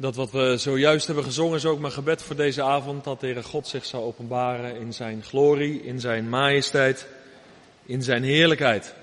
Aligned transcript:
Dat 0.00 0.16
wat 0.16 0.30
we 0.30 0.56
zojuist 0.56 1.06
hebben 1.06 1.24
gezongen 1.24 1.56
is 1.56 1.64
ook 1.64 1.78
mijn 1.78 1.92
gebed 1.92 2.22
voor 2.22 2.36
deze 2.36 2.62
avond. 2.62 3.04
Dat 3.04 3.20
de 3.20 3.26
Heere 3.26 3.42
God 3.42 3.68
zich 3.68 3.84
zou 3.84 4.02
openbaren 4.02 4.76
in 4.76 4.92
zijn 4.92 5.22
glorie, 5.22 5.82
in 5.82 6.00
zijn 6.00 6.28
majesteit, 6.28 7.06
in 7.86 8.02
zijn 8.02 8.22
heerlijkheid. 8.22 8.94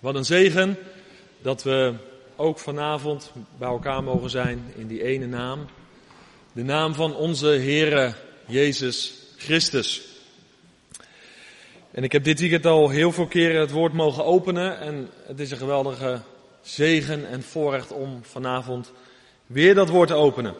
Wat 0.00 0.14
een 0.14 0.24
zegen 0.24 0.76
dat 1.42 1.62
we 1.62 1.94
ook 2.36 2.58
vanavond 2.58 3.32
bij 3.58 3.68
elkaar 3.68 4.02
mogen 4.02 4.30
zijn 4.30 4.72
in 4.76 4.86
die 4.86 5.02
ene 5.02 5.26
naam. 5.26 5.66
De 6.52 6.62
naam 6.62 6.94
van 6.94 7.14
onze 7.16 7.46
Heere 7.46 8.14
Jezus 8.46 9.12
Christus. 9.36 10.02
En 11.90 12.04
ik 12.04 12.12
heb 12.12 12.24
dit 12.24 12.40
weekend 12.40 12.66
al 12.66 12.88
heel 12.88 13.12
veel 13.12 13.26
keren 13.26 13.60
het 13.60 13.70
woord 13.70 13.92
mogen 13.92 14.24
openen. 14.24 14.80
En 14.80 15.10
het 15.26 15.40
is 15.40 15.50
een 15.50 15.56
geweldige 15.58 16.20
zegen 16.60 17.28
en 17.28 17.42
voorrecht 17.42 17.92
om 17.92 18.20
vanavond 18.22 18.92
weer 19.50 19.74
dat 19.74 19.88
woord 19.88 20.12
openen. 20.12 20.54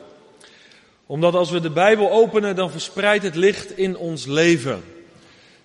Omdat 1.07 1.35
als 1.35 1.50
we 1.50 1.61
de 1.61 1.71
Bijbel 1.71 2.11
openen, 2.11 2.57
dan 2.57 2.71
verspreidt 2.71 3.25
het 3.25 3.35
licht 3.35 3.76
in 3.76 3.96
ons 3.96 4.26
leven. 4.26 4.85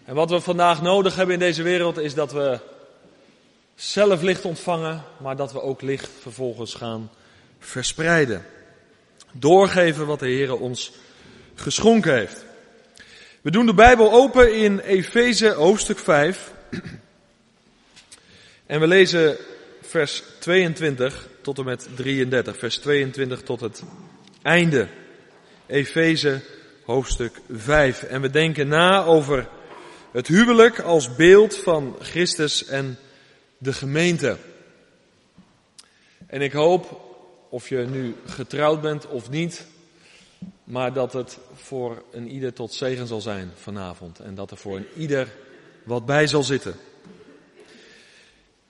En 0.05 0.15
wat 0.15 0.29
we 0.29 0.41
vandaag 0.41 0.81
nodig 0.81 1.15
hebben 1.15 1.33
in 1.33 1.39
deze 1.39 1.63
wereld 1.63 1.97
is 1.97 2.13
dat 2.13 2.31
we 2.31 2.59
zelf 3.75 4.21
licht 4.21 4.45
ontvangen, 4.45 5.03
maar 5.17 5.35
dat 5.35 5.51
we 5.51 5.61
ook 5.61 5.81
licht 5.81 6.09
vervolgens 6.21 6.73
gaan 6.73 7.09
verspreiden. 7.59 8.45
Doorgeven 9.31 10.05
wat 10.05 10.19
de 10.19 10.27
Heer 10.27 10.59
ons 10.59 10.91
geschonken 11.55 12.13
heeft. 12.13 12.45
We 13.41 13.51
doen 13.51 13.65
de 13.65 13.73
Bijbel 13.73 14.11
open 14.11 14.55
in 14.55 14.79
Efeze 14.79 15.49
hoofdstuk 15.49 15.99
5. 15.99 16.53
En 18.65 18.79
we 18.79 18.87
lezen 18.87 19.37
vers 19.81 20.23
22 20.39 21.27
tot 21.45 21.57
en 21.57 21.65
met 21.65 21.87
33. 21.95 22.57
Vers 22.57 22.77
22 22.77 23.41
tot 23.41 23.59
het 23.59 23.83
einde. 24.41 24.87
Efeze 25.65 26.41
hoofdstuk 26.85 27.41
5. 27.51 28.03
En 28.03 28.21
we 28.21 28.29
denken 28.29 28.67
na 28.67 29.03
over 29.03 29.47
het 30.11 30.27
huwelijk 30.27 30.79
als 30.79 31.15
beeld 31.15 31.57
van 31.57 31.95
Christus 31.99 32.65
en 32.65 32.97
de 33.57 33.73
gemeente. 33.73 34.37
En 36.27 36.41
ik 36.41 36.51
hoop, 36.51 37.01
of 37.49 37.69
je 37.69 37.77
nu 37.77 38.15
getrouwd 38.25 38.81
bent 38.81 39.07
of 39.07 39.29
niet, 39.29 39.65
maar 40.63 40.93
dat 40.93 41.13
het 41.13 41.37
voor 41.53 42.03
een 42.11 42.29
ieder 42.29 42.53
tot 42.53 42.73
zegen 42.73 43.07
zal 43.07 43.21
zijn 43.21 43.51
vanavond. 43.55 44.19
En 44.19 44.35
dat 44.35 44.51
er 44.51 44.57
voor 44.57 44.77
een 44.77 44.87
ieder 44.95 45.27
wat 45.83 46.05
bij 46.05 46.27
zal 46.27 46.43
zitten. 46.43 46.75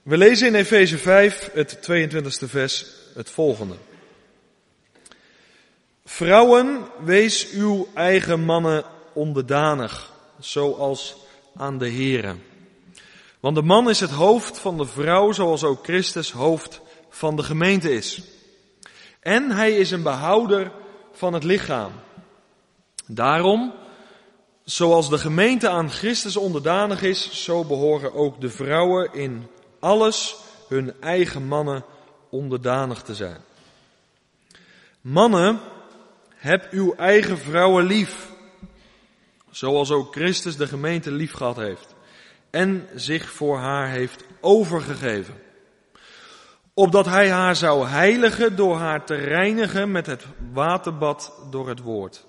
We 0.06 0.16
lezen 0.16 0.46
in 0.46 0.54
Efeze 0.54 0.98
5, 0.98 1.50
het 1.52 1.78
22e 1.90 2.48
vers, 2.48 2.86
het 3.14 3.30
volgende. 3.30 3.74
Vrouwen, 6.04 6.84
wees 7.04 7.50
uw 7.50 7.88
eigen 7.94 8.40
mannen 8.40 8.84
onderdanig, 9.12 10.12
zoals 10.38 11.16
aan 11.56 11.78
de 11.78 11.90
Here. 11.90 12.34
Want 13.40 13.56
de 13.56 13.62
man 13.62 13.88
is 13.88 14.00
het 14.00 14.10
hoofd 14.10 14.58
van 14.58 14.76
de 14.76 14.86
vrouw, 14.86 15.32
zoals 15.32 15.64
ook 15.64 15.84
Christus 15.84 16.32
hoofd 16.32 16.80
van 17.08 17.36
de 17.36 17.42
gemeente 17.42 17.92
is. 17.94 18.22
En 19.20 19.50
hij 19.50 19.76
is 19.76 19.90
een 19.90 20.02
behouder 20.02 20.72
van 21.12 21.32
het 21.32 21.44
lichaam. 21.44 21.92
Daarom, 23.06 23.72
zoals 24.64 25.10
de 25.10 25.18
gemeente 25.18 25.68
aan 25.68 25.90
Christus 25.90 26.36
onderdanig 26.36 27.02
is, 27.02 27.44
zo 27.44 27.64
behoren 27.64 28.14
ook 28.14 28.40
de 28.40 28.50
vrouwen 28.50 29.14
in 29.14 29.46
alles 29.78 30.36
hun 30.68 31.00
eigen 31.00 31.46
mannen 31.46 31.84
onderdanig 32.30 33.02
te 33.02 33.14
zijn. 33.14 33.40
Mannen, 35.00 35.60
heb 36.34 36.68
uw 36.70 36.94
eigen 36.94 37.38
vrouwen 37.38 37.84
lief, 37.84 38.28
zoals 39.50 39.90
ook 39.90 40.12
Christus 40.12 40.56
de 40.56 40.66
gemeente 40.66 41.10
lief 41.10 41.32
gehad 41.32 41.56
heeft 41.56 41.94
en 42.50 42.88
zich 42.94 43.30
voor 43.30 43.58
haar 43.58 43.88
heeft 43.88 44.24
overgegeven. 44.40 45.34
Opdat 46.74 47.06
hij 47.06 47.30
haar 47.30 47.56
zou 47.56 47.86
heiligen 47.86 48.56
door 48.56 48.76
haar 48.76 49.04
te 49.04 49.14
reinigen 49.14 49.90
met 49.90 50.06
het 50.06 50.24
waterbad 50.52 51.32
door 51.50 51.68
het 51.68 51.80
woord. 51.80 52.24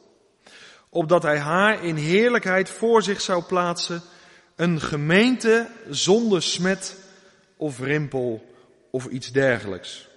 Opdat 0.90 1.24
hij 1.24 1.40
haar 1.40 1.84
in 1.84 1.96
heerlijkheid 1.96 2.70
voor 2.70 3.04
zich 3.04 3.22
zou 3.22 3.44
plaatsen, 3.44 4.02
een 4.56 4.82
gemeente 4.82 5.68
zonder 5.90 6.42
smet 6.42 6.96
of 7.58 7.80
rimpel 7.80 8.56
of 8.92 9.06
iets 9.06 9.32
dergelijks. 9.32 10.08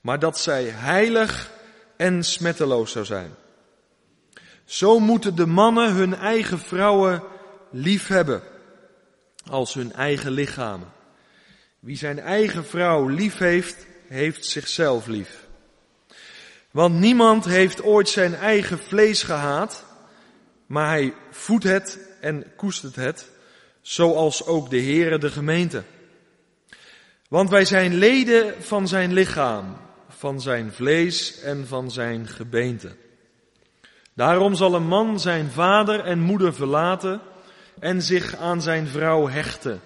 Maar 0.00 0.18
dat 0.18 0.38
zij 0.38 0.64
heilig 0.64 1.50
en 1.96 2.24
smetteloos 2.24 2.92
zou 2.92 3.04
zijn. 3.04 3.34
Zo 4.64 4.98
moeten 4.98 5.34
de 5.34 5.46
mannen 5.46 5.92
hun 5.92 6.14
eigen 6.14 6.58
vrouwen 6.58 7.22
lief 7.70 8.06
hebben 8.06 8.42
als 9.50 9.74
hun 9.74 9.92
eigen 9.92 10.30
lichamen. 10.30 10.92
Wie 11.78 11.96
zijn 11.96 12.18
eigen 12.18 12.64
vrouw 12.64 13.08
lief 13.08 13.38
heeft, 13.38 13.86
heeft 14.08 14.44
zichzelf 14.44 15.06
lief. 15.06 15.46
Want 16.70 16.98
niemand 16.98 17.44
heeft 17.44 17.82
ooit 17.82 18.08
zijn 18.08 18.34
eigen 18.34 18.78
vlees 18.78 19.22
gehaat, 19.22 19.84
maar 20.66 20.88
hij 20.88 21.14
voedt 21.30 21.64
het 21.64 21.98
en 22.20 22.44
koestert 22.56 22.96
het, 22.96 23.28
zoals 23.80 24.46
ook 24.46 24.70
de 24.70 24.80
Heere 24.80 25.18
de 25.18 25.30
gemeente. 25.30 25.82
Want 27.28 27.50
wij 27.50 27.64
zijn 27.64 27.94
leden 27.94 28.62
van 28.62 28.88
zijn 28.88 29.12
lichaam, 29.12 29.76
van 30.08 30.40
zijn 30.40 30.72
vlees 30.72 31.40
en 31.40 31.66
van 31.66 31.90
zijn 31.90 32.26
gebeente. 32.26 32.96
Daarom 34.14 34.54
zal 34.54 34.74
een 34.74 34.86
man 34.86 35.20
zijn 35.20 35.50
vader 35.50 36.00
en 36.00 36.18
moeder 36.18 36.54
verlaten 36.54 37.20
en 37.78 38.02
zich 38.02 38.36
aan 38.36 38.62
zijn 38.62 38.86
vrouw 38.86 39.28
hechten. 39.28 39.80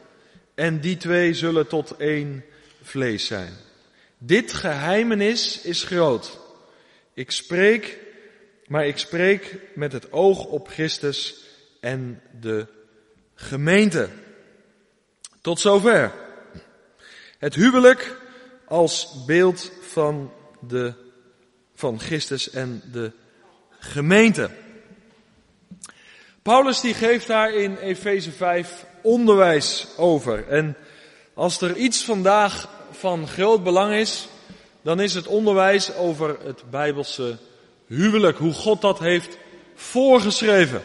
En 0.55 0.81
die 0.81 0.97
twee 0.97 1.35
zullen 1.35 1.67
tot 1.67 1.97
één 1.97 2.45
vlees 2.83 3.27
zijn. 3.27 3.53
Dit 4.19 4.53
geheimenis 4.53 5.63
is 5.63 5.85
groot. 5.85 6.39
Ik 7.15 7.31
spreek, 7.31 7.99
maar 8.67 8.87
ik 8.87 8.99
spreek 8.99 9.57
met 9.75 9.93
het 9.93 10.13
oog 10.13 10.45
op 10.45 10.69
Christus 10.69 11.45
en 11.81 12.23
de 12.41 12.67
gemeente. 13.35 14.09
Tot 15.41 15.61
zover. 15.61 16.22
Het 17.43 17.55
huwelijk 17.55 18.17
als 18.69 19.25
beeld 19.27 19.71
van 19.81 20.33
de, 20.61 20.95
van 21.75 22.01
Christus 22.01 22.51
en 22.51 22.83
de 22.93 23.13
gemeente. 23.79 24.51
Paulus 26.43 26.81
die 26.81 26.95
geeft 26.95 27.27
daar 27.27 27.55
in 27.55 27.77
Efeze 27.77 28.33
5 28.33 28.85
onderwijs 29.03 29.87
over. 29.97 30.49
En 30.49 30.77
als 31.35 31.61
er 31.61 31.77
iets 31.77 32.05
vandaag 32.05 32.69
van 32.91 33.29
groot 33.29 33.63
belang 33.63 33.95
is, 33.95 34.29
dan 34.83 35.01
is 35.01 35.15
het 35.15 35.27
onderwijs 35.27 35.95
over 35.95 36.37
het 36.45 36.71
Bijbelse 36.71 37.39
huwelijk. 37.87 38.39
Hoe 38.39 38.53
God 38.53 38.81
dat 38.81 38.99
heeft 38.99 39.39
voorgeschreven. 39.75 40.83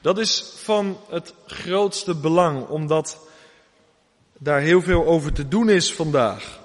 Dat 0.00 0.18
is 0.18 0.52
van 0.56 1.00
het 1.08 1.34
grootste 1.46 2.14
belang, 2.14 2.68
omdat 2.68 3.28
daar 4.42 4.60
heel 4.60 4.82
veel 4.82 5.06
over 5.06 5.32
te 5.32 5.48
doen 5.48 5.68
is 5.68 5.92
vandaag. 5.92 6.58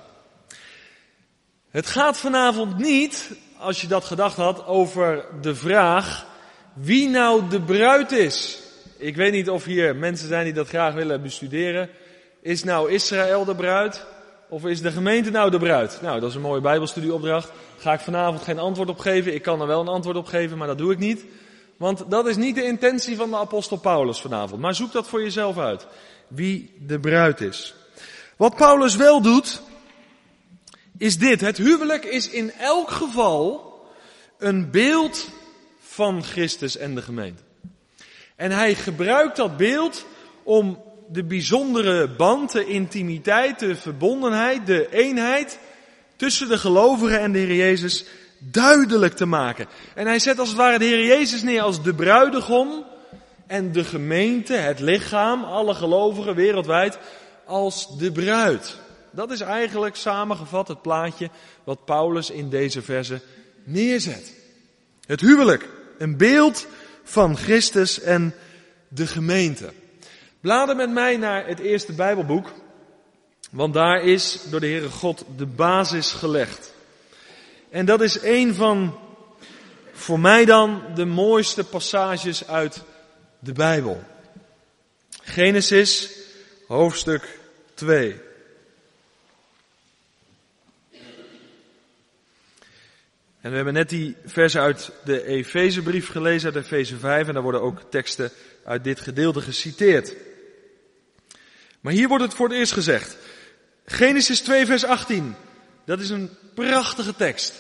Het 1.70 1.88
gaat 1.88 2.18
vanavond 2.18 2.78
niet, 2.78 3.32
als 3.58 3.82
je 3.82 3.88
dat 3.88 4.06
gedacht 4.06 4.36
had, 4.36 4.66
over 4.66 5.26
de 5.42 5.56
vraag 5.56 6.26
wie 6.74 7.10
nou 7.10 7.48
de 7.50 7.62
bruid 7.62 8.12
is. 8.12 8.60
Ik 8.98 9.16
weet 9.16 9.32
niet 9.32 9.50
of 9.50 9.64
hier 9.66 9.96
mensen 9.96 10.28
zijn 10.28 10.44
die 10.44 10.54
dat 10.54 10.68
graag 10.68 10.94
willen 10.94 11.22
bestuderen. 11.22 11.90
Is 12.42 12.64
nou 12.64 12.92
Israël 12.92 13.46
de 13.46 13.56
bruid? 13.56 14.06
Of 14.50 14.66
is 14.66 14.82
de 14.82 14.92
gemeente 14.92 15.30
nou 15.30 15.52
de 15.52 15.60
bruid? 15.60 16.00
Nou, 16.02 16.20
dat 16.20 16.30
is 16.30 16.36
een 16.36 16.42
mooie 16.42 16.62
bijbelstudieopdracht. 16.62 17.52
Ga 17.78 17.94
ik 17.94 18.00
vanavond 18.00 18.42
geen 18.42 18.60
antwoord 18.60 18.90
op 18.90 19.00
geven. 19.00 19.34
Ik 19.34 19.42
kan 19.42 19.62
er 19.62 19.68
wel 19.68 19.82
een 19.82 19.88
antwoord 19.88 20.18
op 20.18 20.26
geven, 20.26 20.58
maar 20.58 20.68
dat 20.68 20.78
doe 20.78 20.92
ik 20.92 21.00
niet. 21.00 21.26
Want 21.78 22.04
dat 22.10 22.28
is 22.28 22.36
niet 22.36 22.56
de 22.56 22.66
intentie 22.66 23.16
van 23.16 23.30
de 23.30 23.38
apostel 23.38 23.78
Paulus 23.78 24.22
vanavond. 24.22 24.62
Maar 24.62 24.76
zoek 24.76 24.92
dat 24.92 25.08
voor 25.08 25.22
jezelf 25.22 25.58
uit. 25.58 25.88
Wie 26.28 26.74
de 26.80 27.00
bruid 27.00 27.42
is. 27.42 27.76
Wat 28.36 28.56
Paulus 28.56 28.96
wel 28.96 29.22
doet, 29.22 29.62
is 30.98 31.18
dit. 31.18 31.42
Het 31.42 31.58
huwelijk 31.58 32.06
is 32.06 32.30
in 32.30 32.52
elk 32.52 32.92
geval 32.92 33.74
een 34.38 34.72
beeld 34.72 35.30
van 35.80 36.24
Christus 36.24 36.78
en 36.78 36.96
de 36.96 37.02
gemeente. 37.02 37.42
En 38.36 38.52
hij 38.52 38.76
gebruikt 38.76 39.36
dat 39.36 39.58
beeld 39.58 40.06
om 40.44 40.84
de 41.10 41.24
bijzondere 41.24 42.08
band, 42.08 42.52
de 42.52 42.66
intimiteit, 42.66 43.60
de 43.60 43.76
verbondenheid, 43.76 44.66
de 44.66 44.90
eenheid 44.92 45.60
tussen 46.16 46.48
de 46.48 46.58
gelovigen 46.58 47.20
en 47.20 47.32
de 47.32 47.40
Heer 47.40 47.56
Jezus 47.56 48.06
duidelijk 48.38 49.14
te 49.14 49.26
maken. 49.26 49.68
En 49.96 50.06
hij 50.06 50.20
zet 50.20 50.40
als 50.40 50.48
het 50.48 50.58
ware 50.58 50.80
de 50.80 50.86
Heer 50.86 51.06
Jezus 51.06 51.42
neer 51.42 51.62
als 51.62 51.84
de 51.84 51.94
bruidegom 51.94 52.86
en 53.48 53.72
de 53.72 53.84
gemeente, 53.84 54.54
het 54.54 54.80
lichaam, 54.80 55.44
alle 55.44 55.74
gelovigen 55.74 56.36
wereldwijd, 56.36 56.98
als 57.46 57.98
de 57.98 58.12
bruid. 58.12 58.78
Dat 59.12 59.32
is 59.32 59.42
eigenlijk 59.42 59.96
samengevat 59.96 60.68
het 60.68 60.82
plaatje 60.82 61.30
wat 61.64 61.86
Paulus 61.86 62.30
in 62.30 62.50
deze 62.50 62.82
verse 62.82 63.22
neerzet. 63.64 64.34
Het 65.06 65.22
huwelijk, 65.22 65.70
een 65.98 66.18
beeld 66.18 66.68
van 67.04 67.38
Christus 67.38 68.00
en 68.00 68.36
de 68.88 69.08
gemeente. 69.08 69.74
Blader 70.42 70.76
met 70.76 70.92
mij 70.92 71.18
naar 71.18 71.48
het 71.48 71.60
eerste 71.60 71.94
Bijbelboek, 71.94 72.52
want 73.52 73.74
daar 73.74 74.04
is 74.04 74.40
door 74.50 74.60
de 74.60 74.68
Heere 74.68 74.90
God 74.90 75.26
de 75.38 75.46
basis 75.46 76.12
gelegd. 76.12 76.74
En 77.70 77.86
dat 77.86 78.02
is 78.02 78.22
een 78.22 78.54
van, 78.54 79.00
voor 79.92 80.20
mij 80.20 80.46
dan, 80.46 80.82
de 80.96 81.06
mooiste 81.06 81.64
passages 81.64 82.48
uit 82.48 82.84
de 83.46 83.54
Bijbel. 83.54 84.04
Genesis, 85.24 86.10
hoofdstuk 86.68 87.40
2. 87.74 88.22
En 93.42 93.50
we 93.50 93.56
hebben 93.56 93.74
net 93.74 93.90
die 93.90 94.16
versen 94.26 94.62
uit 94.62 94.92
de 95.04 95.26
Efezebrief 95.26 96.10
gelezen, 96.10 96.54
uit 96.54 96.64
Efeze 96.64 96.98
5, 96.98 97.28
en 97.28 97.34
daar 97.34 97.44
worden 97.44 97.62
ook 97.62 97.82
teksten 97.90 98.32
uit 98.64 98.84
dit 98.84 99.00
gedeelte 99.00 99.42
geciteerd. 99.42 100.14
Maar 101.80 101.94
hier 101.94 102.08
wordt 102.08 102.24
het 102.24 102.34
voor 102.34 102.48
het 102.48 102.58
eerst 102.58 102.74
gezegd. 102.74 103.18
Genesis 103.86 104.42
2, 104.42 104.66
vers 104.66 104.86
18. 104.86 105.36
Dat 105.86 106.00
is 106.00 106.10
een 106.10 106.30
prachtige 106.54 107.16
tekst. 107.16 107.54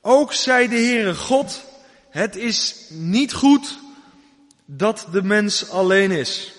Ook 0.00 0.32
zei 0.32 0.68
de 0.68 0.74
Heere 0.74 1.14
God, 1.14 1.64
het 2.10 2.36
is 2.36 2.86
niet 2.90 3.32
goed 3.32 3.80
dat 4.64 5.06
de 5.12 5.22
mens 5.22 5.70
alleen 5.70 6.10
is. 6.10 6.52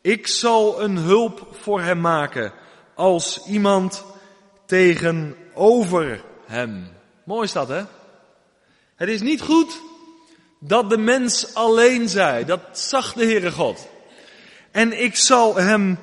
Ik 0.00 0.26
zal 0.26 0.82
een 0.82 0.96
hulp 0.96 1.48
voor 1.60 1.80
hem 1.80 2.00
maken 2.00 2.52
als 2.94 3.46
iemand 3.46 4.04
tegenover 4.66 6.24
hem. 6.46 6.88
Mooi 7.24 7.44
is 7.44 7.52
dat, 7.52 7.68
hè? 7.68 7.82
Het 8.96 9.08
is 9.08 9.20
niet 9.20 9.40
goed 9.40 9.80
dat 10.58 10.90
de 10.90 10.98
mens 10.98 11.54
alleen 11.54 12.08
zij. 12.08 12.44
Dat 12.44 12.60
zag 12.72 13.12
de 13.12 13.24
Heere 13.24 13.50
God. 13.50 13.88
En 14.70 15.02
ik 15.02 15.16
zal 15.16 15.56
hem 15.56 15.98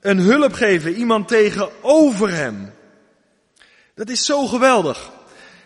een 0.00 0.18
hulp 0.18 0.52
geven, 0.52 0.94
iemand 0.94 1.28
tegenover 1.28 2.30
hem. 2.30 2.74
Dat 3.94 4.08
is 4.08 4.24
zo 4.24 4.46
geweldig. 4.46 5.10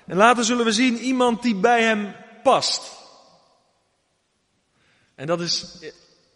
En 0.06 0.16
later 0.16 0.44
zullen 0.44 0.64
we 0.64 0.72
zien 0.72 0.98
iemand 0.98 1.42
die 1.42 1.54
bij 1.54 1.82
hem 1.82 2.14
past. 2.42 3.01
En 5.14 5.26
dat 5.26 5.40
is 5.40 5.78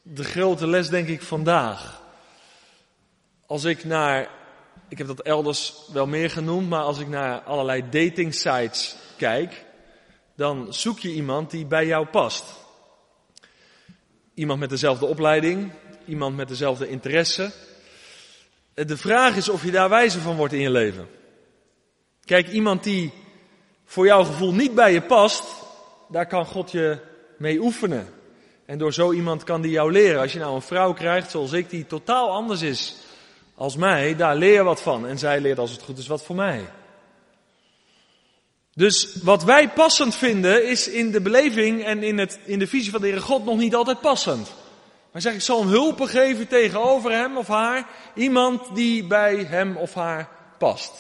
de 0.02 0.25
grote 0.25 0.67
les, 0.67 0.88
denk 0.88 1.08
ik, 1.08 1.23
vandaag. 1.23 2.02
Als 3.46 3.64
ik 3.64 3.84
naar, 3.84 4.31
ik 4.88 4.99
heb 4.99 5.06
dat 5.06 5.20
elders 5.20 5.75
wel 5.93 6.06
meer 6.06 6.31
genoemd, 6.31 6.69
maar 6.69 6.82
als 6.82 6.99
ik 6.99 7.08
naar 7.08 7.40
allerlei 7.40 7.88
dating 7.90 8.34
sites 8.34 8.96
kijk, 9.17 9.64
dan 10.34 10.75
zoek 10.75 10.99
je 10.99 11.12
iemand 11.12 11.50
die 11.50 11.67
bij 11.67 11.87
jou 11.87 12.06
past. 12.06 12.44
Iemand 14.34 14.61
met 14.61 14.70
dezelfde 14.70 15.06
opleiding, 15.06 15.73
iemand 16.06 16.37
met 16.37 16.49
dezelfde 16.49 16.88
interesse. 16.88 17.52
De 18.75 18.96
vraag 18.96 19.37
is 19.37 19.49
of 19.49 19.64
je 19.64 19.70
daar 19.70 19.88
wijzer 19.88 20.20
van 20.20 20.37
wordt 20.37 20.52
in 20.52 20.61
je 20.61 20.70
leven. 20.70 21.08
Kijk, 22.25 22.49
iemand 22.49 22.84
die 22.84 23.12
voor 23.84 24.06
jouw 24.06 24.25
gevoel 24.25 24.52
niet 24.52 24.75
bij 24.75 24.93
je 24.93 25.02
past, 25.02 25.44
daar 26.08 26.26
kan 26.26 26.46
God 26.46 26.70
je 26.70 26.99
mee 27.38 27.61
oefenen. 27.61 28.16
En 28.67 28.79
door 28.79 28.93
zo 28.93 29.13
iemand 29.13 29.45
kan 29.45 29.61
die 29.61 29.71
jou 29.71 29.93
leren. 29.93 30.21
Als 30.21 30.33
je 30.33 30.39
nou 30.39 30.55
een 30.55 30.63
vrouw 30.63 30.93
krijgt 30.93 31.31
zoals 31.31 31.53
ik, 31.53 31.71
die 31.71 31.87
totaal 31.87 32.31
anders 32.31 32.63
is 32.63 32.97
als 33.55 33.77
mij, 33.77 34.17
daar 34.17 34.37
leer 34.37 34.53
je 34.53 34.63
wat 34.63 34.83
van. 34.83 35.07
En 35.07 35.19
zij 35.19 35.41
leert 35.41 35.59
als 35.59 35.71
het 35.71 35.83
goed 35.83 35.99
is 35.99 36.07
wat 36.07 36.25
voor 36.25 36.37
mij. 36.37 36.65
Dus 38.75 39.17
wat 39.23 39.45
wij 39.45 39.71
passend 39.71 40.15
vinden, 40.15 40.69
is 40.69 40.89
in 40.89 41.11
de 41.11 41.21
beleving 41.21 41.85
en 41.85 42.03
in, 42.03 42.19
het, 42.19 42.39
in 42.45 42.59
de 42.59 42.67
visie 42.67 42.91
van 42.91 43.01
de 43.01 43.07
Heere 43.07 43.23
God 43.23 43.45
nog 43.45 43.57
niet 43.57 43.75
altijd 43.75 44.01
passend. 44.01 44.55
Maar 45.12 45.23
zeg, 45.23 45.35
ik 45.35 45.41
zal 45.41 45.62
een 45.62 45.69
hulpen 45.69 46.09
geven 46.09 46.49
tegenover 46.49 47.12
hem 47.12 47.37
of 47.37 47.47
haar. 47.47 47.87
Iemand 48.15 48.75
die 48.75 49.07
bij 49.07 49.37
hem 49.37 49.77
of 49.77 49.95
haar 49.95 50.29
past. 50.59 50.93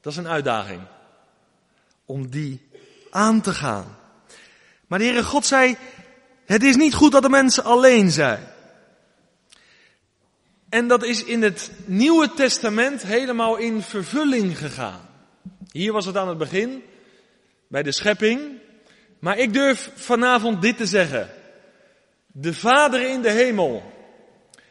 Dat 0.00 0.12
is 0.12 0.18
een 0.18 0.28
uitdaging. 0.28 0.80
Om 2.04 2.30
die 2.30 2.68
aan 3.10 3.40
te 3.40 3.52
gaan. 3.52 3.96
Maar 4.86 4.98
de 4.98 5.04
Heere 5.04 5.24
God 5.24 5.46
zei, 5.46 5.76
het 6.44 6.62
is 6.62 6.76
niet 6.76 6.94
goed 6.94 7.12
dat 7.12 7.22
de 7.22 7.28
mensen 7.28 7.64
alleen 7.64 8.10
zijn. 8.10 8.52
En 10.68 10.88
dat 10.88 11.04
is 11.04 11.24
in 11.24 11.42
het 11.42 11.70
Nieuwe 11.84 12.30
Testament 12.34 13.02
helemaal 13.02 13.56
in 13.56 13.82
vervulling 13.82 14.58
gegaan. 14.58 15.08
Hier 15.70 15.92
was 15.92 16.06
het 16.06 16.16
aan 16.16 16.28
het 16.28 16.38
begin, 16.38 16.82
bij 17.68 17.82
de 17.82 17.92
schepping. 17.92 18.40
Maar 19.18 19.38
ik 19.38 19.52
durf 19.52 19.90
vanavond 19.94 20.62
dit 20.62 20.76
te 20.76 20.86
zeggen. 20.86 21.30
De 22.26 22.54
Vader 22.54 23.08
in 23.10 23.22
de 23.22 23.30
hemel, 23.30 23.82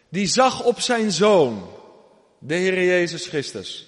die 0.10 0.28
zag 0.28 0.64
op 0.64 0.80
zijn 0.80 1.12
Zoon, 1.12 1.70
de 2.40 2.56
Heer 2.56 2.84
Jezus 2.84 3.28
Christus. 3.28 3.88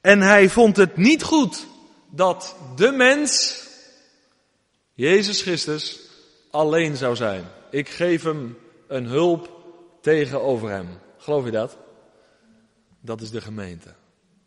En 0.00 0.20
hij 0.20 0.48
vond 0.48 0.76
het 0.76 0.96
niet 0.96 1.22
goed 1.22 1.66
dat 2.10 2.56
de 2.76 2.92
mens, 2.92 3.62
Jezus 4.94 5.42
Christus, 5.42 5.98
alleen 6.50 6.96
zou 6.96 7.16
zijn. 7.16 7.44
Ik 7.70 7.88
geef 7.88 8.22
hem 8.22 8.58
een 8.86 9.06
hulp 9.06 9.50
tegenover 10.00 10.70
hem. 10.70 10.88
Geloof 11.16 11.44
je 11.44 11.50
dat? 11.50 11.76
Dat 13.00 13.20
is 13.20 13.30
de 13.30 13.40
gemeente. 13.40 13.94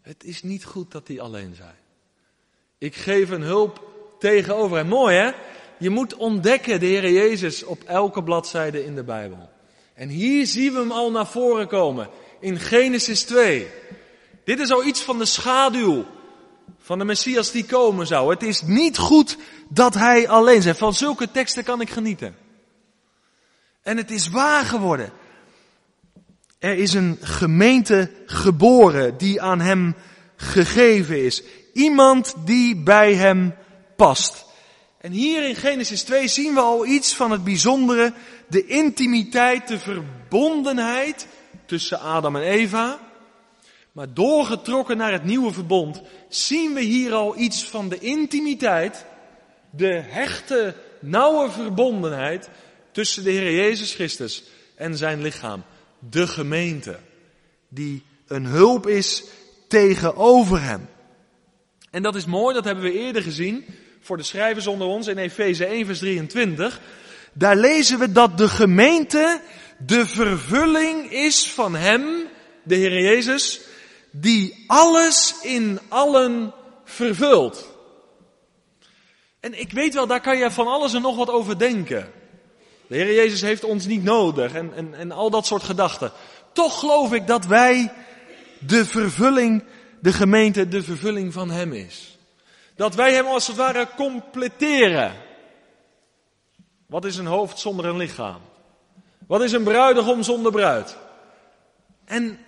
Het 0.02 0.24
is 0.24 0.44
niet 0.44 0.66
goed 0.66 0.92
dat 0.92 1.08
die 1.08 1.22
alleen 1.22 1.56
zijn. 1.56 1.76
Ik 2.78 2.96
geef 2.96 3.30
een 3.30 3.42
hulp 3.42 3.88
tegenover 4.20 4.78
hem. 4.78 4.88
Mooi 4.88 5.16
hè? 5.16 5.32
Je 5.78 5.90
moet 5.90 6.16
ontdekken 6.16 6.80
de 6.80 6.86
Heer 6.86 7.12
Jezus 7.12 7.64
op 7.64 7.84
elke 7.84 8.24
bladzijde 8.24 8.86
in 8.86 8.96
de 8.96 9.04
Bijbel. 9.04 9.50
En 9.94 10.10
hier 10.10 10.46
zien 10.46 10.74
we 10.74 10.80
hem 10.80 10.92
al 10.92 11.12
naar 11.12 11.28
voren 11.28 11.68
komen. 11.68 12.10
In 12.40 12.60
Genesis 12.60 13.24
2. 13.24 13.68
Dit 14.44 14.60
is 14.60 14.72
al 14.72 14.86
iets 14.86 15.02
van 15.02 15.18
de 15.18 15.26
schaduw 15.26 16.06
van 16.80 17.00
de 17.00 17.06
Messias 17.06 17.52
die 17.52 17.66
komen 17.66 18.08
zou. 18.08 18.30
Het 18.30 18.44
is 18.44 18.62
niet 18.62 18.98
goed 18.98 19.38
dat 19.70 19.94
hij 19.94 20.28
alleen 20.28 20.62
zijn. 20.62 20.76
Van 20.76 20.94
zulke 20.94 21.32
teksten 21.32 21.64
kan 21.64 21.82
ik 21.82 21.90
genieten. 21.90 22.36
En 23.82 23.98
het 23.98 24.12
is 24.12 24.30
waar 24.30 24.66
geworden. 24.66 25.12
Er 26.60 26.78
is 26.78 26.94
een 26.94 27.18
gemeente 27.22 28.12
geboren 28.26 29.18
die 29.18 29.42
aan 29.42 29.60
hem 29.60 29.96
gegeven 30.36 31.24
is. 31.24 31.44
Iemand 31.74 32.34
die 32.46 32.76
bij 32.76 33.14
hem 33.14 33.56
past. 33.96 34.46
En 34.98 35.12
hier 35.12 35.48
in 35.48 35.56
Genesis 35.56 36.04
2 36.04 36.28
zien 36.28 36.54
we 36.54 36.60
al 36.60 36.86
iets 36.86 37.16
van 37.16 37.32
het 37.32 37.44
bijzondere, 37.44 38.14
de 38.48 38.66
intimiteit, 38.66 39.68
de 39.68 39.80
verbondenheid 39.80 41.28
tussen 41.66 42.00
Adam 42.00 42.36
en 42.36 42.42
Eva. 42.42 43.00
Maar 43.92 44.14
doorgetrokken 44.14 44.98
naar 44.98 45.12
het 45.12 45.24
nieuwe 45.24 45.52
verbond 45.52 46.02
zien 46.30 46.74
we 46.74 46.82
hier 46.82 47.14
al 47.14 47.38
iets 47.38 47.64
van 47.64 47.90
de 47.90 48.00
intimiteit, 48.00 49.06
de 49.70 50.02
hechte, 50.08 50.76
nauwe 51.00 51.52
verbondenheid 51.52 52.50
tussen 52.92 53.24
de 53.24 53.32
Heer 53.32 53.54
Jezus 53.54 53.94
Christus 53.94 54.44
en 54.76 54.98
zijn 54.98 55.22
lichaam, 55.22 55.64
de 56.10 56.28
gemeente, 56.28 57.00
die 57.70 58.04
een 58.28 58.46
hulp 58.46 58.88
is 58.88 59.24
tegenover 59.68 60.62
hem. 60.62 60.90
En 61.92 62.04
dat 62.04 62.16
is 62.16 62.26
mooi, 62.26 62.56
dat 62.56 62.66
hebben 62.66 62.84
we 62.84 63.00
eerder 63.00 63.22
gezien 63.22 63.66
voor 64.02 64.18
de 64.18 64.24
schrijvers 64.24 64.68
onder 64.68 64.88
ons 64.88 65.08
in 65.08 65.18
Efeze 65.18 65.66
1 65.66 65.86
vers 65.86 66.00
23. 66.00 66.82
Daar 67.34 67.56
lezen 67.56 68.00
we 68.00 68.12
dat 68.12 68.38
de 68.38 68.48
gemeente 68.48 69.42
de 69.78 70.08
vervulling 70.08 71.12
is 71.12 71.48
van 71.48 71.76
hem, 71.76 72.28
de 72.64 72.76
Heer 72.76 73.02
Jezus, 73.02 73.62
die 74.12 74.64
alles 74.68 75.36
in 75.42 75.80
allen 75.88 76.54
vervult. 76.84 77.70
En 79.40 79.60
ik 79.60 79.72
weet 79.72 79.94
wel, 79.94 80.08
daar 80.08 80.22
kan 80.22 80.38
je 80.38 80.52
van 80.52 80.68
alles 80.68 80.94
en 80.94 81.02
nog 81.02 81.16
wat 81.16 81.30
over 81.30 81.60
denken. 81.60 82.12
De 82.88 82.96
Heer 82.96 83.14
Jezus 83.14 83.42
heeft 83.42 83.64
ons 83.64 83.86
niet 83.86 84.04
nodig 84.04 84.54
en, 84.54 84.74
en, 84.74 84.94
en 84.94 85.12
al 85.12 85.30
dat 85.30 85.46
soort 85.46 85.64
gedachten. 85.64 86.12
Toch 86.54 86.80
geloof 86.80 87.14
ik 87.14 87.28
dat 87.28 87.46
wij 87.46 87.94
de 88.60 88.86
vervulling, 88.86 89.64
de 90.00 90.14
gemeente, 90.14 90.68
de 90.68 90.84
vervulling 90.84 91.34
van 91.34 91.52
Hem 91.52 91.74
is. 91.74 92.18
Dat 92.76 92.96
wij 92.96 93.14
Hem 93.14 93.26
als 93.26 93.48
het 93.48 93.56
ware 93.56 93.88
completeren. 93.96 95.14
Wat 96.88 97.06
is 97.06 97.18
een 97.18 97.26
hoofd 97.26 97.60
zonder 97.60 97.86
een 97.86 97.98
lichaam? 97.98 98.42
Wat 99.28 99.42
is 99.42 99.52
een 99.52 99.64
bruidegom 99.64 100.24
zonder 100.24 100.52
bruid? 100.52 100.98
En 102.06 102.40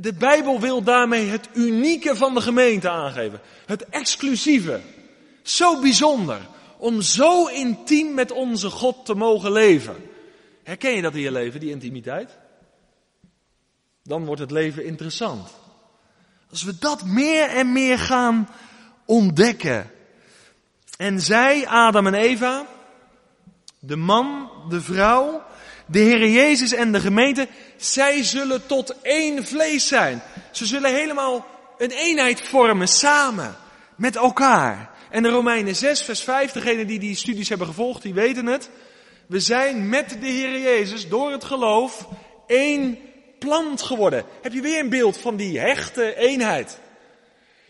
de 0.00 0.12
Bijbel 0.12 0.60
wil 0.60 0.82
daarmee 0.82 1.28
het 1.28 1.48
unieke 1.54 2.16
van 2.16 2.34
de 2.34 2.40
gemeente 2.40 2.90
aangeven. 2.90 3.40
Het 3.66 3.88
exclusieve. 3.88 4.80
Zo 5.42 5.80
bijzonder. 5.80 6.40
Om 6.76 7.02
zo 7.02 7.46
intiem 7.46 8.14
met 8.14 8.32
onze 8.32 8.70
God 8.70 9.04
te 9.04 9.14
mogen 9.14 9.52
leven. 9.52 9.96
Herken 10.62 10.94
je 10.94 11.02
dat 11.02 11.14
in 11.14 11.20
je 11.20 11.32
leven, 11.32 11.60
die 11.60 11.70
intimiteit? 11.70 12.38
Dan 14.02 14.24
wordt 14.24 14.40
het 14.40 14.50
leven 14.50 14.84
interessant. 14.84 15.50
Als 16.50 16.62
we 16.62 16.78
dat 16.78 17.04
meer 17.04 17.48
en 17.48 17.72
meer 17.72 17.98
gaan 17.98 18.48
ontdekken. 19.04 19.90
En 20.96 21.20
zij, 21.20 21.66
Adam 21.66 22.06
en 22.06 22.14
Eva, 22.14 22.66
de 23.78 23.96
man, 23.96 24.50
de 24.68 24.80
vrouw, 24.80 25.42
de 25.90 25.98
Heer 25.98 26.28
Jezus 26.28 26.72
en 26.72 26.92
de 26.92 27.00
gemeente, 27.00 27.48
zij 27.76 28.24
zullen 28.24 28.66
tot 28.66 29.00
één 29.02 29.46
vlees 29.46 29.88
zijn. 29.88 30.22
Ze 30.50 30.66
zullen 30.66 30.94
helemaal 30.94 31.46
een 31.78 31.90
eenheid 31.90 32.40
vormen 32.40 32.88
samen 32.88 33.56
met 33.96 34.16
elkaar. 34.16 34.90
En 35.10 35.22
de 35.22 35.28
Romeinen 35.28 35.76
6, 35.76 36.02
vers 36.02 36.22
5, 36.22 36.52
degenen 36.52 36.86
die 36.86 36.98
die 36.98 37.16
studies 37.16 37.48
hebben 37.48 37.66
gevolgd, 37.66 38.02
die 38.02 38.14
weten 38.14 38.46
het. 38.46 38.70
We 39.26 39.40
zijn 39.40 39.88
met 39.88 40.16
de 40.20 40.26
Heer 40.26 40.60
Jezus 40.60 41.08
door 41.08 41.30
het 41.30 41.44
geloof 41.44 42.08
één 42.46 42.98
plant 43.38 43.82
geworden. 43.82 44.24
Heb 44.42 44.52
je 44.52 44.60
weer 44.60 44.80
een 44.80 44.88
beeld 44.88 45.18
van 45.18 45.36
die 45.36 45.58
hechte 45.58 46.16
eenheid? 46.16 46.78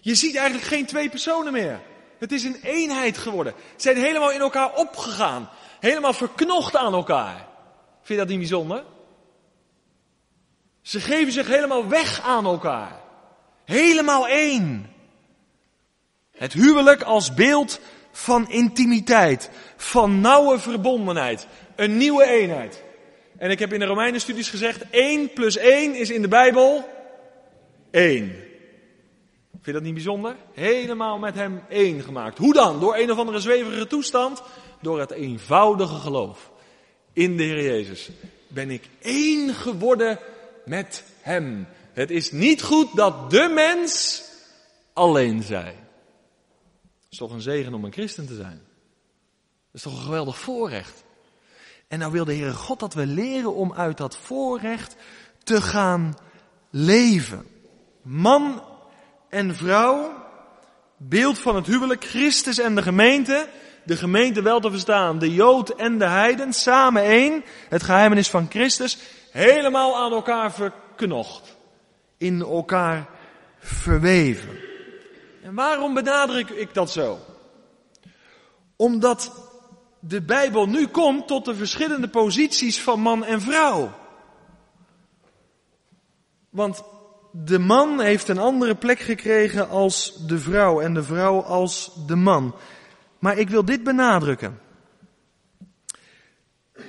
Je 0.00 0.14
ziet 0.14 0.36
eigenlijk 0.36 0.66
geen 0.66 0.86
twee 0.86 1.08
personen 1.08 1.52
meer. 1.52 1.80
Het 2.18 2.32
is 2.32 2.44
een 2.44 2.60
eenheid 2.62 3.18
geworden. 3.18 3.54
Ze 3.56 3.82
zijn 3.82 3.96
helemaal 3.96 4.32
in 4.32 4.40
elkaar 4.40 4.74
opgegaan. 4.74 5.50
Helemaal 5.80 6.12
verknocht 6.12 6.76
aan 6.76 6.92
elkaar. 6.92 7.47
Vind 8.08 8.20
je 8.20 8.26
dat 8.26 8.36
niet 8.36 8.48
bijzonder? 8.48 8.84
Ze 10.82 11.00
geven 11.00 11.32
zich 11.32 11.46
helemaal 11.46 11.88
weg 11.88 12.20
aan 12.20 12.44
elkaar. 12.44 13.00
Helemaal 13.64 14.28
één. 14.28 14.90
Het 16.30 16.52
huwelijk 16.52 17.02
als 17.02 17.34
beeld 17.34 17.80
van 18.12 18.50
intimiteit, 18.50 19.50
van 19.76 20.20
nauwe 20.20 20.58
verbondenheid, 20.58 21.46
een 21.76 21.96
nieuwe 21.96 22.24
eenheid. 22.24 22.82
En 23.38 23.50
ik 23.50 23.58
heb 23.58 23.72
in 23.72 23.78
de 23.78 23.86
Romeinenstudies 23.86 24.50
gezegd, 24.50 24.90
1 24.90 25.32
plus 25.32 25.56
1 25.56 25.94
is 25.94 26.10
in 26.10 26.22
de 26.22 26.28
Bijbel 26.28 26.88
1. 27.90 28.28
Vind 29.50 29.64
je 29.64 29.72
dat 29.72 29.82
niet 29.82 29.94
bijzonder? 29.94 30.36
Helemaal 30.52 31.18
met 31.18 31.34
hem 31.34 31.62
één 31.68 32.02
gemaakt. 32.02 32.38
Hoe 32.38 32.52
dan? 32.52 32.80
Door 32.80 32.96
een 32.96 33.10
of 33.10 33.18
andere 33.18 33.40
zweverige 33.40 33.86
toestand? 33.86 34.42
Door 34.80 35.00
het 35.00 35.10
eenvoudige 35.10 35.94
geloof 35.94 36.50
in 37.18 37.36
de 37.36 37.42
Heer 37.42 37.62
Jezus. 37.62 38.08
Ben 38.48 38.70
ik 38.70 38.88
één 39.00 39.54
geworden 39.54 40.18
met 40.64 41.04
hem. 41.20 41.66
Het 41.92 42.10
is 42.10 42.32
niet 42.32 42.62
goed 42.62 42.96
dat 42.96 43.30
de 43.30 43.50
mens 43.54 44.24
alleen 44.92 45.42
zij. 45.42 45.76
Het 46.94 47.10
is 47.10 47.18
toch 47.18 47.30
een 47.30 47.40
zegen 47.40 47.74
om 47.74 47.84
een 47.84 47.92
christen 47.92 48.26
te 48.26 48.34
zijn. 48.34 48.60
Dat 49.70 49.72
is 49.72 49.82
toch 49.82 49.92
een 49.92 50.04
geweldig 50.04 50.38
voorrecht. 50.38 51.04
En 51.88 51.98
nou 51.98 52.12
wil 52.12 52.24
de 52.24 52.34
Heere 52.34 52.52
God 52.52 52.80
dat 52.80 52.94
we 52.94 53.06
leren 53.06 53.54
om 53.54 53.72
uit 53.72 53.96
dat 53.96 54.16
voorrecht 54.16 54.96
te 55.44 55.62
gaan 55.62 56.18
leven. 56.70 57.46
Man 58.02 58.62
en 59.28 59.56
vrouw, 59.56 60.24
beeld 60.96 61.38
van 61.38 61.56
het 61.56 61.66
huwelijk, 61.66 62.04
Christus 62.04 62.58
en 62.58 62.74
de 62.74 62.82
gemeente, 62.82 63.48
de 63.88 63.96
gemeente 63.96 64.42
wel 64.42 64.60
te 64.60 64.70
verstaan, 64.70 65.18
de 65.18 65.34
Jood 65.34 65.68
en 65.68 65.98
de 65.98 66.04
Heiden, 66.04 66.52
samen 66.52 67.02
één, 67.02 67.44
het 67.68 67.82
geheimenis 67.82 68.28
van 68.28 68.46
Christus, 68.50 68.98
helemaal 69.30 69.96
aan 69.96 70.12
elkaar 70.12 70.52
verknocht, 70.52 71.56
in 72.16 72.40
elkaar 72.40 73.08
verweven. 73.58 74.58
En 75.42 75.54
waarom 75.54 75.94
benadruk 75.94 76.50
ik 76.50 76.74
dat 76.74 76.90
zo? 76.90 77.18
Omdat 78.76 79.50
de 80.00 80.22
Bijbel 80.22 80.66
nu 80.66 80.86
komt 80.86 81.26
tot 81.26 81.44
de 81.44 81.54
verschillende 81.54 82.08
posities 82.08 82.80
van 82.80 83.00
man 83.00 83.24
en 83.24 83.40
vrouw. 83.40 83.90
Want 86.50 86.82
de 87.32 87.58
man 87.58 88.00
heeft 88.00 88.28
een 88.28 88.38
andere 88.38 88.74
plek 88.74 88.98
gekregen 88.98 89.68
als 89.68 90.26
de 90.26 90.38
vrouw 90.38 90.80
en 90.80 90.94
de 90.94 91.02
vrouw 91.02 91.42
als 91.42 91.90
de 92.06 92.16
man. 92.16 92.54
Maar 93.18 93.38
ik 93.38 93.48
wil 93.48 93.64
dit 93.64 93.82
benadrukken. 93.82 94.60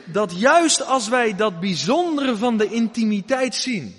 Dat 0.06 0.40
juist 0.40 0.86
als 0.86 1.08
wij 1.08 1.36
dat 1.36 1.60
bijzondere 1.60 2.36
van 2.36 2.58
de 2.58 2.70
intimiteit 2.70 3.56
zien, 3.56 3.96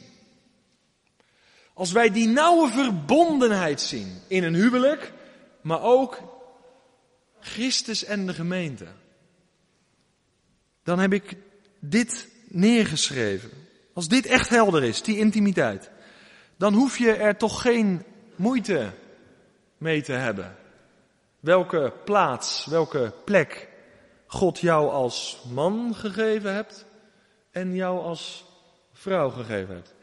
als 1.75 1.93
wij 1.93 2.11
die 2.11 2.29
nauwe 2.29 2.69
verbondenheid 2.69 3.81
zien 3.81 4.21
in 4.27 4.45
een 4.45 4.55
huwelijk, 4.55 5.13
maar 5.61 5.83
ook 5.83 6.23
Christus 7.41 8.05
en 8.05 8.27
de 8.27 8.35
gemeente, 8.35 8.87
dan 10.83 10.99
heb 10.99 11.13
ik 11.13 11.37
dit 11.79 12.29
neergeschreven. 12.49 13.51
Als 13.95 14.09
dit 14.09 14.27
echt 14.27 14.49
helder 14.49 14.85
is, 14.85 15.03
die 15.03 15.19
intimiteit, 15.19 15.91
dan 16.57 16.75
hoef 16.75 16.99
je 16.99 17.13
er 17.13 17.37
toch 17.37 17.63
geen 17.63 18.05
moeite 18.37 18.93
mee 19.79 20.03
te 20.03 20.13
hebben. 20.13 20.57
Welke 21.41 21.93
plaats, 22.05 22.67
welke 22.67 23.13
plek 23.25 23.69
God 24.27 24.59
jou 24.59 24.91
als 24.91 25.43
man 25.53 25.95
gegeven 25.95 26.55
hebt 26.55 26.87
en 27.51 27.75
jou 27.75 28.01
als 28.01 28.45
vrouw 28.93 29.31
gegeven 29.31 29.75
hebt. 29.75 29.95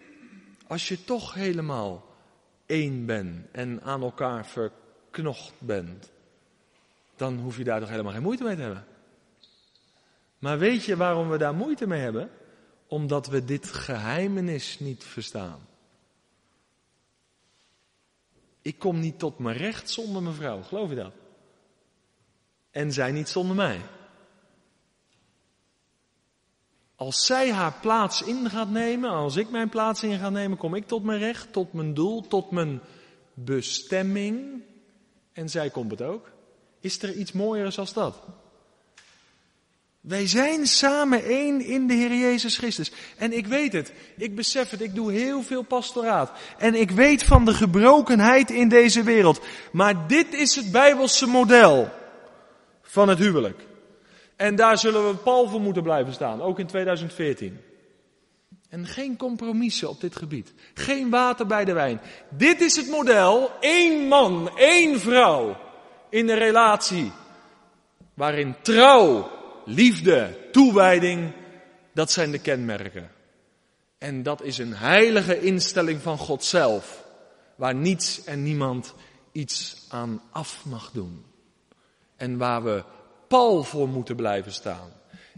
Als 0.68 0.88
je 0.88 1.04
toch 1.04 1.34
helemaal 1.34 2.06
één 2.66 3.06
bent 3.06 3.46
en 3.52 3.82
aan 3.82 4.02
elkaar 4.02 4.46
verknocht 4.46 5.54
bent, 5.60 6.12
dan 7.16 7.38
hoef 7.38 7.58
je 7.58 7.64
daar 7.64 7.80
toch 7.80 7.90
helemaal 7.90 8.14
geen 8.14 8.22
moeite 8.22 8.44
mee 8.44 8.56
te 8.56 8.62
hebben. 8.62 8.86
Maar 10.40 10.58
weet 10.58 10.84
je 10.84 10.98
waarom 10.98 11.30
we 11.30 11.38
daar 11.38 11.56
moeite 11.56 11.88
mee 11.88 12.02
hebben? 12.02 12.30
Omdat 12.88 13.28
we 13.28 13.46
dit 13.46 13.68
geheimenis 13.68 14.80
niet 14.80 15.04
verstaan. 15.04 15.68
Ik 18.62 18.80
kom 18.80 19.00
niet 19.00 19.20
tot 19.20 19.40
mijn 19.40 19.58
recht 19.58 19.90
zonder 19.90 20.22
mijn 20.22 20.36
vrouw, 20.36 20.62
geloof 20.62 20.90
je 20.90 20.96
dat? 20.96 21.14
En 22.78 22.94
zij 22.94 23.12
niet 23.12 23.30
zonder 23.30 23.56
mij. 23.56 23.82
Als 26.96 27.26
zij 27.26 27.52
haar 27.52 27.74
plaats 27.82 28.22
in 28.22 28.50
gaat 28.50 28.70
nemen, 28.70 29.10
als 29.10 29.36
ik 29.36 29.50
mijn 29.50 29.70
plaats 29.70 30.04
in 30.04 30.20
ga 30.20 30.30
nemen, 30.30 30.58
kom 30.58 30.76
ik 30.76 30.88
tot 30.88 31.04
mijn 31.04 31.20
recht, 31.20 31.54
tot 31.54 31.74
mijn 31.74 31.94
doel, 31.94 32.28
tot 32.28 32.52
mijn 32.52 32.82
bestemming. 33.34 34.62
En 35.34 35.50
zij 35.50 35.70
komt 35.70 35.92
het 35.92 36.02
ook. 36.02 36.32
Is 36.80 37.02
er 37.02 37.14
iets 37.14 37.32
mooiers 37.32 37.80
als 37.80 37.94
dat? 37.94 38.24
Wij 40.02 40.28
zijn 40.28 40.68
samen 40.68 41.24
één 41.24 41.62
in 41.62 41.88
de 41.88 41.94
Heer 41.94 42.16
Jezus 42.16 42.58
Christus. 42.58 42.92
En 43.18 43.34
ik 43.34 43.48
weet 43.48 43.74
het. 43.74 43.94
Ik 44.18 44.36
besef 44.36 44.70
het. 44.70 44.82
Ik 44.82 44.96
doe 44.96 45.12
heel 45.12 45.44
veel 45.44 45.64
pastoraat. 45.64 46.32
En 46.58 46.76
ik 46.76 46.92
weet 46.92 47.24
van 47.24 47.46
de 47.46 47.54
gebrokenheid 47.54 48.52
in 48.52 48.70
deze 48.70 49.04
wereld. 49.04 49.42
Maar 49.72 50.08
dit 50.08 50.34
is 50.34 50.56
het 50.56 50.72
Bijbelse 50.72 51.28
model 51.28 52.06
van 52.88 53.10
het 53.10 53.20
huwelijk. 53.20 53.66
En 54.36 54.56
daar 54.56 54.78
zullen 54.78 55.10
we 55.10 55.16
pal 55.16 55.48
voor 55.48 55.62
moeten 55.62 55.84
blijven 55.84 56.14
staan. 56.14 56.42
Ook 56.42 56.60
in 56.60 56.68
2014. 56.68 57.60
En 58.70 58.86
geen 58.86 59.18
compromissen 59.18 59.90
op 59.90 60.02
dit 60.02 60.16
gebied. 60.16 60.54
Geen 60.74 61.10
water 61.10 61.46
bij 61.46 61.66
de 61.66 61.74
wijn. 61.74 62.02
Dit 62.30 62.62
is 62.62 62.76
het 62.76 62.90
model. 62.90 63.52
Eén 63.60 64.08
man, 64.08 64.58
één 64.58 65.00
vrouw. 65.00 65.58
In 66.10 66.30
een 66.30 66.38
relatie. 66.38 67.12
Waarin 68.14 68.56
trouw 68.62 69.30
liefde, 69.66 70.38
toewijding, 70.52 71.32
dat 71.94 72.12
zijn 72.12 72.32
de 72.32 72.40
kenmerken. 72.40 73.12
En 73.98 74.24
dat 74.24 74.42
is 74.42 74.58
een 74.58 74.74
heilige 74.74 75.42
instelling 75.42 76.02
van 76.02 76.18
God 76.18 76.44
zelf, 76.44 77.06
waar 77.56 77.76
niets 77.76 78.24
en 78.24 78.44
niemand 78.44 78.94
iets 79.32 79.86
aan 79.90 80.22
af 80.32 80.66
mag 80.66 80.92
doen. 80.92 81.26
En 82.18 82.38
waar 82.38 82.64
we 82.64 82.84
pal 83.28 83.64
voor 83.64 83.90
moeten 83.90 84.16
blijven 84.16 84.52
staan. 84.52 84.90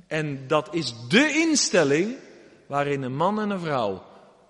En 0.08 0.48
dat 0.48 0.74
is 0.74 0.94
de 1.08 1.32
instelling 1.48 2.16
waarin 2.68 3.02
een 3.02 3.16
man 3.16 3.40
en 3.40 3.50
een 3.50 3.60
vrouw 3.60 4.04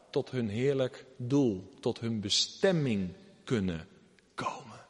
tot 0.09 0.31
hun 0.31 0.49
heerlijk 0.49 1.05
doel, 1.17 1.73
tot 1.79 1.99
hun 1.99 2.19
bestemming 2.19 3.13
kunnen 3.43 3.87
komen. 4.35 4.85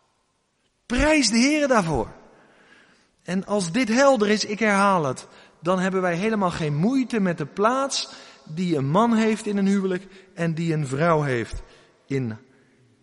Prijs 0.85 1.29
de 1.29 1.37
Heer 1.37 1.67
daarvoor. 1.67 2.11
En 3.23 3.45
als 3.45 3.71
dit 3.71 3.87
helder 3.87 4.29
is, 4.29 4.45
ik 4.45 4.59
herhaal 4.59 5.05
het, 5.05 5.27
dan 5.59 5.79
hebben 5.79 6.01
wij 6.01 6.15
helemaal 6.15 6.51
geen 6.51 6.75
moeite 6.75 7.19
met 7.19 7.37
de 7.37 7.45
plaats 7.45 8.09
die 8.45 8.75
een 8.75 8.89
man 8.89 9.13
heeft 9.13 9.45
in 9.45 9.57
een 9.57 9.67
huwelijk 9.67 10.07
en 10.33 10.53
die 10.53 10.73
een 10.73 10.87
vrouw 10.87 11.21
heeft 11.21 11.61
in 12.05 12.37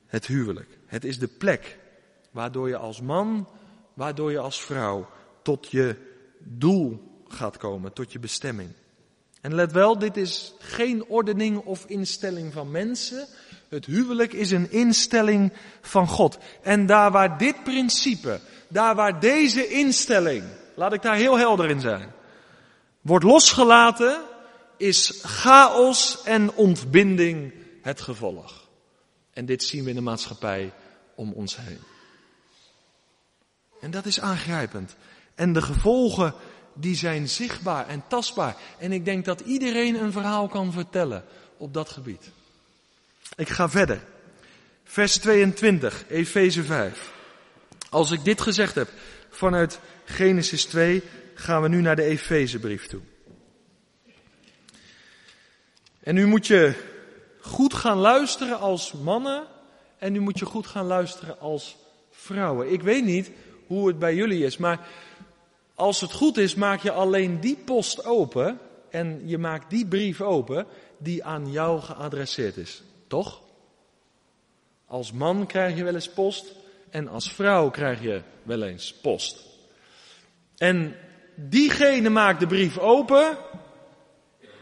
het 0.07 0.27
huwelijk. 0.27 0.79
Het 0.87 1.05
is 1.05 1.19
de 1.19 1.29
plek 1.29 1.79
waardoor 2.31 2.69
je 2.69 2.77
als 2.77 3.01
man, 3.01 3.49
waardoor 3.97 4.31
je 4.31 4.39
als 4.39 4.61
vrouw 4.61 5.09
tot 5.43 5.71
je 5.71 5.97
doel 6.39 7.03
gaat 7.29 7.57
komen, 7.57 7.93
tot 7.93 8.13
je 8.13 8.19
bestemming. 8.19 8.71
En 9.41 9.55
let 9.55 9.73
wel, 9.73 9.99
dit 9.99 10.17
is 10.17 10.55
geen 10.59 11.05
ordening 11.05 11.59
of 11.59 11.85
instelling 11.87 12.53
van 12.53 12.71
mensen. 12.71 13.27
Het 13.69 13.87
huwelijk 13.87 14.33
is 14.33 14.51
een 14.51 14.71
instelling 14.71 15.53
van 15.81 16.09
God. 16.09 16.39
En 16.63 16.87
daar 16.87 17.11
waar 17.11 17.39
dit 17.39 17.65
principe 17.65 18.41
daar 18.69 18.95
waar 18.95 19.21
deze 19.21 19.69
instelling, 19.69 20.45
laat 20.75 20.93
ik 20.93 21.03
daar 21.03 21.17
heel 21.17 21.39
helder 21.39 21.71
in 21.71 21.81
zijn, 21.81 22.13
wordt 23.01 23.25
losgelaten, 23.25 24.23
is 24.77 25.21
chaos 25.23 26.23
en 26.25 26.55
ontbinding 26.55 27.53
het 27.83 28.01
gevolg. 28.01 28.69
En 29.33 29.47
dit 29.47 29.63
zien 29.63 29.85
we 29.85 29.91
in 29.91 29.97
de 29.97 30.03
maatschappij 30.03 30.73
om 31.15 31.33
ons 31.33 31.57
heen. 31.57 31.96
En 33.81 33.91
dat 33.91 34.07
is 34.07 34.21
aangrijpend. 34.21 34.97
En 35.35 35.53
de 35.53 35.63
gevolgen 35.63 36.35
die 36.75 36.97
zijn 36.97 37.29
zichtbaar 37.29 37.89
en 37.89 38.03
tastbaar. 38.09 38.57
En 38.79 38.93
ik 38.93 39.05
denk 39.05 39.25
dat 39.25 39.41
iedereen 39.41 39.95
een 39.95 40.13
verhaal 40.13 40.49
kan 40.49 40.73
vertellen 40.73 41.25
op 41.57 41.75
dat 41.75 41.91
gebied. 41.91 42.31
Ik 43.37 43.49
ga 43.49 43.69
verder. 43.69 44.01
Vers 44.85 45.19
22, 45.19 46.05
Efeze 46.09 46.63
5. 46.63 47.13
Als 47.91 48.11
ik 48.11 48.25
dit 48.25 48.41
gezegd 48.41 48.75
heb 48.75 48.89
vanuit 49.31 49.81
Genesis 50.05 50.65
2, 50.65 51.03
gaan 51.35 51.63
we 51.63 51.69
nu 51.69 51.81
naar 51.81 51.97
de 51.97 52.03
Efezebrief 52.03 52.87
toe. 52.87 53.01
En 56.01 56.15
nu 56.15 56.27
moet 56.27 56.47
je 56.47 56.75
goed 57.41 57.75
gaan 57.75 57.97
luisteren 57.97 58.59
als 58.59 58.93
mannen 58.93 59.47
en 59.99 60.13
nu 60.13 60.21
moet 60.21 60.39
je 60.39 60.45
goed 60.45 60.67
gaan 60.67 60.87
luisteren 60.87 61.41
als 61.41 61.77
vrouwen. 62.11 62.73
Ik 62.73 62.83
weet 62.83 63.05
niet 63.05 63.31
hoe 63.67 63.89
het 63.89 63.99
bij 63.99 64.15
jullie 64.15 64.45
is, 64.45 64.57
maar 64.57 64.89
als 65.75 66.01
het 66.01 66.13
goed 66.13 66.37
is, 66.37 66.55
maak 66.55 66.83
je 66.83 66.91
alleen 66.93 67.41
die 67.41 67.57
post 67.57 68.05
open 68.05 68.59
en 68.91 69.29
je 69.29 69.39
maakt 69.39 69.71
die 69.71 69.87
brief 69.87 70.21
open 70.21 70.67
die 70.99 71.25
aan 71.25 71.51
jou 71.51 71.81
geadresseerd 71.81 72.57
is. 72.57 72.83
Toch? 73.07 73.43
Als 74.87 75.13
man 75.13 75.47
krijg 75.47 75.77
je 75.77 75.85
wel 75.85 75.95
eens 75.95 76.09
post 76.11 76.55
en 76.91 77.09
als 77.09 77.33
vrouw 77.33 77.71
krijg 77.71 78.03
je 78.03 78.23
wel 78.43 78.63
eens 78.63 78.95
post. 78.95 79.45
En 80.57 80.97
diegene 81.35 82.09
maakt 82.09 82.41
de 82.41 82.47
brief 82.47 82.79
open 82.79 83.37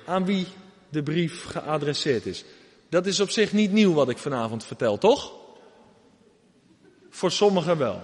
aan 0.07 0.25
wie 0.25 0.47
de 0.89 1.03
brief 1.03 1.45
geadresseerd 1.45 2.27
is. 2.27 2.45
Dat 2.89 3.07
is 3.07 3.21
op 3.21 3.31
zich 3.31 3.53
niet 3.53 3.73
nieuw 3.73 3.93
wat 3.93 4.09
ik 4.09 4.19
vanavond 4.19 4.65
vertel, 4.65 4.99
toch? 4.99 5.33
Voor 7.11 7.31
sommigen 7.31 7.79
wel. 7.79 8.03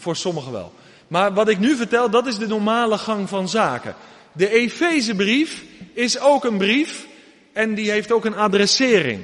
Voor 0.00 0.16
sommigen 0.16 0.52
wel. 0.52 0.72
Maar 1.08 1.34
wat 1.34 1.48
ik 1.48 1.58
nu 1.58 1.76
vertel, 1.76 2.10
dat 2.10 2.26
is 2.26 2.38
de 2.38 2.46
normale 2.46 2.98
gang 2.98 3.28
van 3.28 3.48
zaken. 3.48 3.94
De 4.32 4.48
Efezebrief 4.48 5.64
is 5.92 6.20
ook 6.20 6.44
een 6.44 6.58
brief 6.58 7.06
en 7.52 7.74
die 7.74 7.90
heeft 7.90 8.12
ook 8.12 8.24
een 8.24 8.36
adressering. 8.36 9.20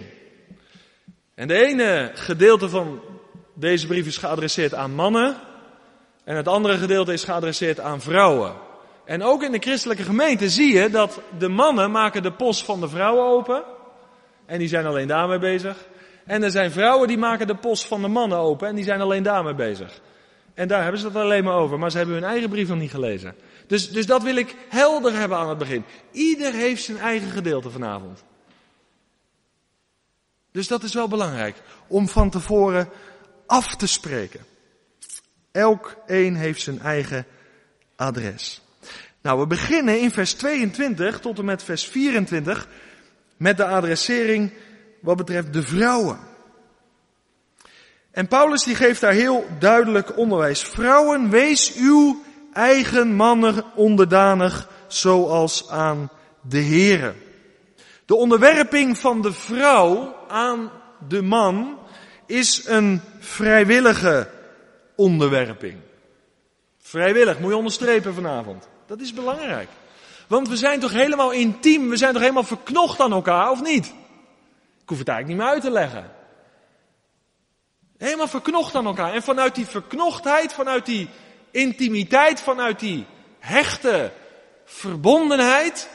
En 1.34 1.48
de 1.48 1.66
ene 1.66 2.10
gedeelte 2.14 2.68
van 2.68 3.00
deze 3.54 3.86
brief 3.86 4.06
is 4.06 4.16
geadresseerd 4.16 4.74
aan 4.74 4.94
mannen 4.94 5.36
en 6.24 6.36
het 6.36 6.48
andere 6.48 6.76
gedeelte 6.76 7.12
is 7.12 7.24
geadresseerd 7.24 7.80
aan 7.80 8.00
vrouwen. 8.00 8.52
En 9.04 9.22
ook 9.22 9.42
in 9.42 9.52
de 9.52 9.58
christelijke 9.58 10.02
gemeente 10.02 10.48
zie 10.48 10.72
je 10.74 10.90
dat 10.90 11.20
de 11.38 11.48
mannen 11.48 11.90
maken 11.90 12.22
de 12.22 12.32
post 12.32 12.64
van 12.64 12.80
de 12.80 12.88
vrouwen 12.88 13.24
open 13.24 13.62
en 14.46 14.58
die 14.58 14.68
zijn 14.68 14.86
alleen 14.86 15.08
daarmee 15.08 15.38
bezig. 15.38 15.76
En 16.26 16.42
er 16.42 16.50
zijn 16.50 16.70
vrouwen 16.70 17.08
die 17.08 17.18
maken 17.18 17.46
de 17.46 17.54
post 17.54 17.84
van 17.86 18.02
de 18.02 18.08
mannen 18.08 18.38
open 18.38 18.68
en 18.68 18.74
die 18.74 18.84
zijn 18.84 19.00
alleen 19.00 19.22
daarmee 19.22 19.54
bezig. 19.54 20.00
En 20.56 20.68
daar 20.68 20.82
hebben 20.82 21.00
ze 21.00 21.06
het 21.06 21.16
alleen 21.16 21.44
maar 21.44 21.54
over, 21.54 21.78
maar 21.78 21.90
ze 21.90 21.96
hebben 21.96 22.14
hun 22.14 22.24
eigen 22.24 22.48
brief 22.48 22.68
nog 22.68 22.78
niet 22.78 22.90
gelezen. 22.90 23.34
Dus, 23.66 23.90
dus 23.90 24.06
dat 24.06 24.22
wil 24.22 24.36
ik 24.36 24.54
helder 24.68 25.12
hebben 25.12 25.38
aan 25.38 25.48
het 25.48 25.58
begin. 25.58 25.84
Ieder 26.10 26.52
heeft 26.52 26.82
zijn 26.82 26.98
eigen 26.98 27.30
gedeelte 27.30 27.70
vanavond. 27.70 28.24
Dus 30.52 30.68
dat 30.68 30.82
is 30.82 30.94
wel 30.94 31.08
belangrijk 31.08 31.56
om 31.86 32.08
van 32.08 32.30
tevoren 32.30 32.88
af 33.46 33.76
te 33.76 33.86
spreken. 33.86 34.40
Elk 35.52 35.96
een 36.06 36.36
heeft 36.36 36.62
zijn 36.62 36.80
eigen 36.80 37.26
adres. 37.96 38.62
Nou, 39.22 39.40
we 39.40 39.46
beginnen 39.46 40.00
in 40.00 40.10
vers 40.10 40.32
22 40.32 41.20
tot 41.20 41.38
en 41.38 41.44
met 41.44 41.62
vers 41.62 41.84
24 41.84 42.68
met 43.36 43.56
de 43.56 43.66
adressering 43.66 44.52
wat 45.00 45.16
betreft 45.16 45.52
de 45.52 45.62
vrouwen. 45.62 46.18
En 48.16 48.28
Paulus 48.28 48.64
die 48.64 48.74
geeft 48.74 49.00
daar 49.00 49.12
heel 49.12 49.46
duidelijk 49.58 50.16
onderwijs. 50.18 50.62
Vrouwen, 50.62 51.30
wees 51.30 51.74
uw 51.74 52.22
eigen 52.52 53.14
mannen 53.14 53.64
onderdanig 53.74 54.68
zoals 54.86 55.68
aan 55.68 56.10
de 56.40 56.62
Here. 56.62 57.14
De 58.04 58.14
onderwerping 58.14 58.98
van 58.98 59.22
de 59.22 59.32
vrouw 59.32 60.14
aan 60.28 60.70
de 61.08 61.22
man 61.22 61.78
is 62.26 62.66
een 62.66 63.00
vrijwillige 63.18 64.28
onderwerping. 64.94 65.76
Vrijwillig, 66.80 67.38
moet 67.38 67.50
je 67.50 67.56
onderstrepen 67.56 68.14
vanavond. 68.14 68.68
Dat 68.86 69.00
is 69.00 69.12
belangrijk. 69.12 69.68
Want 70.26 70.48
we 70.48 70.56
zijn 70.56 70.80
toch 70.80 70.92
helemaal 70.92 71.32
intiem, 71.32 71.88
we 71.88 71.96
zijn 71.96 72.12
toch 72.12 72.22
helemaal 72.22 72.44
verknocht 72.44 73.00
aan 73.00 73.12
elkaar, 73.12 73.50
of 73.50 73.62
niet? 73.62 73.86
Ik 74.82 74.88
hoef 74.88 74.98
het 74.98 75.08
eigenlijk 75.08 75.26
niet 75.28 75.36
meer 75.36 75.54
uit 75.54 75.62
te 75.62 75.70
leggen. 75.70 76.15
Helemaal 77.98 78.28
verknocht 78.28 78.74
aan 78.74 78.86
elkaar. 78.86 79.12
En 79.12 79.22
vanuit 79.22 79.54
die 79.54 79.66
verknochtheid, 79.66 80.52
vanuit 80.52 80.86
die 80.86 81.08
intimiteit, 81.50 82.40
vanuit 82.40 82.80
die 82.80 83.06
hechte 83.38 84.12
verbondenheid, 84.64 85.88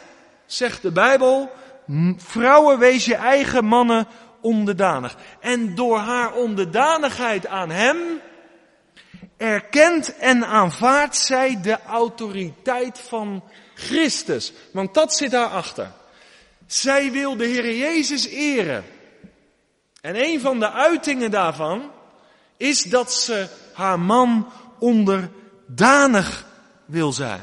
zegt 0.45 0.81
de 0.81 0.91
Bijbel, 0.91 1.51
vrouwen 2.17 2.79
wees 2.79 3.05
je 3.05 3.15
eigen 3.15 3.65
mannen 3.65 4.07
onderdanig. 4.41 5.15
En 5.39 5.75
door 5.75 5.97
haar 5.97 6.33
onderdanigheid 6.33 7.47
aan 7.47 7.69
hem, 7.69 7.97
erkent 9.37 10.17
en 10.17 10.45
aanvaardt 10.45 11.17
zij 11.17 11.61
de 11.61 11.77
autoriteit 11.87 12.99
van 12.99 13.43
Christus. 13.75 14.53
Want 14.73 14.93
dat 14.93 15.13
zit 15.13 15.31
daarachter. 15.31 15.91
Zij 16.65 17.11
wil 17.11 17.37
de 17.37 17.45
Heer 17.45 17.75
Jezus 17.75 18.27
eren. 18.27 18.83
En 20.01 20.23
een 20.23 20.39
van 20.39 20.59
de 20.59 20.71
uitingen 20.71 21.31
daarvan 21.31 21.91
is 22.57 22.83
dat 22.83 23.13
ze 23.13 23.47
haar 23.73 23.99
man 23.99 24.51
onderdanig 24.79 26.45
wil 26.85 27.13
zijn. 27.13 27.41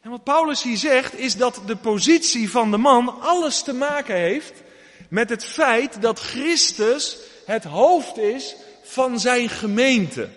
En 0.00 0.10
wat 0.10 0.24
Paulus 0.24 0.62
hier 0.62 0.76
zegt 0.76 1.18
is 1.18 1.36
dat 1.36 1.62
de 1.66 1.76
positie 1.76 2.50
van 2.50 2.70
de 2.70 2.76
man 2.76 3.20
alles 3.20 3.62
te 3.62 3.72
maken 3.72 4.16
heeft 4.16 4.62
met 5.08 5.28
het 5.28 5.44
feit 5.44 6.02
dat 6.02 6.20
Christus 6.20 7.16
het 7.46 7.64
hoofd 7.64 8.18
is 8.18 8.56
van 8.82 9.20
zijn 9.20 9.48
gemeente. 9.48 10.28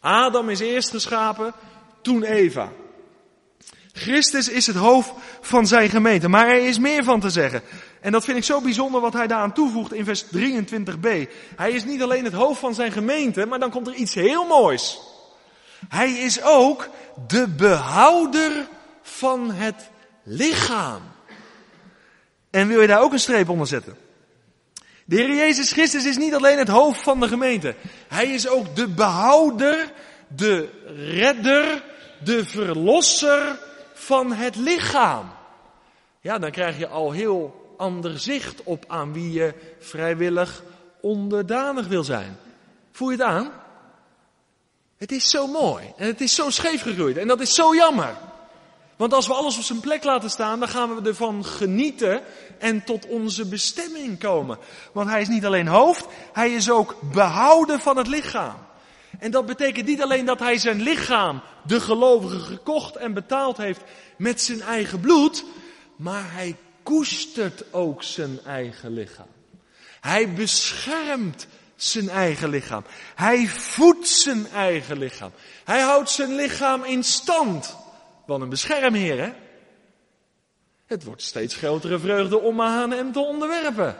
Adam 0.00 0.50
is 0.50 0.60
eerst 0.60 0.90
geschapen, 0.90 1.54
toen 2.02 2.22
Eva. 2.22 2.72
Christus 3.98 4.48
is 4.48 4.66
het 4.66 4.76
hoofd 4.76 5.10
van 5.40 5.66
zijn 5.66 5.90
gemeente, 5.90 6.28
maar 6.28 6.48
er 6.48 6.66
is 6.66 6.78
meer 6.78 7.04
van 7.04 7.20
te 7.20 7.30
zeggen. 7.30 7.62
En 8.00 8.12
dat 8.12 8.24
vind 8.24 8.36
ik 8.36 8.44
zo 8.44 8.60
bijzonder 8.60 9.00
wat 9.00 9.12
hij 9.12 9.26
daaraan 9.26 9.52
toevoegt 9.52 9.92
in 9.92 10.04
vers 10.04 10.24
23b. 10.24 11.08
Hij 11.56 11.72
is 11.72 11.84
niet 11.84 12.02
alleen 12.02 12.24
het 12.24 12.32
hoofd 12.32 12.60
van 12.60 12.74
zijn 12.74 12.92
gemeente, 12.92 13.46
maar 13.46 13.58
dan 13.58 13.70
komt 13.70 13.86
er 13.86 13.94
iets 13.94 14.14
heel 14.14 14.46
moois. 14.46 15.00
Hij 15.88 16.10
is 16.10 16.42
ook 16.42 16.88
de 17.26 17.48
behouder 17.48 18.68
van 19.02 19.50
het 19.50 19.90
lichaam. 20.22 21.02
En 22.50 22.68
wil 22.68 22.80
je 22.80 22.86
daar 22.86 23.02
ook 23.02 23.12
een 23.12 23.18
streep 23.18 23.48
onder 23.48 23.66
zetten? 23.66 23.96
De 25.04 25.16
Heer 25.16 25.34
Jezus 25.34 25.72
Christus 25.72 26.04
is 26.04 26.16
niet 26.16 26.34
alleen 26.34 26.58
het 26.58 26.68
hoofd 26.68 27.02
van 27.02 27.20
de 27.20 27.28
gemeente. 27.28 27.74
Hij 28.08 28.26
is 28.26 28.48
ook 28.48 28.76
de 28.76 28.88
behouder, 28.88 29.92
de 30.28 30.68
redder, 30.96 31.82
de 32.24 32.44
verlosser 32.44 33.66
van 33.98 34.32
het 34.32 34.56
lichaam. 34.56 35.30
Ja, 36.20 36.38
dan 36.38 36.50
krijg 36.50 36.78
je 36.78 36.88
al 36.88 37.12
heel 37.12 37.72
ander 37.76 38.18
zicht 38.18 38.62
op 38.62 38.84
aan 38.88 39.12
wie 39.12 39.32
je 39.32 39.54
vrijwillig 39.78 40.62
onderdanig 41.00 41.86
wil 41.86 42.04
zijn. 42.04 42.36
Voel 42.92 43.10
je 43.10 43.16
het 43.16 43.26
aan? 43.26 43.50
Het 44.96 45.12
is 45.12 45.30
zo 45.30 45.46
mooi 45.46 45.92
en 45.96 46.06
het 46.06 46.20
is 46.20 46.34
zo 46.34 46.50
scheef 46.50 46.82
gegroeid 46.82 47.16
en 47.16 47.28
dat 47.28 47.40
is 47.40 47.54
zo 47.54 47.74
jammer. 47.74 48.16
Want 48.96 49.14
als 49.14 49.26
we 49.26 49.34
alles 49.34 49.56
op 49.56 49.62
zijn 49.62 49.80
plek 49.80 50.04
laten 50.04 50.30
staan, 50.30 50.58
dan 50.58 50.68
gaan 50.68 50.94
we 50.94 51.08
ervan 51.08 51.44
genieten 51.44 52.22
en 52.58 52.84
tot 52.84 53.06
onze 53.06 53.48
bestemming 53.48 54.18
komen. 54.18 54.58
Want 54.92 55.08
hij 55.08 55.20
is 55.20 55.28
niet 55.28 55.46
alleen 55.46 55.66
hoofd, 55.66 56.06
hij 56.32 56.50
is 56.50 56.70
ook 56.70 56.96
behouden 57.12 57.80
van 57.80 57.96
het 57.96 58.06
lichaam. 58.06 58.67
En 59.18 59.30
dat 59.30 59.46
betekent 59.46 59.86
niet 59.86 60.02
alleen 60.02 60.24
dat 60.24 60.38
hij 60.38 60.58
zijn 60.58 60.82
lichaam, 60.82 61.42
de 61.66 61.80
gelovige, 61.80 62.38
gekocht 62.38 62.96
en 62.96 63.14
betaald 63.14 63.56
heeft 63.56 63.80
met 64.16 64.40
zijn 64.40 64.60
eigen 64.60 65.00
bloed, 65.00 65.44
maar 65.96 66.32
hij 66.32 66.56
koestert 66.82 67.72
ook 67.72 68.02
zijn 68.02 68.40
eigen 68.44 68.92
lichaam. 68.92 69.26
Hij 70.00 70.32
beschermt 70.32 71.46
zijn 71.76 72.08
eigen 72.08 72.48
lichaam. 72.48 72.84
Hij 73.14 73.46
voedt 73.46 74.08
zijn 74.08 74.46
eigen 74.50 74.98
lichaam. 74.98 75.32
Hij 75.64 75.80
houdt 75.80 76.10
zijn 76.10 76.34
lichaam 76.34 76.84
in 76.84 77.04
stand. 77.04 77.76
Wat 78.26 78.40
een 78.40 78.48
beschermheer, 78.48 79.20
hè? 79.20 79.32
Het 80.86 81.04
wordt 81.04 81.22
steeds 81.22 81.54
grotere 81.56 81.98
vreugde 81.98 82.38
om 82.38 82.60
aan 82.60 82.90
hem 82.90 83.12
te 83.12 83.20
onderwerpen. 83.20 83.96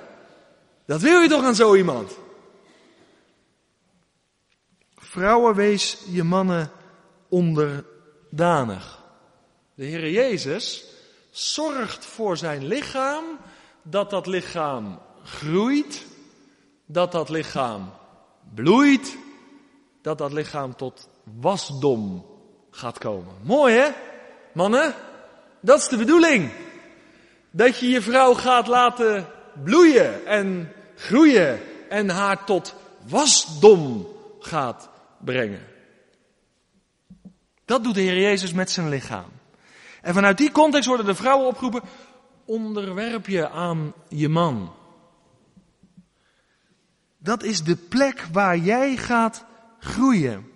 Dat 0.87 1.01
wil 1.01 1.21
je 1.21 1.29
toch 1.29 1.45
aan 1.45 1.55
zo 1.55 1.75
iemand? 1.75 2.19
Vrouwen, 5.11 5.55
wees 5.55 5.99
je 6.07 6.25
mannen 6.25 6.71
onderdanig. 7.29 9.03
De 9.75 9.85
Heer 9.85 10.11
Jezus 10.11 10.85
zorgt 11.31 12.05
voor 12.05 12.37
zijn 12.37 12.67
lichaam 12.67 13.25
dat 13.83 14.11
dat 14.11 14.27
lichaam 14.27 14.99
groeit, 15.25 16.07
dat 16.87 17.13
dat 17.13 17.29
lichaam 17.29 17.91
bloeit, 18.55 19.17
dat 20.03 20.19
dat 20.19 20.33
lichaam 20.33 20.77
tot 20.77 21.09
wasdom 21.41 22.27
gaat 22.71 22.99
komen. 22.99 23.35
Mooi 23.43 23.75
hè? 23.75 23.89
Mannen, 24.53 24.95
dat 25.61 25.79
is 25.79 25.89
de 25.89 25.97
bedoeling. 25.97 26.51
Dat 27.51 27.79
je 27.79 27.89
je 27.89 28.03
vrouw 28.03 28.35
gaat 28.35 28.67
laten 28.67 29.27
bloeien 29.65 30.27
en 30.27 30.73
groeien 30.97 31.61
en 31.89 32.09
haar 32.09 32.45
tot 32.45 32.75
wasdom 33.07 34.09
gaat 34.41 34.97
brengen. 35.25 35.61
Dat 37.65 37.85
doet 37.85 37.95
de 37.95 38.01
Heer 38.01 38.21
Jezus 38.21 38.53
met 38.53 38.71
zijn 38.71 38.89
lichaam. 38.89 39.31
En 40.03 40.15
vanuit 40.15 40.39
die 40.39 40.53
context 40.53 40.89
worden 40.89 41.07
de 41.07 41.15
vrouwen 41.15 41.47
opgeroepen, 41.47 41.83
onderwerp 42.45 43.27
je 43.27 43.51
aan 43.51 43.93
je 44.09 44.29
man. 44.29 44.73
Dat 47.19 47.43
is 47.43 47.63
de 47.63 47.77
plek 47.77 48.27
waar 48.33 48.57
jij 48.57 48.97
gaat 48.97 49.45
groeien. 49.79 50.47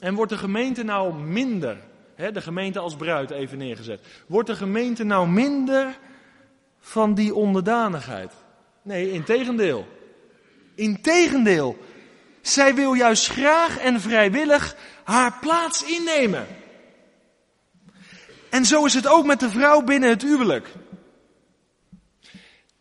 En 0.00 0.14
wordt 0.14 0.32
de 0.32 0.38
gemeente 0.38 0.82
nou 0.82 1.14
minder, 1.14 1.76
hè, 2.14 2.32
de 2.32 2.40
gemeente 2.40 2.78
als 2.78 2.96
bruid 2.96 3.30
even 3.30 3.58
neergezet, 3.58 4.06
wordt 4.26 4.48
de 4.48 4.56
gemeente 4.56 5.04
nou 5.04 5.28
minder 5.28 5.98
van 6.78 7.14
die 7.14 7.34
onderdanigheid? 7.34 8.32
Nee, 8.82 9.10
integendeel. 9.10 9.86
Integendeel. 10.74 11.76
Zij 12.46 12.74
wil 12.74 12.94
juist 12.94 13.28
graag 13.28 13.78
en 13.78 14.00
vrijwillig 14.00 14.76
haar 15.04 15.38
plaats 15.40 15.82
innemen. 15.82 16.46
En 18.50 18.64
zo 18.64 18.84
is 18.84 18.94
het 18.94 19.06
ook 19.06 19.26
met 19.26 19.40
de 19.40 19.50
vrouw 19.50 19.82
binnen 19.82 20.08
het 20.08 20.22
huwelijk. 20.22 20.68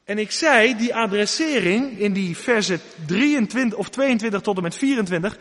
En 0.03 0.17
ik 0.17 0.31
zei, 0.31 0.75
die 0.75 0.95
adressering 0.95 1.99
in 1.99 2.13
die 2.13 2.37
versen 2.37 2.79
23 3.05 3.77
of 3.77 3.89
22 3.89 4.41
tot 4.41 4.57
en 4.57 4.63
met 4.63 4.75
24 4.75 5.37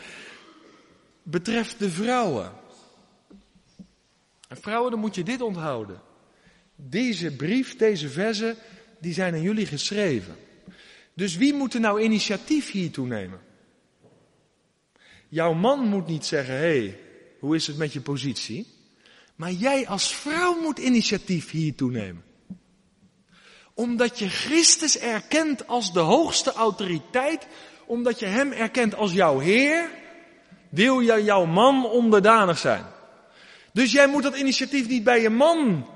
betreft 1.22 1.78
de 1.78 1.90
vrouwen. 1.90 2.52
En 4.48 4.56
vrouwen, 4.60 4.90
dan 4.90 5.00
moet 5.00 5.14
je 5.14 5.22
dit 5.22 5.40
onthouden. 5.40 6.00
Deze 6.76 7.36
brief, 7.36 7.76
deze 7.76 8.08
versen, 8.08 8.56
die 9.00 9.12
zijn 9.12 9.34
aan 9.34 9.42
jullie 9.42 9.66
geschreven. 9.66 10.36
Dus 11.14 11.36
wie 11.36 11.54
moet 11.54 11.74
er 11.74 11.80
nou 11.80 12.00
initiatief 12.00 12.70
hiertoe 12.70 13.06
nemen? 13.06 13.52
Jouw 15.34 15.52
man 15.52 15.88
moet 15.88 16.06
niet 16.06 16.26
zeggen, 16.26 16.54
hé, 16.54 16.60
hey, 16.60 16.98
hoe 17.38 17.54
is 17.54 17.66
het 17.66 17.76
met 17.76 17.92
je 17.92 18.00
positie? 18.00 18.66
Maar 19.36 19.50
jij 19.50 19.88
als 19.88 20.14
vrouw 20.14 20.60
moet 20.60 20.78
initiatief 20.78 21.50
hiertoe 21.50 21.90
nemen. 21.90 22.24
Omdat 23.74 24.18
je 24.18 24.28
Christus 24.28 24.98
erkent 24.98 25.66
als 25.66 25.92
de 25.92 26.00
hoogste 26.00 26.52
autoriteit, 26.52 27.46
omdat 27.86 28.18
je 28.18 28.26
Hem 28.26 28.52
erkent 28.52 28.94
als 28.94 29.12
jouw 29.12 29.38
Heer, 29.38 29.90
wil 30.68 31.00
je 31.00 31.24
jouw 31.24 31.44
man 31.44 31.86
onderdanig 31.86 32.58
zijn. 32.58 32.84
Dus 33.72 33.92
jij 33.92 34.06
moet 34.06 34.22
dat 34.22 34.36
initiatief 34.36 34.88
niet 34.88 35.04
bij 35.04 35.20
je 35.20 35.30
man 35.30 35.86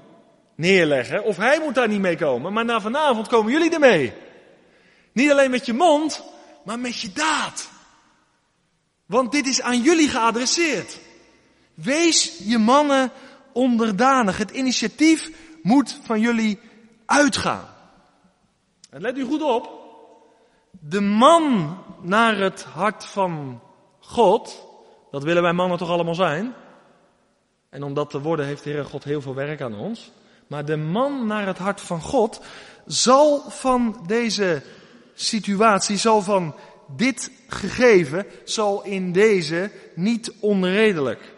neerleggen, 0.55 1.25
of 1.25 1.37
hij 1.37 1.61
moet 1.61 1.75
daar 1.75 1.89
niet 1.89 2.01
mee 2.01 2.17
komen, 2.17 2.53
maar 2.53 2.65
na 2.65 2.81
vanavond 2.81 3.29
komen 3.29 3.53
jullie 3.53 3.73
ermee. 3.73 4.13
Niet 5.13 5.31
alleen 5.31 5.51
met 5.51 5.67
je 5.67 5.73
mond, 5.73 6.25
maar 6.65 6.79
met 6.79 7.01
je 7.01 7.13
daad. 7.13 7.77
Want 9.09 9.33
dit 9.33 9.47
is 9.47 9.61
aan 9.61 9.83
jullie 9.83 10.09
geadresseerd. 10.09 10.99
Wees 11.75 12.39
je 12.45 12.59
mannen 12.59 13.11
onderdanig. 13.53 14.39
Het 14.39 14.51
initiatief 14.51 15.31
moet 15.63 16.01
van 16.05 16.21
jullie 16.21 16.59
uitgaan. 17.07 17.69
En 18.91 19.01
let 19.01 19.19
u 19.19 19.25
goed 19.25 19.43
op. 19.43 19.71
De 20.71 21.01
man 21.01 21.77
naar 22.01 22.37
het 22.37 22.63
hart 22.63 23.05
van 23.05 23.61
God, 24.01 24.67
dat 25.11 25.23
willen 25.23 25.43
wij 25.43 25.53
mannen 25.53 25.79
toch 25.79 25.91
allemaal 25.91 26.15
zijn. 26.15 26.55
En 27.71 27.83
om 27.83 27.95
dat 27.95 28.11
te 28.11 28.21
worden 28.21 28.47
heeft 28.47 28.65
de 28.65 28.71
Heere 28.71 28.85
God 28.85 29.05
heel 29.05 29.21
veel 29.21 29.35
werk 29.35 29.61
aan 29.61 29.75
ons. 29.75 30.11
Maar 30.47 30.65
de 30.65 30.77
man 30.77 31.27
naar 31.27 31.47
het 31.47 31.59
hart 31.59 31.81
van 31.81 32.01
God 32.01 32.41
zal 32.87 33.51
van 33.51 34.05
deze 34.07 34.63
situatie, 35.15 35.97
zal 35.97 36.23
van 36.23 36.55
dit 36.97 37.31
gegeven, 37.49 38.27
zal 38.45 38.85
in 38.85 39.13
deze 39.13 39.71
niet 39.95 40.33
onredelijk, 40.41 41.35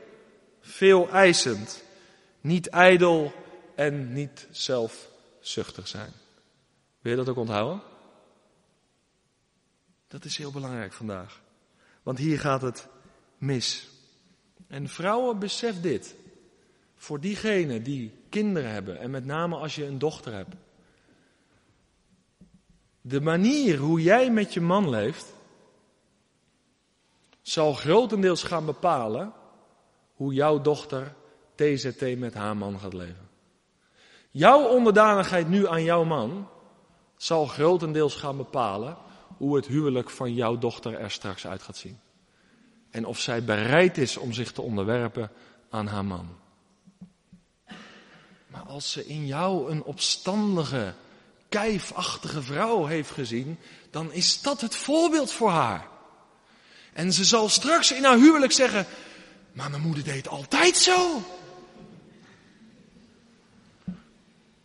veel 0.61 1.11
eisend, 1.11 1.83
niet 2.41 2.67
ijdel 2.67 3.33
en 3.75 4.13
niet 4.13 4.47
zelfzuchtig 4.51 5.89
zijn. 5.89 6.13
Wil 7.01 7.13
je 7.13 7.19
dat 7.19 7.29
ook 7.29 7.37
onthouden? 7.37 7.83
Dat 10.09 10.25
is 10.25 10.37
heel 10.37 10.51
belangrijk 10.51 10.93
vandaag. 10.93 11.41
Want 12.03 12.19
hier 12.19 12.41
gaat 12.41 12.63
het 12.63 12.87
mis. 13.39 13.89
En 14.67 14.89
vrouwen, 14.89 15.39
besef 15.39 15.81
dit. 15.81 16.15
Voor 16.97 17.21
diegenen 17.21 17.83
die 17.83 18.13
kinderen 18.29 18.71
hebben, 18.71 18.99
en 18.99 19.11
met 19.11 19.25
name 19.25 19.57
als 19.57 19.75
je 19.75 19.85
een 19.87 19.99
dochter 19.99 20.33
hebt. 20.33 20.55
De 23.01 23.21
manier 23.21 23.79
hoe 23.79 24.03
jij 24.03 24.31
met 24.31 24.55
je 24.55 24.61
man 24.61 24.89
leeft, 24.89 25.33
zal 27.43 27.73
grotendeels 27.73 28.43
gaan 28.43 28.67
bepalen 28.67 29.33
hoe 30.15 30.35
jouw 30.35 30.61
dochter 30.61 31.15
TZT 31.55 32.19
met 32.19 32.35
haar 32.35 32.57
man 32.57 32.81
gaat 32.81 32.93
leven. 32.93 33.29
Jouw 34.31 34.69
onderdanigheid 34.69 35.49
nu 35.49 35.69
aan 35.69 35.83
jouw 35.83 36.05
man 36.05 36.49
zal 37.17 37.47
grotendeels 37.47 38.15
gaan 38.15 38.37
bepalen 38.37 38.97
hoe 39.37 39.57
het 39.57 39.67
huwelijk 39.67 40.11
van 40.11 40.35
jouw 40.35 40.59
dochter 40.59 40.99
er 40.99 41.11
straks 41.11 41.47
uit 41.47 41.63
gaat 41.63 41.77
zien. 41.77 42.01
En 42.91 43.07
of 43.07 43.19
zij 43.19 43.45
bereid 43.45 43.99
is 43.99 44.17
om 44.17 44.33
zich 44.33 44.53
te 44.53 44.63
onderwerpen 44.63 45.31
aan 45.71 45.87
haar 45.87 46.05
man. 46.05 46.29
Maar 48.47 48.63
als 48.67 48.91
ze 48.91 49.07
in 49.07 49.27
jou 49.27 49.71
een 49.71 49.83
opstandige, 49.83 50.95
kijfachtige 51.49 52.43
vrouw 52.43 52.85
heeft 52.85 53.11
gezien, 53.11 53.59
dan 53.91 54.13
is 54.13 54.43
dat 54.43 54.61
het 54.61 54.77
voorbeeld 54.77 55.33
voor 55.33 55.51
haar. 55.51 55.90
En 56.93 57.13
ze 57.13 57.25
zal 57.25 57.49
straks 57.49 57.93
in 57.93 58.05
haar 58.05 58.17
huwelijk 58.17 58.53
zeggen, 58.53 58.87
maar 59.53 59.71
mijn 59.71 59.83
moeder 59.83 60.05
deed 60.05 60.29
altijd 60.29 60.77
zo. 60.77 61.23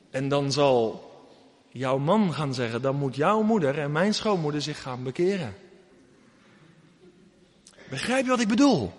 En 0.10 0.30
dan 0.30 0.52
zal 0.52 1.12
jouw 1.70 1.98
man 1.98 2.34
gaan 2.34 2.54
zeggen, 2.54 2.82
dan 2.82 2.96
moet 2.96 3.16
jouw 3.16 3.42
moeder 3.42 3.80
en 3.80 3.92
mijn 3.92 4.14
schoonmoeder 4.14 4.62
zich 4.62 4.82
gaan 4.82 5.04
bekeren. 5.04 5.56
Begrijp 7.90 8.24
je 8.24 8.30
wat 8.30 8.40
ik 8.40 8.48
bedoel? 8.48 8.94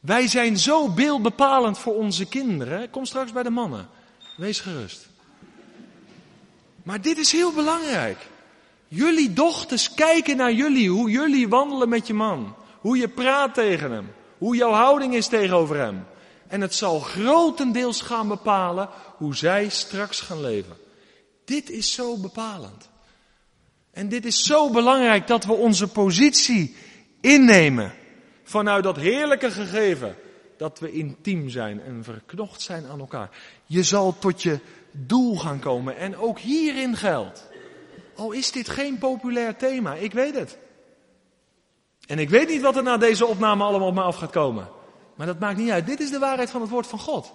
Wij 0.00 0.28
zijn 0.28 0.58
zo 0.58 0.88
beeldbepalend 0.88 1.78
voor 1.78 1.94
onze 1.94 2.26
kinderen. 2.26 2.90
Kom 2.90 3.04
straks 3.04 3.32
bij 3.32 3.42
de 3.42 3.50
mannen. 3.50 3.88
Wees 4.36 4.60
gerust. 4.60 5.08
Maar 6.82 7.00
dit 7.00 7.18
is 7.18 7.32
heel 7.32 7.52
belangrijk. 7.52 8.26
Jullie 8.88 9.32
dochters 9.32 9.94
kijken 9.94 10.36
naar 10.36 10.52
jullie, 10.52 10.90
hoe 10.90 11.10
jullie 11.10 11.48
wandelen 11.48 11.88
met 11.88 12.06
je 12.06 12.14
man. 12.14 12.54
Hoe 12.80 12.98
je 12.98 13.08
praat 13.08 13.54
tegen 13.54 13.90
hem. 13.90 14.10
Hoe 14.38 14.56
jouw 14.56 14.72
houding 14.72 15.14
is 15.14 15.26
tegenover 15.26 15.76
hem. 15.76 16.04
En 16.46 16.60
het 16.60 16.74
zal 16.74 17.00
grotendeels 17.00 18.00
gaan 18.00 18.28
bepalen 18.28 18.88
hoe 19.16 19.36
zij 19.36 19.68
straks 19.68 20.20
gaan 20.20 20.40
leven. 20.40 20.76
Dit 21.44 21.70
is 21.70 21.92
zo 21.92 22.16
bepalend. 22.16 22.88
En 23.90 24.08
dit 24.08 24.24
is 24.24 24.42
zo 24.42 24.70
belangrijk 24.70 25.26
dat 25.26 25.44
we 25.44 25.52
onze 25.52 25.88
positie 25.88 26.76
innemen. 27.20 27.92
Vanuit 28.42 28.84
dat 28.84 28.96
heerlijke 28.96 29.50
gegeven 29.50 30.16
dat 30.56 30.78
we 30.78 30.92
intiem 30.92 31.48
zijn 31.48 31.80
en 31.82 32.04
verknocht 32.04 32.60
zijn 32.60 32.86
aan 32.86 32.98
elkaar. 32.98 33.30
Je 33.66 33.82
zal 33.82 34.18
tot 34.18 34.42
je 34.42 34.58
doel 34.92 35.36
gaan 35.36 35.58
komen. 35.58 35.96
En 35.96 36.16
ook 36.16 36.38
hierin 36.38 36.96
geldt. 36.96 37.47
Al 38.18 38.32
is 38.32 38.52
dit 38.52 38.68
geen 38.68 38.98
populair 38.98 39.56
thema, 39.56 39.94
ik 39.94 40.12
weet 40.12 40.34
het. 40.34 40.58
En 42.06 42.18
ik 42.18 42.30
weet 42.30 42.48
niet 42.48 42.62
wat 42.62 42.76
er 42.76 42.82
na 42.82 42.96
deze 42.96 43.26
opname 43.26 43.64
allemaal 43.64 43.88
op 43.88 43.94
me 43.94 44.02
af 44.02 44.16
gaat 44.16 44.30
komen. 44.30 44.68
Maar 45.14 45.26
dat 45.26 45.38
maakt 45.38 45.58
niet 45.58 45.70
uit. 45.70 45.86
Dit 45.86 46.00
is 46.00 46.10
de 46.10 46.18
waarheid 46.18 46.50
van 46.50 46.60
het 46.60 46.70
woord 46.70 46.86
van 46.86 46.98
God. 46.98 47.32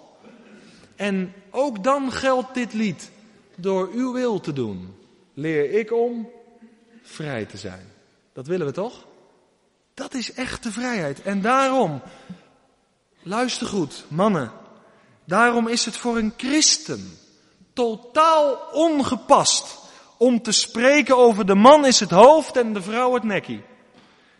En 0.96 1.34
ook 1.50 1.84
dan 1.84 2.12
geldt 2.12 2.54
dit 2.54 2.72
lied. 2.72 3.10
Door 3.56 3.90
uw 3.92 4.12
wil 4.12 4.40
te 4.40 4.52
doen, 4.52 4.96
leer 5.34 5.70
ik 5.70 5.92
om 5.92 6.30
vrij 7.02 7.44
te 7.44 7.56
zijn. 7.56 7.92
Dat 8.32 8.46
willen 8.46 8.66
we 8.66 8.72
toch? 8.72 9.06
Dat 9.94 10.14
is 10.14 10.32
echte 10.32 10.72
vrijheid. 10.72 11.22
En 11.22 11.40
daarom, 11.40 12.02
luister 13.22 13.66
goed, 13.66 14.04
mannen. 14.08 14.52
Daarom 15.24 15.68
is 15.68 15.84
het 15.84 15.96
voor 15.96 16.16
een 16.16 16.32
christen 16.36 17.18
totaal 17.72 18.58
ongepast 18.72 19.82
om 20.18 20.42
te 20.42 20.52
spreken 20.52 21.16
over 21.16 21.46
de 21.46 21.54
man 21.54 21.86
is 21.86 22.00
het 22.00 22.10
hoofd 22.10 22.56
en 22.56 22.72
de 22.72 22.82
vrouw 22.82 23.14
het 23.14 23.22
nekkie. 23.22 23.62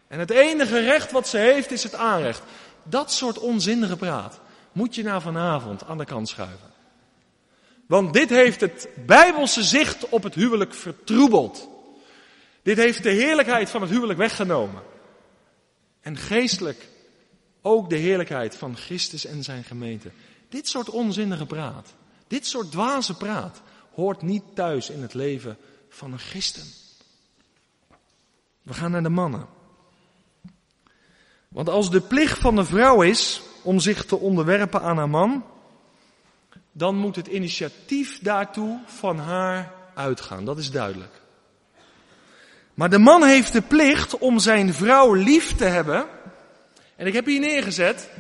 En 0.09 0.19
het 0.19 0.31
enige 0.31 0.79
recht 0.79 1.13
wat 1.13 1.29
ze 1.29 1.39
heeft 1.39 1.71
is 1.71 1.83
het 1.83 1.95
aanrecht. 1.95 2.43
Dat 2.83 3.13
soort 3.13 3.39
onzinnige 3.39 3.97
praat 3.97 4.41
moet 4.73 4.95
je 4.95 5.03
na 5.03 5.21
vanavond 5.21 5.85
aan 5.85 5.99
de 5.99 6.05
kant 6.05 6.29
schuiven. 6.29 6.73
Want 7.87 8.13
dit 8.13 8.31
heeft 8.31 8.61
het 8.61 8.89
bijbelse 9.07 9.63
zicht 9.63 10.09
op 10.09 10.23
het 10.23 10.35
huwelijk 10.35 10.75
vertroebeld. 10.75 11.69
Dit 12.63 12.77
heeft 12.77 13.03
de 13.03 13.11
heerlijkheid 13.11 13.71
van 13.71 13.81
het 13.81 13.91
huwelijk 13.91 14.19
weggenomen. 14.19 14.83
En 16.01 16.17
geestelijk 16.17 16.89
ook 17.63 17.91
de 17.91 17.97
heerlijkheid 17.97 18.57
van 18.57 18.77
Christus 18.77 19.27
en 19.27 19.43
zijn 19.43 19.65
gemeente. 19.65 20.11
Dit 20.49 20.69
soort 20.69 20.91
onzinnige 20.91 21.47
praat, 21.47 21.95
dit 22.27 22.47
soort 22.47 22.71
dwaze 22.71 23.15
praat, 23.15 23.63
hoort 23.95 24.23
niet 24.23 24.43
thuis 24.55 24.91
in 24.91 25.03
het 25.03 25.15
leven 25.15 25.57
van 25.89 26.13
een 26.13 26.19
christen. 26.19 26.65
We 28.63 28.75
gaan 28.75 28.91
naar 28.91 29.03
de 29.03 29.09
mannen. 29.09 29.47
Want 31.49 31.69
als 31.69 31.91
de 31.91 32.01
plicht 32.01 32.39
van 32.39 32.57
de 32.57 32.65
vrouw 32.65 33.03
is 33.03 33.43
om 33.63 33.79
zich 33.79 34.05
te 34.05 34.17
onderwerpen 34.17 34.83
aan 34.83 34.97
haar 34.97 35.09
man, 35.09 35.45
dan 36.73 36.97
moet 36.97 37.17
het 37.17 37.27
initiatief 37.27 38.19
daartoe 38.23 38.81
van 38.87 39.19
haar 39.19 39.73
uitgaan. 39.95 40.45
Dat 40.45 40.59
is 40.59 40.71
duidelijk. 40.71 41.23
Maar 42.75 42.91
de 42.91 42.99
man 42.99 43.25
heeft 43.25 43.53
de 43.53 43.63
plicht 43.63 44.19
om 44.19 44.39
zijn 44.39 44.75
vrouw 44.75 45.13
lief 45.13 45.55
te 45.55 45.65
hebben. 45.65 46.07
En 46.97 47.07
ik 47.07 47.13
heb 47.13 47.27
hier 47.27 47.41
neergezet. 47.41 48.11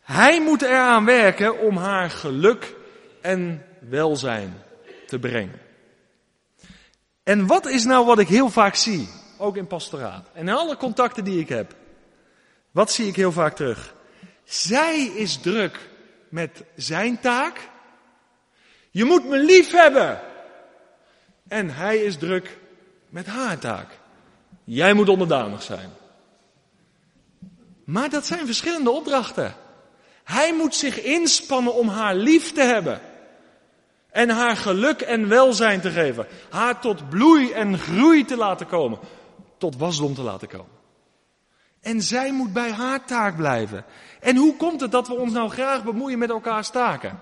Hij 0.00 0.42
moet 0.42 0.62
eraan 0.62 1.04
werken 1.04 1.60
om 1.60 1.76
haar 1.76 2.10
geluk 2.10 2.74
en 3.20 3.64
welzijn 3.80 4.66
te 5.08 5.18
brengen. 5.18 5.60
En 7.22 7.46
wat 7.46 7.66
is 7.66 7.84
nou 7.84 8.06
wat 8.06 8.18
ik 8.18 8.28
heel 8.28 8.48
vaak 8.48 8.74
zie, 8.74 9.08
ook 9.38 9.56
in 9.56 9.66
pastoraat 9.66 10.28
en 10.32 10.48
in 10.48 10.54
alle 10.54 10.76
contacten 10.76 11.24
die 11.24 11.40
ik 11.40 11.48
heb? 11.48 11.74
Wat 12.70 12.92
zie 12.92 13.06
ik 13.06 13.16
heel 13.16 13.32
vaak 13.32 13.56
terug? 13.56 13.94
Zij 14.44 15.04
is 15.04 15.36
druk 15.36 15.88
met 16.28 16.64
zijn 16.76 17.20
taak. 17.20 17.68
Je 18.90 19.04
moet 19.04 19.24
me 19.24 19.38
lief 19.38 19.70
hebben. 19.70 20.20
En 21.48 21.70
hij 21.70 21.98
is 21.98 22.16
druk 22.16 22.58
met 23.08 23.26
haar 23.26 23.58
taak. 23.58 23.98
Jij 24.64 24.94
moet 24.94 25.08
onderdanig 25.08 25.62
zijn. 25.62 25.90
Maar 27.84 28.10
dat 28.10 28.26
zijn 28.26 28.46
verschillende 28.46 28.90
opdrachten. 28.90 29.54
Hij 30.24 30.54
moet 30.54 30.74
zich 30.74 31.02
inspannen 31.02 31.74
om 31.74 31.88
haar 31.88 32.14
lief 32.14 32.52
te 32.52 32.62
hebben. 32.62 33.00
En 34.10 34.28
haar 34.28 34.56
geluk 34.56 35.00
en 35.00 35.28
welzijn 35.28 35.80
te 35.80 35.90
geven. 35.90 36.26
Haar 36.50 36.80
tot 36.80 37.08
bloei 37.08 37.52
en 37.52 37.78
groei 37.78 38.24
te 38.24 38.36
laten 38.36 38.66
komen. 38.66 38.98
Tot 39.58 39.76
wasdom 39.76 40.14
te 40.14 40.22
laten 40.22 40.48
komen. 40.48 40.76
En 41.80 42.02
zij 42.02 42.32
moet 42.32 42.52
bij 42.52 42.72
haar 42.72 43.04
taak 43.04 43.36
blijven. 43.36 43.84
En 44.20 44.36
hoe 44.36 44.56
komt 44.56 44.80
het 44.80 44.90
dat 44.90 45.08
we 45.08 45.14
ons 45.14 45.32
nou 45.32 45.50
graag 45.50 45.84
bemoeien 45.84 46.18
met 46.18 46.30
elkaars 46.30 46.70
taken? 46.70 47.20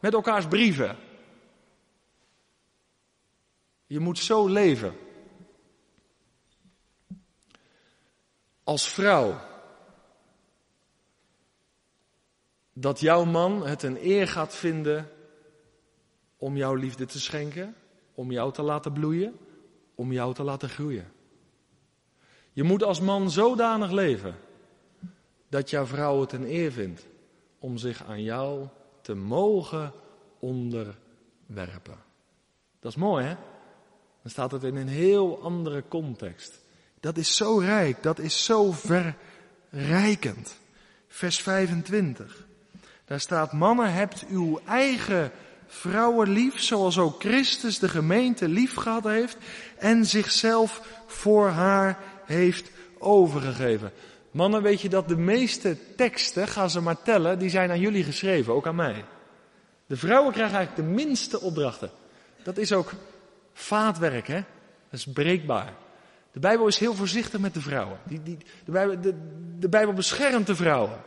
Met 0.00 0.12
elkaars 0.12 0.46
brieven? 0.46 0.96
Je 3.86 3.98
moet 3.98 4.18
zo 4.18 4.46
leven. 4.46 4.96
Als 8.64 8.88
vrouw. 8.88 9.40
Dat 12.72 13.00
jouw 13.00 13.24
man 13.24 13.66
het 13.66 13.82
een 13.82 13.98
eer 14.06 14.28
gaat 14.28 14.54
vinden 14.54 15.10
om 16.38 16.56
jouw 16.56 16.74
liefde 16.74 17.06
te 17.06 17.20
schenken, 17.20 17.74
om 18.14 18.32
jou 18.32 18.52
te 18.52 18.62
laten 18.62 18.92
bloeien, 18.92 19.36
om 19.94 20.12
jou 20.12 20.34
te 20.34 20.42
laten 20.42 20.68
groeien. 20.68 21.12
Je 22.52 22.62
moet 22.62 22.82
als 22.82 23.00
man 23.00 23.30
zodanig 23.30 23.90
leven 23.90 24.34
dat 25.48 25.70
jouw 25.70 25.86
vrouw 25.86 26.20
het 26.20 26.32
een 26.32 26.50
eer 26.50 26.72
vindt 26.72 27.06
om 27.58 27.76
zich 27.76 28.04
aan 28.04 28.22
jou 28.22 28.66
te 29.00 29.14
mogen 29.14 29.92
onderwerpen. 30.38 31.98
Dat 32.80 32.90
is 32.92 32.96
mooi, 32.96 33.24
hè? 33.24 33.34
Dan 34.22 34.30
staat 34.30 34.50
het 34.50 34.62
in 34.62 34.76
een 34.76 34.88
heel 34.88 35.42
andere 35.42 35.84
context. 35.88 36.60
Dat 37.00 37.16
is 37.16 37.36
zo 37.36 37.58
rijk, 37.58 38.02
dat 38.02 38.18
is 38.18 38.44
zo 38.44 38.72
verrijkend. 38.72 40.58
Vers 41.06 41.40
25. 41.40 42.46
Daar 43.04 43.20
staat, 43.20 43.52
mannen 43.52 43.92
hebt 43.92 44.26
uw 44.28 44.60
eigen 44.66 45.32
vrouwen 45.68 46.28
lief, 46.28 46.60
zoals 46.60 46.98
ook 46.98 47.20
Christus 47.20 47.78
de 47.78 47.88
gemeente 47.88 48.48
lief 48.48 48.74
gehad 48.74 49.04
heeft 49.04 49.36
en 49.78 50.04
zichzelf 50.04 51.02
voor 51.06 51.48
haar 51.48 51.98
heeft 52.24 52.70
overgegeven. 52.98 53.92
Mannen, 54.30 54.62
weet 54.62 54.80
je 54.80 54.88
dat 54.88 55.08
de 55.08 55.16
meeste 55.16 55.76
teksten, 55.96 56.48
ga 56.48 56.68
ze 56.68 56.80
maar 56.80 57.02
tellen, 57.02 57.38
die 57.38 57.50
zijn 57.50 57.70
aan 57.70 57.80
jullie 57.80 58.04
geschreven, 58.04 58.54
ook 58.54 58.66
aan 58.66 58.74
mij. 58.74 59.04
De 59.86 59.96
vrouwen 59.96 60.32
krijgen 60.32 60.56
eigenlijk 60.56 60.88
de 60.88 60.94
minste 60.94 61.40
opdrachten. 61.40 61.90
Dat 62.42 62.58
is 62.58 62.72
ook 62.72 62.92
vaatwerk, 63.52 64.26
hè? 64.26 64.42
Dat 64.90 64.98
is 64.98 65.06
breekbaar. 65.06 65.72
De 66.32 66.40
Bijbel 66.40 66.66
is 66.66 66.78
heel 66.78 66.94
voorzichtig 66.94 67.40
met 67.40 67.54
de 67.54 67.60
vrouwen. 67.60 67.98
Die, 68.04 68.22
die, 68.22 68.38
de, 68.64 68.72
Bijbel, 68.72 69.00
de, 69.00 69.14
de 69.58 69.68
Bijbel 69.68 69.94
beschermt 69.94 70.46
de 70.46 70.56
vrouwen. 70.56 71.00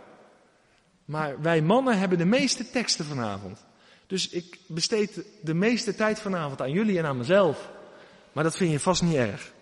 Maar 1.05 1.41
wij 1.41 1.61
mannen 1.61 1.99
hebben 1.99 2.17
de 2.17 2.25
meeste 2.25 2.69
teksten 2.69 3.05
vanavond. 3.05 3.65
Dus 4.11 4.29
ik 4.29 4.57
besteed 4.67 5.23
de 5.41 5.53
meeste 5.53 5.95
tijd 5.95 6.19
vanavond 6.19 6.61
aan 6.61 6.71
jullie 6.71 6.97
en 6.97 7.05
aan 7.05 7.17
mezelf. 7.17 7.69
Maar 8.31 8.43
dat 8.43 8.55
vind 8.55 8.71
je 8.71 8.79
vast 8.79 9.01
niet 9.01 9.15
erg. 9.15 9.53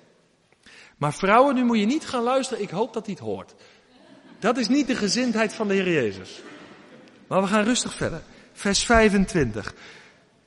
Maar 0.97 1.13
vrouwen, 1.13 1.55
nu 1.55 1.63
moet 1.63 1.79
je 1.79 1.85
niet 1.85 2.05
gaan 2.05 2.23
luisteren. 2.23 2.63
Ik 2.63 2.69
hoop 2.69 2.93
dat 2.93 3.05
hij 3.05 3.13
het 3.13 3.23
hoort. 3.23 3.53
Dat 4.39 4.57
is 4.57 4.67
niet 4.67 4.87
de 4.87 4.95
gezindheid 4.95 5.53
van 5.53 5.67
de 5.67 5.73
Heer 5.73 5.91
Jezus. 5.91 6.41
Maar 7.27 7.41
we 7.41 7.47
gaan 7.47 7.63
rustig 7.63 7.93
verder. 7.93 8.21
Vers 8.53 8.83
25. 8.83 9.73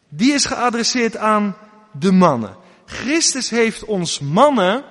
Die 0.09 0.33
is 0.33 0.45
geadresseerd 0.45 1.17
aan 1.17 1.57
de 1.99 2.12
mannen. 2.12 2.57
Christus 2.85 3.51
heeft 3.51 3.85
ons 3.85 4.21
mannen 4.21 4.85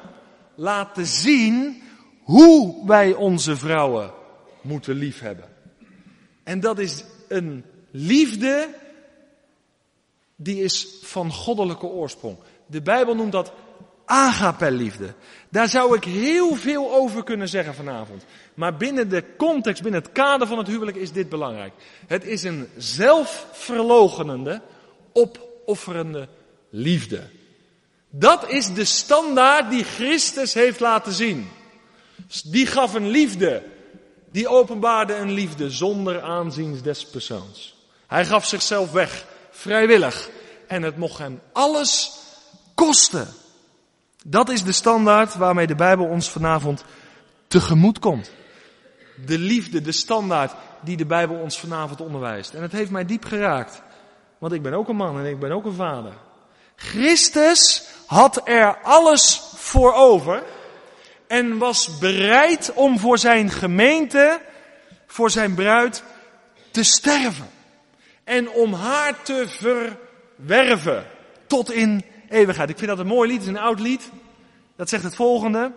laten 0.56 1.06
zien 1.06 1.84
hoe 2.24 2.88
wij 2.88 3.14
onze 3.14 3.58
vrouwen 3.58 4.14
moeten 4.62 4.96
liefhebben. 4.96 5.50
En 6.44 6.60
dat 6.60 6.80
is 6.80 7.04
een 7.28 7.66
liefde 7.92 8.80
die 10.44 10.64
is 10.64 10.88
van 11.02 11.32
goddelijke 11.32 11.86
oorsprong. 11.86 12.38
De 12.66 12.82
Bijbel 12.82 13.16
noemt 13.16 13.32
dat 13.32 13.52
agape-liefde. 14.06 15.14
Daar 15.50 15.68
zou 15.68 15.96
ik 15.96 16.04
heel 16.04 16.56
veel 16.56 16.92
over 16.92 17.24
kunnen 17.24 17.50
zeggen 17.50 17.76
vanavond. 17.76 18.24
Maar 18.54 18.78
binnen 18.78 19.10
de 19.10 19.24
context, 19.38 19.82
binnen 19.82 20.02
het 20.02 20.12
kader 20.12 20.48
van 20.48 20.58
het 20.58 20.68
huwelijk 20.68 20.98
is 20.98 21.12
dit 21.12 21.30
belangrijk. 21.30 21.74
Het 22.08 22.26
is 22.26 22.44
een 22.44 22.68
zelfverlogenende, 22.78 24.62
opofferende 25.14 26.28
liefde. 26.70 27.22
Dat 28.10 28.50
is 28.50 28.74
de 28.74 28.86
standaard 28.86 29.70
die 29.70 29.84
Christus 29.84 30.54
heeft 30.54 30.80
laten 30.80 31.14
zien. 31.14 31.50
Die 32.46 32.66
gaf 32.66 32.94
een 32.94 33.10
liefde. 33.10 33.64
Die 34.32 34.48
openbaarde 34.48 35.16
een 35.16 35.32
liefde 35.32 35.70
zonder 35.70 36.22
aanzien 36.22 36.80
des 36.84 37.06
persoons. 37.06 37.76
Hij 38.08 38.26
gaf 38.26 38.46
zichzelf 38.46 38.92
weg, 38.92 39.26
vrijwillig. 39.62 40.30
En 40.68 40.84
het 40.84 40.98
mocht 40.98 41.18
hem 41.18 41.42
alles 41.54 42.12
kosten. 42.76 43.28
Dat 44.24 44.50
is 44.50 44.64
de 44.64 44.72
standaard 44.72 45.36
waarmee 45.36 45.68
de 45.68 45.76
Bijbel 45.76 46.06
ons 46.06 46.30
vanavond 46.30 46.84
tegemoet 47.48 48.00
komt. 48.00 48.32
De 49.26 49.38
liefde, 49.38 49.82
de 49.82 49.92
standaard 49.92 50.54
die 50.82 50.98
de 50.98 51.06
Bijbel 51.06 51.36
ons 51.36 51.60
vanavond 51.60 52.02
onderwijst. 52.02 52.54
En 52.54 52.62
het 52.62 52.72
heeft 52.72 52.92
mij 52.92 53.06
diep 53.06 53.26
geraakt. 53.26 53.82
Want 54.38 54.54
ik 54.54 54.62
ben 54.62 54.74
ook 54.74 54.88
een 54.88 54.96
man 54.96 55.20
en 55.20 55.26
ik 55.26 55.40
ben 55.40 55.52
ook 55.52 55.66
een 55.66 55.74
vader. 55.74 56.14
Christus 56.76 57.84
had 58.06 58.42
er 58.48 58.78
alles 58.82 59.42
voor 59.56 59.94
over 59.94 60.44
en 61.28 61.58
was 61.58 61.98
bereid 61.98 62.72
om 62.74 63.00
voor 63.00 63.18
zijn 63.18 63.50
gemeente, 63.50 64.42
voor 65.08 65.30
zijn 65.30 65.56
bruid, 65.56 66.04
te 66.72 66.84
sterven. 66.84 67.50
En 68.32 68.50
om 68.50 68.74
haar 68.74 69.24
te 69.24 69.46
verwerven 69.48 71.06
tot 71.48 71.72
in 71.72 72.06
eeuwigheid. 72.30 72.70
Ik 72.70 72.78
vind 72.78 72.90
dat 72.90 73.00
een 73.00 73.08
mooi 73.08 73.30
lied, 73.30 73.38
het 73.38 73.48
is 73.48 73.54
een 73.54 73.64
oud 73.64 73.80
lied. 73.80 74.10
Dat 74.76 74.90
zegt 74.90 75.04
het 75.04 75.16
volgende. 75.16 75.72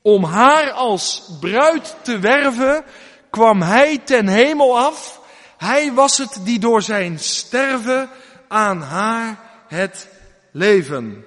Om 0.00 0.24
haar 0.24 0.70
als 0.70 1.30
bruid 1.40 1.96
te 2.02 2.18
werven 2.18 2.84
kwam 3.30 3.62
hij 3.62 3.98
ten 3.98 4.28
hemel 4.28 4.78
af. 4.78 5.20
Hij 5.58 5.92
was 5.92 6.18
het 6.18 6.40
die 6.44 6.58
door 6.58 6.82
zijn 6.82 7.18
sterven 7.18 8.10
aan 8.48 8.80
haar 8.80 9.38
het 9.68 10.08
leven 10.50 11.24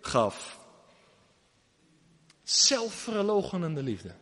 gaf. 0.00 0.58
Zelfverlogenende 2.42 3.82
liefde. 3.82 4.14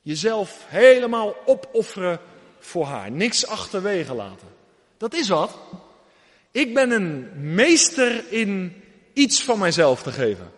Jezelf 0.00 0.64
helemaal 0.66 1.34
opofferen 1.44 2.20
voor 2.64 2.84
haar. 2.84 3.10
Niks 3.10 3.46
achterwege 3.46 4.14
laten. 4.14 4.48
Dat 4.96 5.14
is 5.14 5.28
wat. 5.28 5.58
Ik 6.50 6.74
ben 6.74 6.90
een 6.90 7.30
meester 7.54 8.32
in 8.32 8.82
iets 9.12 9.42
van 9.42 9.58
mijzelf 9.58 10.02
te 10.02 10.12
geven. 10.12 10.50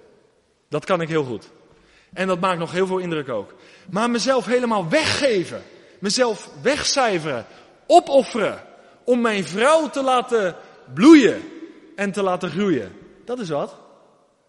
Dat 0.68 0.84
kan 0.84 1.00
ik 1.00 1.08
heel 1.08 1.24
goed. 1.24 1.48
En 2.12 2.26
dat 2.26 2.40
maakt 2.40 2.58
nog 2.58 2.72
heel 2.72 2.86
veel 2.86 2.98
indruk 2.98 3.28
ook. 3.28 3.54
Maar 3.90 4.10
mezelf 4.10 4.46
helemaal 4.46 4.88
weggeven. 4.88 5.62
Mezelf 5.98 6.50
wegcijferen. 6.62 7.46
Opofferen. 7.86 8.62
Om 9.04 9.20
mijn 9.20 9.44
vrouw 9.44 9.90
te 9.90 10.02
laten 10.02 10.56
bloeien 10.94 11.42
en 11.96 12.12
te 12.12 12.22
laten 12.22 12.50
groeien. 12.50 12.92
Dat 13.24 13.38
is 13.38 13.48
wat. 13.48 13.76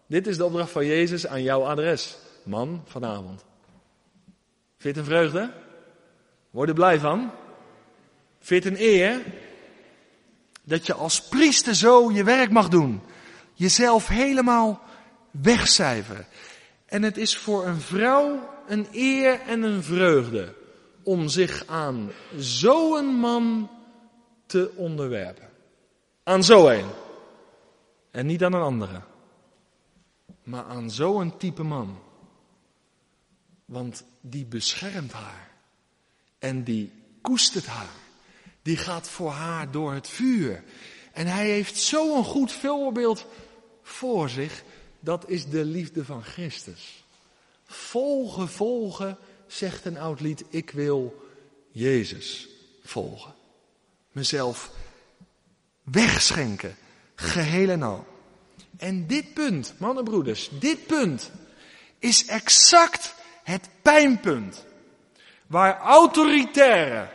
Dit 0.06 0.26
is 0.26 0.36
de 0.36 0.44
opdracht 0.44 0.70
van 0.70 0.86
Jezus 0.86 1.26
aan 1.26 1.42
jouw 1.42 1.64
adres, 1.64 2.18
man, 2.44 2.82
vanavond. 2.84 3.44
Vind 4.78 4.82
je 4.82 4.88
het 4.88 4.96
een 4.96 5.04
vreugde? 5.04 5.52
Word 6.50 6.68
er 6.68 6.74
blij 6.74 6.98
van? 6.98 7.30
Vind 8.40 8.64
een 8.64 8.80
eer? 8.80 9.24
Dat 10.62 10.86
je 10.86 10.94
als 10.94 11.22
priester 11.22 11.74
zo 11.74 12.10
je 12.10 12.24
werk 12.24 12.50
mag 12.50 12.68
doen. 12.68 13.00
Jezelf 13.54 14.08
helemaal 14.08 14.82
wegcijferen. 15.30 16.26
En 16.86 17.02
het 17.02 17.16
is 17.16 17.36
voor 17.36 17.66
een 17.66 17.80
vrouw 17.80 18.48
een 18.66 18.88
eer 18.92 19.40
en 19.40 19.62
een 19.62 19.82
vreugde 19.82 20.54
om 21.02 21.28
zich 21.28 21.66
aan 21.66 22.10
zo'n 22.36 23.06
man 23.06 23.70
te 24.46 24.72
onderwerpen. 24.76 25.48
Aan 26.22 26.44
zo 26.44 26.68
een. 26.68 26.86
En 28.10 28.26
niet 28.26 28.44
aan 28.44 28.52
een 28.52 28.62
andere. 28.62 29.00
Maar 30.42 30.64
aan 30.64 30.90
zo'n 30.90 31.36
type 31.36 31.62
man. 31.62 31.98
Want 33.64 34.04
die 34.20 34.46
beschermt 34.46 35.12
haar. 35.12 35.50
En 36.38 36.64
die 36.64 36.92
koestert 37.20 37.66
haar. 37.66 38.06
Die 38.62 38.76
gaat 38.76 39.08
voor 39.08 39.30
haar 39.30 39.70
door 39.70 39.92
het 39.92 40.08
vuur. 40.08 40.64
En 41.12 41.26
hij 41.26 41.50
heeft 41.50 41.76
zo'n 41.76 42.24
goed 42.24 42.52
voorbeeld 42.52 43.26
voor 43.82 44.28
zich. 44.28 44.62
Dat 45.00 45.28
is 45.28 45.46
de 45.46 45.64
liefde 45.64 46.04
van 46.04 46.22
Christus. 46.22 47.04
Volgen, 47.66 48.48
volgen, 48.48 49.18
zegt 49.46 49.84
een 49.84 49.98
oud 49.98 50.20
lied. 50.20 50.44
Ik 50.48 50.70
wil 50.70 51.26
Jezus 51.70 52.48
volgen. 52.82 53.34
Mezelf 54.12 54.70
wegschenken. 55.82 56.76
Geheel 57.14 57.68
en 57.68 57.82
al. 57.82 58.06
En 58.76 59.06
dit 59.06 59.34
punt, 59.34 59.74
mannenbroeders, 59.78 60.50
dit 60.58 60.86
punt 60.86 61.30
is 61.98 62.26
exact 62.26 63.14
het 63.42 63.68
pijnpunt. 63.82 64.64
Waar 65.46 65.78
autoritaire, 65.78 67.08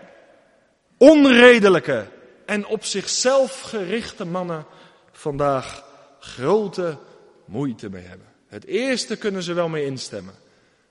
onredelijke 1.04 2.08
en 2.46 2.66
op 2.66 2.84
zichzelf 2.84 3.62
gerichte 3.62 4.26
mannen 4.26 4.66
vandaag 5.12 5.84
grote 6.20 6.98
moeite 7.46 7.90
mee 7.90 8.04
hebben. 8.04 8.28
Het 8.48 8.66
eerste 8.66 9.16
kunnen 9.16 9.44
ze 9.44 9.54
wel 9.54 9.70
mee 9.70 9.86
instemmen. 9.86 10.34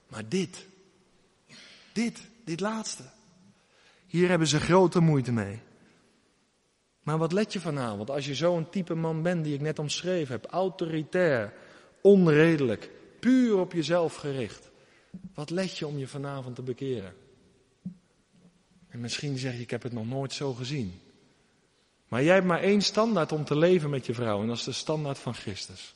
Maar 0.06 0.28
dit, 0.28 0.66
dit, 1.92 2.18
dit 2.44 2.60
laatste. 2.60 3.02
Hier 4.06 4.28
hebben 4.28 4.48
ze 4.48 4.60
grote 4.60 5.00
moeite 5.00 5.32
mee. 5.32 5.60
Maar 7.02 7.18
wat 7.18 7.32
let 7.32 7.52
je 7.52 7.60
vanavond 7.60 8.10
als 8.10 8.26
je 8.26 8.34
zo'n 8.34 8.70
type 8.70 8.94
man 8.94 9.22
bent 9.22 9.44
die 9.44 9.54
ik 9.54 9.60
net 9.60 9.78
omschreven 9.78 10.34
heb? 10.34 10.46
Autoritair, 10.50 11.52
onredelijk, 12.00 12.90
puur 13.20 13.58
op 13.58 13.72
jezelf 13.72 14.14
gericht. 14.14 14.70
Wat 15.34 15.50
let 15.50 15.78
je 15.78 15.86
om 15.86 15.98
je 15.98 16.08
vanavond 16.08 16.54
te 16.54 16.62
bekeren? 16.62 17.14
En 18.92 19.00
misschien 19.00 19.38
zeg 19.38 19.54
je, 19.54 19.60
ik 19.60 19.70
heb 19.70 19.82
het 19.82 19.92
nog 19.92 20.06
nooit 20.06 20.32
zo 20.32 20.54
gezien. 20.54 21.00
Maar 22.08 22.22
jij 22.22 22.34
hebt 22.34 22.46
maar 22.46 22.60
één 22.60 22.82
standaard 22.82 23.32
om 23.32 23.44
te 23.44 23.56
leven 23.56 23.90
met 23.90 24.06
je 24.06 24.14
vrouw. 24.14 24.40
En 24.40 24.46
dat 24.46 24.56
is 24.56 24.64
de 24.64 24.72
standaard 24.72 25.18
van 25.18 25.34
Christus. 25.34 25.94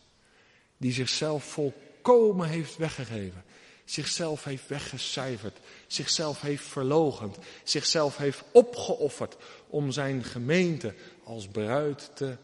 Die 0.77 0.93
zichzelf 0.93 1.45
volkomen 1.45 2.49
heeft 2.49 2.77
weggegeven. 2.77 3.45
Zichzelf 3.85 4.45
heeft 4.45 4.69
weggecijferd. 4.69 5.59
Zichzelf 5.87 6.41
heeft 6.41 6.65
verlogend. 6.65 7.39
Zichzelf 7.63 8.17
heeft 8.17 8.43
opgeofferd 8.53 9.37
om 9.67 9.91
zijn 9.91 10.25
gemeente 10.25 10.95
als 11.25 11.49
bruid 11.49 12.11
te 12.15 12.37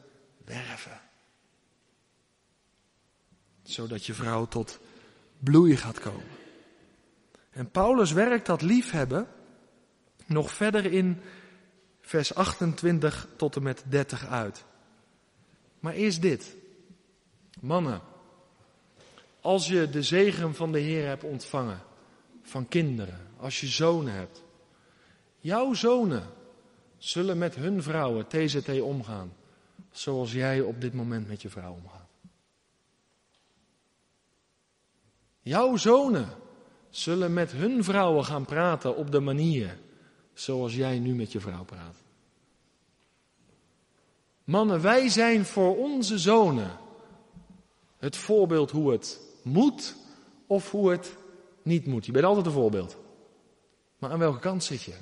werven. 0.45 1.01
Zodat 3.63 4.07
je 4.07 4.15
vrouw 4.15 4.47
tot 4.47 4.79
bloei 5.39 5.77
gaat 5.77 6.01
komen. 6.01 6.27
En 7.51 7.71
Paulus 7.71 8.13
werkt 8.13 8.47
dat 8.47 8.63
liefhebben 8.63 9.29
nog 10.27 10.51
verder 10.51 10.93
in 10.93 11.21
vers 12.01 12.35
28 12.35 13.29
tot 13.37 13.57
en 13.57 13.63
met 13.63 13.85
30 13.89 14.27
uit. 14.27 14.65
Maar 15.81 15.93
eerst 15.93 16.23
dit. 16.23 16.57
Mannen, 17.61 18.01
als 19.41 19.67
je 19.67 19.91
de 19.91 20.03
zegen 20.03 20.55
van 20.55 20.73
de 20.73 20.79
Heer 20.79 21.07
hebt 21.07 21.25
ontvangen, 21.25 21.83
van 22.43 22.69
kinderen, 22.69 23.29
als 23.37 23.61
je 23.61 23.67
zonen 23.67 24.13
hebt, 24.13 24.43
jouw 25.41 25.75
zonen 25.75 26.27
zullen 26.99 27.39
met 27.39 27.55
hun 27.55 27.83
vrouwen 27.83 28.27
TZT 28.27 28.81
omgaan, 28.81 29.33
zoals 29.91 30.33
jij 30.33 30.61
op 30.61 30.81
dit 30.81 30.95
moment 30.95 31.29
met 31.29 31.43
je 31.43 31.49
vrouw 31.49 31.73
omgaat. 31.73 32.11
Jouw 35.41 35.77
zonen 35.77 36.29
zullen 36.91 37.33
met 37.33 37.53
hun 37.53 37.85
vrouwen 37.85 38.25
gaan 38.25 38.45
praten 38.45 38.97
op 38.97 39.11
de 39.11 39.21
manier 39.21 39.79
zoals 40.35 40.75
jij 40.75 40.99
nu 40.99 41.15
met 41.15 41.33
je 41.33 41.41
vrouw 41.41 41.65
praat. 41.65 41.97
Mannen, 44.45 44.81
wij 44.81 45.09
zijn 45.09 45.45
voor 45.45 45.77
onze 45.77 46.19
zonen 46.19 46.79
het 47.99 48.17
voorbeeld 48.17 48.71
hoe 48.71 48.93
het 48.93 49.21
moet 49.43 49.95
of 50.47 50.71
hoe 50.71 50.91
het 50.91 51.17
niet 51.63 51.87
moet. 51.87 52.07
Je 52.07 52.13
bent 52.13 52.25
altijd 52.25 52.47
een 52.47 52.53
voorbeeld. 52.53 52.97
Maar 53.99 54.11
aan 54.11 54.19
welke 54.19 54.39
kant 54.39 54.65
zit 54.65 54.83
je? 54.83 54.95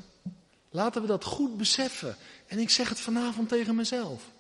Laten 0.71 1.03
we 1.03 1.09
dat 1.09 1.25
goed 1.25 1.57
beseffen. 1.57 2.17
En 2.47 2.59
ik 2.59 2.71
zeg 2.71 2.89
het 2.89 3.01
vanavond 3.01 3.49
tegen 3.49 3.75
mezelf. 3.75 4.31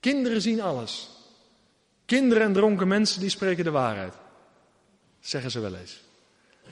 Kinderen 0.00 0.42
zien 0.42 0.60
alles. 0.60 1.10
Kinderen 2.04 2.42
en 2.42 2.52
dronken 2.52 2.88
mensen 2.88 3.20
die 3.20 3.28
spreken 3.28 3.64
de 3.64 3.70
waarheid. 3.70 4.14
Zeggen 5.20 5.50
ze 5.50 5.60
wel 5.60 5.74
eens. 5.74 6.00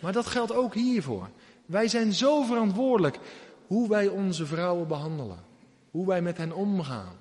Maar 0.01 0.13
dat 0.13 0.27
geldt 0.27 0.53
ook 0.53 0.75
hiervoor. 0.75 1.29
Wij 1.71 1.89
zijn 1.89 2.13
zo 2.13 2.43
verantwoordelijk 2.43 3.19
hoe 3.67 3.89
wij 3.89 4.09
onze 4.09 4.47
vrouwen 4.47 4.89
behandelen. 4.89 5.45
Hoe 5.91 6.07
wij 6.07 6.23
met 6.23 6.37
hen 6.37 6.53
omgaan. 6.53 7.17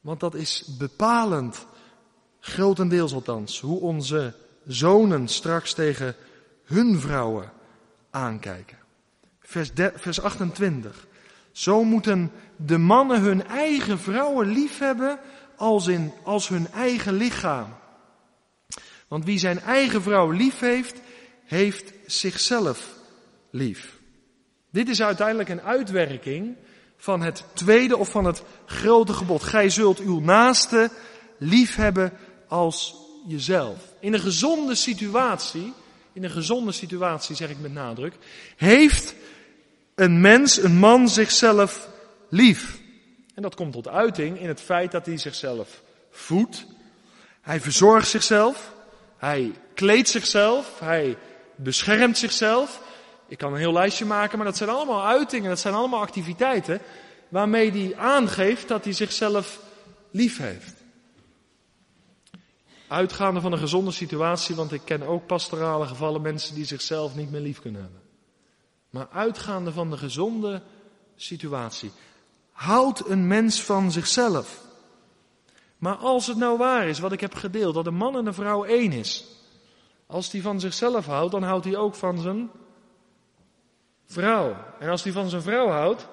Want 0.00 0.20
dat 0.20 0.34
is 0.34 0.64
bepalend, 0.78 1.66
grotendeels 2.40 3.12
althans, 3.12 3.60
hoe 3.60 3.80
onze 3.80 4.34
zonen 4.66 5.28
straks 5.28 5.74
tegen 5.74 6.14
hun 6.64 7.00
vrouwen 7.00 7.52
aankijken. 8.10 8.78
Vers, 9.40 9.70
vers 9.94 10.20
28. 10.20 11.06
Zo 11.52 11.84
moeten 11.84 12.32
de 12.56 12.78
mannen 12.78 13.20
hun 13.20 13.46
eigen 13.46 13.98
vrouwen 13.98 14.46
liefhebben 14.46 15.18
als, 15.56 15.86
in, 15.86 16.12
als 16.24 16.48
hun 16.48 16.68
eigen 16.72 17.14
lichaam. 17.14 17.74
Want 19.08 19.24
wie 19.24 19.38
zijn 19.38 19.60
eigen 19.60 20.02
vrouw 20.02 20.30
lief 20.30 20.60
heeft, 20.60 21.00
heeft 21.44 21.92
zichzelf 22.06 22.98
lief. 23.50 23.98
Dit 24.70 24.88
is 24.88 25.02
uiteindelijk 25.02 25.48
een 25.48 25.62
uitwerking 25.62 26.56
van 26.96 27.20
het 27.20 27.44
tweede 27.52 27.96
of 27.96 28.10
van 28.10 28.24
het 28.24 28.42
grote 28.66 29.12
gebod. 29.12 29.42
Gij 29.42 29.70
zult 29.70 29.98
uw 29.98 30.20
naaste 30.20 30.90
lief 31.38 31.74
hebben 31.74 32.12
als 32.48 32.96
jezelf. 33.26 33.78
In 34.00 34.12
een 34.12 34.20
gezonde 34.20 34.74
situatie, 34.74 35.72
in 36.12 36.24
een 36.24 36.30
gezonde 36.30 36.72
situatie 36.72 37.36
zeg 37.36 37.50
ik 37.50 37.60
met 37.60 37.72
nadruk, 37.72 38.14
heeft 38.56 39.14
een 39.94 40.20
mens, 40.20 40.62
een 40.62 40.76
man 40.76 41.08
zichzelf 41.08 41.88
lief. 42.28 42.78
En 43.34 43.42
dat 43.42 43.54
komt 43.54 43.72
tot 43.72 43.88
uiting 43.88 44.40
in 44.40 44.48
het 44.48 44.60
feit 44.60 44.90
dat 44.90 45.06
hij 45.06 45.16
zichzelf 45.16 45.82
voedt. 46.10 46.66
Hij 47.40 47.60
verzorgt 47.60 48.08
zichzelf. 48.08 48.74
Hij 49.16 49.52
kleedt 49.74 50.08
zichzelf. 50.08 50.78
Hij 50.78 51.16
beschermt 51.56 52.18
zichzelf. 52.18 52.80
Ik 53.30 53.38
kan 53.38 53.52
een 53.52 53.58
heel 53.58 53.72
lijstje 53.72 54.04
maken, 54.04 54.36
maar 54.36 54.46
dat 54.46 54.56
zijn 54.56 54.70
allemaal 54.70 55.06
uitingen, 55.06 55.48
dat 55.48 55.58
zijn 55.58 55.74
allemaal 55.74 56.00
activiteiten 56.00 56.80
waarmee 57.28 57.70
hij 57.70 57.96
aangeeft 57.96 58.68
dat 58.68 58.84
hij 58.84 58.92
zichzelf 58.92 59.60
lief 60.10 60.38
heeft. 60.38 60.74
Uitgaande 62.88 63.40
van 63.40 63.52
een 63.52 63.58
gezonde 63.58 63.90
situatie, 63.90 64.54
want 64.54 64.72
ik 64.72 64.80
ken 64.84 65.02
ook 65.02 65.26
pastorale 65.26 65.86
gevallen 65.86 66.22
mensen 66.22 66.54
die 66.54 66.64
zichzelf 66.64 67.14
niet 67.14 67.30
meer 67.30 67.40
lief 67.40 67.60
kunnen 67.60 67.80
hebben. 67.80 68.00
Maar 68.90 69.08
uitgaande 69.12 69.72
van 69.72 69.90
de 69.90 69.96
gezonde 69.96 70.62
situatie. 71.16 71.90
Houdt 72.52 73.08
een 73.08 73.26
mens 73.26 73.62
van 73.62 73.92
zichzelf. 73.92 74.60
Maar 75.78 75.96
als 75.96 76.26
het 76.26 76.36
nou 76.36 76.58
waar 76.58 76.88
is, 76.88 76.98
wat 76.98 77.12
ik 77.12 77.20
heb 77.20 77.34
gedeeld, 77.34 77.74
dat 77.74 77.86
een 77.86 77.94
man 77.94 78.16
en 78.16 78.26
een 78.26 78.34
vrouw 78.34 78.64
één 78.64 78.92
is. 78.92 79.24
Als 80.06 80.30
die 80.30 80.42
van 80.42 80.60
zichzelf 80.60 81.06
houdt, 81.06 81.32
dan 81.32 81.42
houdt 81.42 81.64
hij 81.64 81.76
ook 81.76 81.94
van 81.94 82.18
zijn 82.18 82.50
vrouw. 84.10 84.56
En 84.78 84.88
als 84.88 85.02
hij 85.02 85.12
van 85.12 85.28
zijn 85.28 85.42
vrouw 85.42 85.68
houdt, 85.68 86.08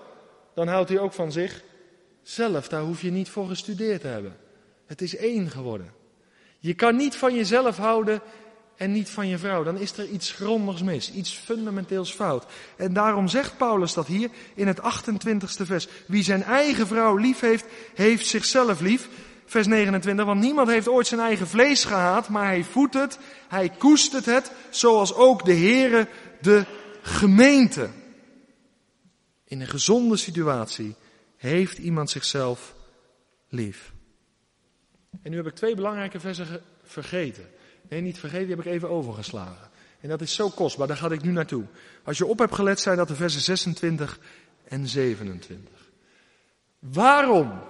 dan 0.54 0.68
houdt 0.68 0.90
hij 0.90 1.00
ook 1.00 1.14
van 1.14 1.32
zichzelf. 1.32 2.68
Daar 2.68 2.82
hoef 2.82 3.02
je 3.02 3.12
niet 3.12 3.30
voor 3.30 3.48
gestudeerd 3.48 4.02
te 4.02 4.08
hebben. 4.08 4.36
Het 4.86 5.02
is 5.02 5.16
één 5.16 5.50
geworden. 5.50 5.94
Je 6.60 6.74
kan 6.74 6.96
niet 6.96 7.16
van 7.16 7.36
jezelf 7.36 7.78
houden 7.78 8.22
en 8.76 8.92
niet 8.92 9.10
van 9.10 9.28
je 9.28 9.38
vrouw. 9.38 9.64
Dan 9.64 9.78
is 9.78 9.98
er 9.98 10.08
iets 10.08 10.32
grondigs 10.32 10.84
mis, 10.84 11.12
iets 11.12 11.34
fundamenteels 11.34 12.12
fout. 12.12 12.46
En 12.76 12.94
daarom 12.94 13.28
zegt 13.28 13.58
Paulus 13.58 13.94
dat 13.94 14.08
hier 14.08 14.30
in 14.56 14.68
het 14.68 14.80
28ste 14.80 15.66
vers. 15.66 15.88
Wie 16.08 16.24
zijn 16.24 16.44
eigen 16.44 16.88
vrouw 16.88 17.16
lief 17.16 17.40
heeft, 17.40 17.66
heeft 17.96 18.26
zichzelf 18.26 18.80
lief. 18.80 19.10
vers 19.46 19.68
29, 19.68 20.26
want 20.26 20.40
niemand 20.42 20.68
heeft 20.68 20.88
ooit 20.88 21.08
zijn 21.08 21.22
eigen 21.22 21.48
vlees 21.48 21.84
gehaat, 21.84 22.30
maar 22.30 22.46
hij 22.46 22.64
voedt 22.64 22.94
het, 22.94 23.20
hij 23.48 23.70
koestert 23.78 24.26
het, 24.26 24.52
zoals 24.70 25.14
ook 25.14 25.46
de 25.46 25.54
Heere 25.54 26.08
de 26.42 26.66
gemeente. 27.02 27.90
In 29.44 29.62
een 29.62 29.68
gezonde 29.68 30.18
situatie 30.18 30.96
heeft 31.38 31.78
iemand 31.78 32.10
zichzelf 32.10 32.76
lief. 33.50 33.94
En 35.22 35.32
nu 35.32 35.38
heb 35.38 35.48
ik 35.48 35.56
twee 35.56 35.76
belangrijke 35.76 36.20
versen 36.20 36.62
vergeten. 36.84 37.50
Nee, 37.90 38.02
niet 38.02 38.20
vergeten, 38.20 38.48
die 38.48 38.56
heb 38.56 38.66
ik 38.66 38.72
even 38.72 38.90
overgeslagen. 38.90 39.70
En 40.00 40.10
dat 40.10 40.22
is 40.22 40.36
zo 40.36 40.50
kostbaar, 40.50 40.88
daar 40.88 40.98
ga 40.98 41.12
ik 41.12 41.24
nu 41.24 41.32
naartoe. 41.32 41.64
Als 42.04 42.18
je 42.18 42.26
op 42.26 42.40
hebt 42.40 42.56
gelet, 42.56 42.80
zijn 42.80 42.98
dat 42.98 43.08
de 43.08 43.16
versen 43.16 43.42
26 43.42 44.20
en 44.68 44.88
27. 44.88 45.72
Waarom? 46.80 47.62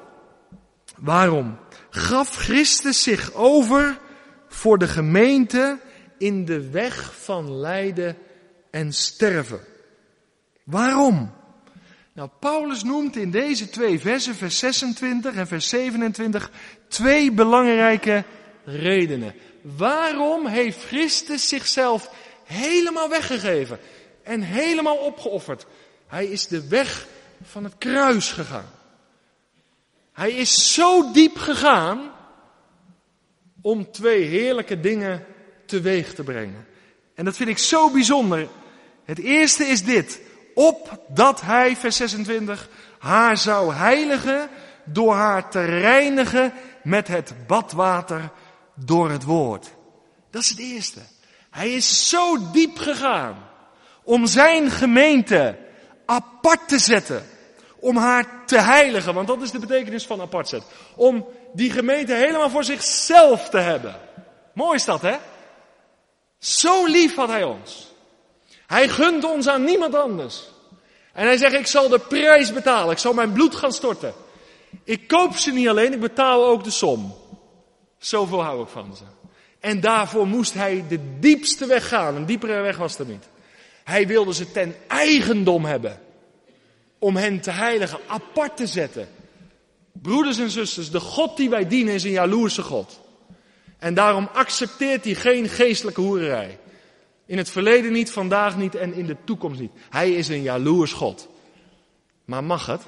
Waarom 0.97 1.57
gaf 1.89 2.36
Christus 2.36 3.03
zich 3.03 3.34
over 3.34 3.99
voor 4.47 4.78
de 4.78 4.88
gemeente 4.88 5.80
in 6.17 6.45
de 6.45 6.69
weg 6.69 7.15
van 7.15 7.51
lijden 7.51 8.17
en 8.78 8.93
sterven? 8.93 9.59
Waarom? 10.63 11.34
Nou, 12.13 12.30
Paulus 12.39 12.84
noemt 12.84 13.15
in 13.15 13.32
deze 13.32 13.69
twee 13.69 13.99
versen, 13.99 14.36
vers 14.36 14.59
26 14.59 15.36
en 15.36 15.47
vers 15.47 15.69
27, 15.69 16.51
twee 16.88 17.32
belangrijke 17.32 18.23
redenen. 18.63 19.34
Waarom 19.61 20.47
heeft 20.47 20.84
Christus 20.84 21.47
zichzelf 21.47 22.11
helemaal 22.43 23.09
weggegeven 23.09 23.80
en 24.23 24.41
helemaal 24.41 24.97
opgeofferd? 24.97 25.65
Hij 26.07 26.25
is 26.25 26.47
de 26.47 26.67
weg 26.67 27.07
van 27.43 27.63
het 27.63 27.78
kruis 27.78 28.32
gegaan. 28.32 28.69
Hij 30.13 30.32
is 30.32 30.73
zo 30.73 31.11
diep 31.11 31.38
gegaan 31.38 32.11
om 33.61 33.91
twee 33.91 34.23
heerlijke 34.23 34.80
dingen 34.80 35.25
teweeg 35.65 36.13
te 36.13 36.23
brengen. 36.23 36.67
En 37.17 37.25
dat 37.25 37.36
vind 37.36 37.49
ik 37.49 37.57
zo 37.57 37.91
bijzonder. 37.91 38.47
Het 39.07 39.19
eerste 39.19 39.65
is 39.65 39.83
dit. 39.83 40.19
Opdat 40.53 41.41
hij, 41.41 41.75
vers 41.75 41.95
26, 41.95 42.69
haar 42.99 43.37
zou 43.37 43.73
heiligen 43.73 44.49
door 44.85 45.13
haar 45.13 45.49
te 45.49 45.65
reinigen 45.65 46.53
met 46.83 47.07
het 47.07 47.33
badwater 47.47 48.31
door 48.75 49.09
het 49.09 49.23
woord. 49.23 49.67
Dat 50.29 50.41
is 50.41 50.49
het 50.49 50.59
eerste. 50.59 50.99
Hij 51.49 51.73
is 51.73 52.09
zo 52.09 52.51
diep 52.51 52.77
gegaan 52.77 53.35
om 54.03 54.25
zijn 54.25 54.71
gemeente 54.71 55.57
apart 56.05 56.67
te 56.67 56.79
zetten. 56.79 57.25
Om 57.79 57.97
haar 57.97 58.45
te 58.45 58.59
heiligen, 58.59 59.13
want 59.13 59.27
dat 59.27 59.41
is 59.41 59.51
de 59.51 59.59
betekenis 59.59 60.05
van 60.05 60.21
apart 60.21 60.47
zetten. 60.47 60.69
Om 60.95 61.27
die 61.53 61.71
gemeente 61.71 62.13
helemaal 62.13 62.49
voor 62.49 62.63
zichzelf 62.63 63.49
te 63.49 63.57
hebben. 63.57 63.95
Mooi 64.53 64.75
is 64.75 64.85
dat, 64.85 65.01
hè? 65.01 65.15
Zo 66.39 66.85
lief 66.85 67.15
had 67.15 67.29
hij 67.29 67.43
ons. 67.43 67.95
Hij 68.68 68.88
gunt 68.88 69.24
ons 69.24 69.47
aan 69.47 69.63
niemand 69.63 69.95
anders. 69.95 70.43
En 71.13 71.26
hij 71.26 71.38
zegt, 71.38 71.53
ik 71.53 71.68
zal 71.68 71.89
de 71.89 71.99
prijs 71.99 72.53
betalen. 72.53 72.91
Ik 72.91 72.97
zal 72.97 73.13
mijn 73.13 73.32
bloed 73.32 73.55
gaan 73.55 73.72
storten. 73.72 74.13
Ik 74.84 75.07
koop 75.07 75.36
ze 75.36 75.51
niet 75.51 75.68
alleen, 75.68 75.93
ik 75.93 75.99
betaal 75.99 76.45
ook 76.45 76.63
de 76.63 76.72
som. 76.72 77.15
Zoveel 77.97 78.43
hou 78.43 78.61
ik 78.61 78.68
van 78.68 78.95
ze. 78.95 79.03
En 79.59 79.80
daarvoor 79.80 80.28
moest 80.28 80.53
hij 80.53 80.86
de 80.89 81.20
diepste 81.20 81.65
weg 81.65 81.88
gaan. 81.88 82.15
Een 82.15 82.26
diepere 82.26 82.61
weg 82.61 82.78
was 82.78 82.99
er 82.99 83.05
niet. 83.05 83.30
Hij 83.84 84.07
wilde 84.07 84.34
ze 84.34 84.51
ten 84.51 84.76
eigendom 84.88 85.65
hebben. 85.65 85.99
Om 86.99 87.15
hen 87.15 87.41
te 87.41 87.51
heiligen, 87.51 87.99
apart 88.07 88.57
te 88.57 88.68
zetten. 88.68 89.07
Broeders 89.91 90.38
en 90.38 90.49
zusters, 90.49 90.91
de 90.91 90.99
God 90.99 91.38
die 91.38 91.49
wij 91.49 91.68
dienen 91.68 91.93
is 91.93 92.03
een 92.03 92.11
jaloerse 92.11 92.61
God. 92.61 92.99
En 93.80 93.93
daarom 93.93 94.30
accepteert 94.34 95.03
hij 95.03 95.13
geen 95.13 95.49
geestelijke 95.49 96.01
hoererij. 96.01 96.59
In 97.28 97.38
het 97.38 97.49
verleden 97.49 97.91
niet, 97.91 98.11
vandaag 98.11 98.57
niet 98.57 98.75
en 98.75 98.93
in 98.93 99.05
de 99.05 99.17
toekomst 99.23 99.59
niet. 99.59 99.71
Hij 99.89 100.11
is 100.11 100.28
een 100.28 100.41
jaloers 100.41 100.93
God. 100.93 101.30
Maar 102.25 102.43
mag 102.43 102.65
het? 102.65 102.82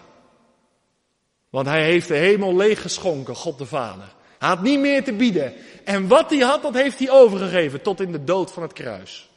Want 1.50 1.68
hij 1.68 1.84
heeft 1.84 2.08
de 2.08 2.16
hemel 2.16 2.56
leeggeschonken, 2.56 3.36
God 3.36 3.58
de 3.58 3.66
Vader. 3.66 4.14
Hij 4.40 4.50
had 4.50 4.62
niet 4.62 4.80
meer 4.80 5.04
te 5.04 5.14
bieden. 5.14 5.54
En 5.84 6.08
wat 6.08 6.30
hij 6.30 6.40
had, 6.40 6.62
dat 6.62 6.74
heeft 6.74 7.00
hij 7.00 7.10
overgegeven 7.10 7.82
tot 7.82 8.02
in 8.02 8.12
de 8.12 8.24
dood 8.24 8.52
van 8.52 8.64
het 8.64 8.74
kruis. 8.74 9.30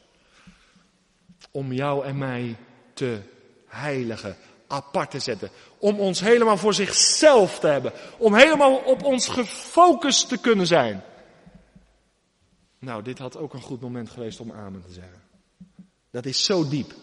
Om 1.51 1.73
jou 1.73 2.05
en 2.05 2.17
mij 2.17 2.55
te 2.93 3.19
heiligen, 3.67 4.37
apart 4.67 5.11
te 5.11 5.19
zetten. 5.19 5.49
Om 5.77 5.99
ons 5.99 6.19
helemaal 6.19 6.57
voor 6.57 6.73
zichzelf 6.73 7.59
te 7.59 7.67
hebben. 7.67 7.91
Om 8.17 8.35
helemaal 8.35 8.75
op 8.75 9.03
ons 9.03 9.27
gefocust 9.27 10.29
te 10.29 10.37
kunnen 10.37 10.67
zijn. 10.67 11.03
Nou, 12.83 13.03
dit 13.03 13.17
had 13.17 13.37
ook 13.37 13.53
een 13.53 13.61
goed 13.61 13.81
moment 13.81 14.09
geweest 14.09 14.39
om 14.39 14.51
amen 14.51 14.83
te 14.85 14.93
zeggen. 14.93 15.21
Dat 16.11 16.25
is 16.25 16.45
zo 16.45 16.67
diep. 16.67 16.93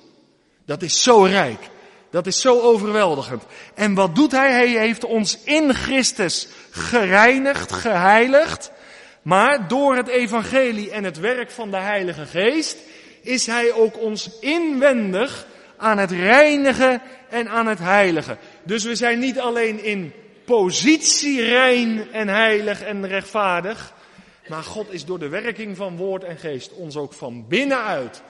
Dat 0.65 0.83
is 0.83 1.03
zo 1.03 1.23
rijk. 1.23 1.71
Dat 2.11 2.27
is 2.27 2.41
zo 2.41 2.61
overweldigend. 2.61 3.43
En 3.75 3.95
wat 3.95 4.15
doet 4.15 4.33
hij? 4.33 4.53
Hij 4.53 4.69
heeft 4.69 5.05
ons 5.05 5.39
in 5.45 5.75
Christus 5.75 6.49
gereinigd, 6.71 7.73
geheiligd. 7.73 8.71
Maar 9.23 9.69
door 9.69 9.97
het 9.97 10.09
evangelie 10.09 10.91
en 10.91 11.05
het 11.05 11.19
werk 11.19 11.51
van 11.51 11.71
de 11.71 11.81
Heilige 11.81 12.27
Geest 12.27 12.77
is 13.23 13.47
hij 13.47 13.73
ook 13.73 13.99
ons 13.99 14.39
inwendig 14.41 15.47
aan 15.77 15.99
het 15.99 16.11
reinigen 16.11 17.03
en 17.29 17.49
aan 17.49 17.67
het 17.67 17.79
heiligen. 17.79 18.39
Dus 18.63 18.85
we 18.85 18.95
zijn 18.95 19.19
niet 19.19 19.39
alleen 19.39 19.85
in 19.85 20.13
positie 20.45 21.43
rein 21.43 22.13
en 22.13 22.29
heilig 22.29 22.83
en 22.83 23.07
rechtvaardig. 23.07 23.99
Maar 24.49 24.63
God 24.63 24.93
is 24.93 25.05
door 25.05 25.19
de 25.19 25.29
werking 25.29 25.77
van 25.77 25.97
woord 25.97 26.25
en 26.25 26.39
geest 26.39 26.73
ons 26.73 26.97
ook 26.97 27.13
van 27.13 27.49
binnenuit 27.49 28.23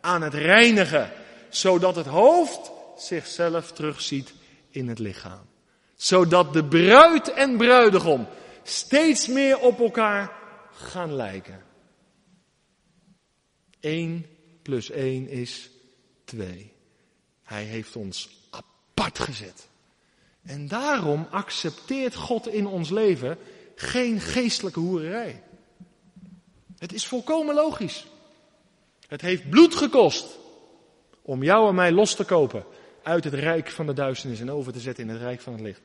aan 0.00 0.22
het 0.22 0.34
reinigen. 0.34 1.10
Zodat 1.48 1.96
het 1.96 2.06
hoofd 2.06 2.70
zichzelf 2.96 3.72
terugziet 3.72 4.32
in 4.70 4.88
het 4.88 4.98
lichaam. 4.98 5.46
Zodat 5.94 6.52
de 6.52 6.64
bruid 6.64 7.32
en 7.32 7.56
bruidegom 7.56 8.26
steeds 8.62 9.28
meer 9.28 9.58
op 9.58 9.80
elkaar 9.80 10.32
gaan 10.72 11.14
lijken. 11.14 11.62
1 13.80 14.26
plus 14.62 14.90
1 14.90 15.28
is 15.28 15.70
2. 16.24 16.72
Hij 17.42 17.62
heeft 17.62 17.96
ons 17.96 18.48
apart 18.50 19.18
gezet. 19.18 19.68
En 20.42 20.68
daarom 20.68 21.26
accepteert 21.30 22.14
God 22.14 22.48
in 22.48 22.66
ons 22.66 22.90
leven 22.90 23.38
geen 23.74 24.20
geestelijke 24.20 24.80
hoererij. 24.80 25.42
Het 26.84 26.92
is 26.92 27.06
volkomen 27.06 27.54
logisch. 27.54 28.06
Het 29.08 29.20
heeft 29.20 29.50
bloed 29.50 29.74
gekost 29.74 30.38
om 31.22 31.42
jou 31.42 31.68
en 31.68 31.74
mij 31.74 31.92
los 31.92 32.14
te 32.14 32.24
kopen 32.24 32.64
uit 33.02 33.24
het 33.24 33.34
rijk 33.34 33.70
van 33.70 33.86
de 33.86 33.92
duisternis 33.92 34.40
en 34.40 34.50
over 34.50 34.72
te 34.72 34.80
zetten 34.80 35.04
in 35.04 35.10
het 35.10 35.20
rijk 35.20 35.40
van 35.40 35.52
het 35.52 35.62
licht. 35.62 35.80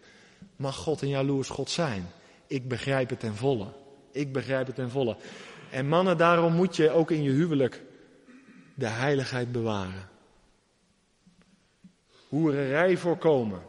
Mag 0.56 0.76
God 0.76 1.02
een 1.02 1.10
jaloers 1.10 1.50
God 1.50 1.70
zijn? 1.70 2.12
Ik 2.48 2.68
begrijp 2.68 3.10
het 3.10 3.20
ten 3.20 3.36
volle. 3.36 3.68
Ik 4.12 4.34
begrijp 4.34 4.66
het 4.68 4.76
ten 4.76 4.90
volle. 4.90 5.18
En 5.72 5.88
mannen, 5.88 6.18
daarom 6.18 6.54
moet 6.54 6.76
je 6.76 6.90
ook 6.90 7.12
in 7.12 7.24
je 7.24 7.32
huwelijk 7.32 7.82
de 8.74 8.88
heiligheid 8.88 9.52
bewaren. 9.52 10.10
Hoererij 12.30 12.98
voorkomen. 12.98 13.62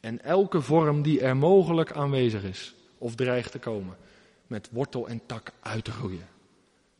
En 0.00 0.24
elke 0.24 0.60
vorm 0.60 1.02
die 1.02 1.20
er 1.20 1.36
mogelijk 1.36 1.92
aanwezig 1.92 2.42
is 2.42 2.74
of 2.98 3.14
dreigt 3.14 3.52
te 3.52 3.58
komen 3.58 3.96
met 4.52 4.68
wortel 4.70 5.08
en 5.08 5.26
tak 5.26 5.52
uitroeien. 5.60 6.28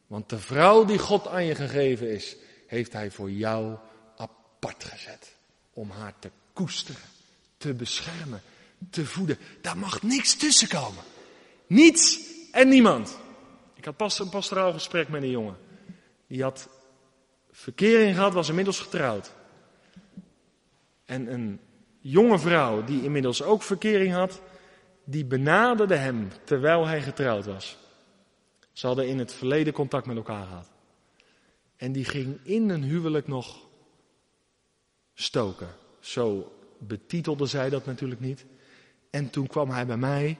Want 0.06 0.28
de 0.28 0.38
vrouw 0.38 0.84
die 0.84 0.98
God 0.98 1.28
aan 1.28 1.44
je 1.44 1.54
gegeven 1.54 2.10
is, 2.10 2.36
heeft 2.66 2.92
hij 2.92 3.10
voor 3.10 3.30
jou 3.30 3.76
apart 4.16 4.84
gezet. 4.84 5.36
Om 5.72 5.90
haar 5.90 6.14
te 6.18 6.30
koesteren, 6.52 7.00
te 7.56 7.74
beschermen, 7.74 8.42
te 8.90 9.06
voeden. 9.06 9.38
Daar 9.60 9.78
mag 9.78 10.02
niks 10.02 10.34
tussen 10.34 10.68
komen. 10.68 11.02
Niets 11.66 12.18
en 12.50 12.68
niemand. 12.68 13.18
Ik 13.74 13.84
had 13.84 13.96
pas 13.96 14.18
een 14.18 14.28
pastoraal 14.28 14.72
gesprek 14.72 15.08
met 15.08 15.22
een 15.22 15.30
jongen. 15.30 15.56
Die 16.26 16.42
had 16.42 16.68
verkering 17.50 18.14
gehad, 18.14 18.32
was 18.32 18.48
inmiddels 18.48 18.80
getrouwd. 18.80 19.32
En 21.04 21.32
een 21.32 21.60
jonge 22.00 22.38
vrouw 22.38 22.84
die 22.84 23.02
inmiddels 23.02 23.42
ook 23.42 23.62
verkering 23.62 24.12
had, 24.12 24.40
die 25.04 25.24
benaderde 25.24 25.96
hem 25.96 26.28
terwijl 26.44 26.86
hij 26.86 27.02
getrouwd 27.02 27.46
was. 27.46 27.78
Ze 28.72 28.86
hadden 28.86 29.08
in 29.08 29.18
het 29.18 29.32
verleden 29.32 29.72
contact 29.72 30.06
met 30.06 30.16
elkaar 30.16 30.46
gehad. 30.46 30.70
En 31.76 31.92
die 31.92 32.04
ging 32.04 32.38
in 32.42 32.68
een 32.68 32.82
huwelijk 32.82 33.28
nog 33.28 33.68
stoken. 35.14 35.68
Zo 36.00 36.52
betitelde 36.78 37.46
zij 37.46 37.70
dat 37.70 37.86
natuurlijk 37.86 38.20
niet. 38.20 38.44
En 39.10 39.30
toen 39.30 39.46
kwam 39.46 39.70
hij 39.70 39.86
bij 39.86 39.96
mij 39.96 40.38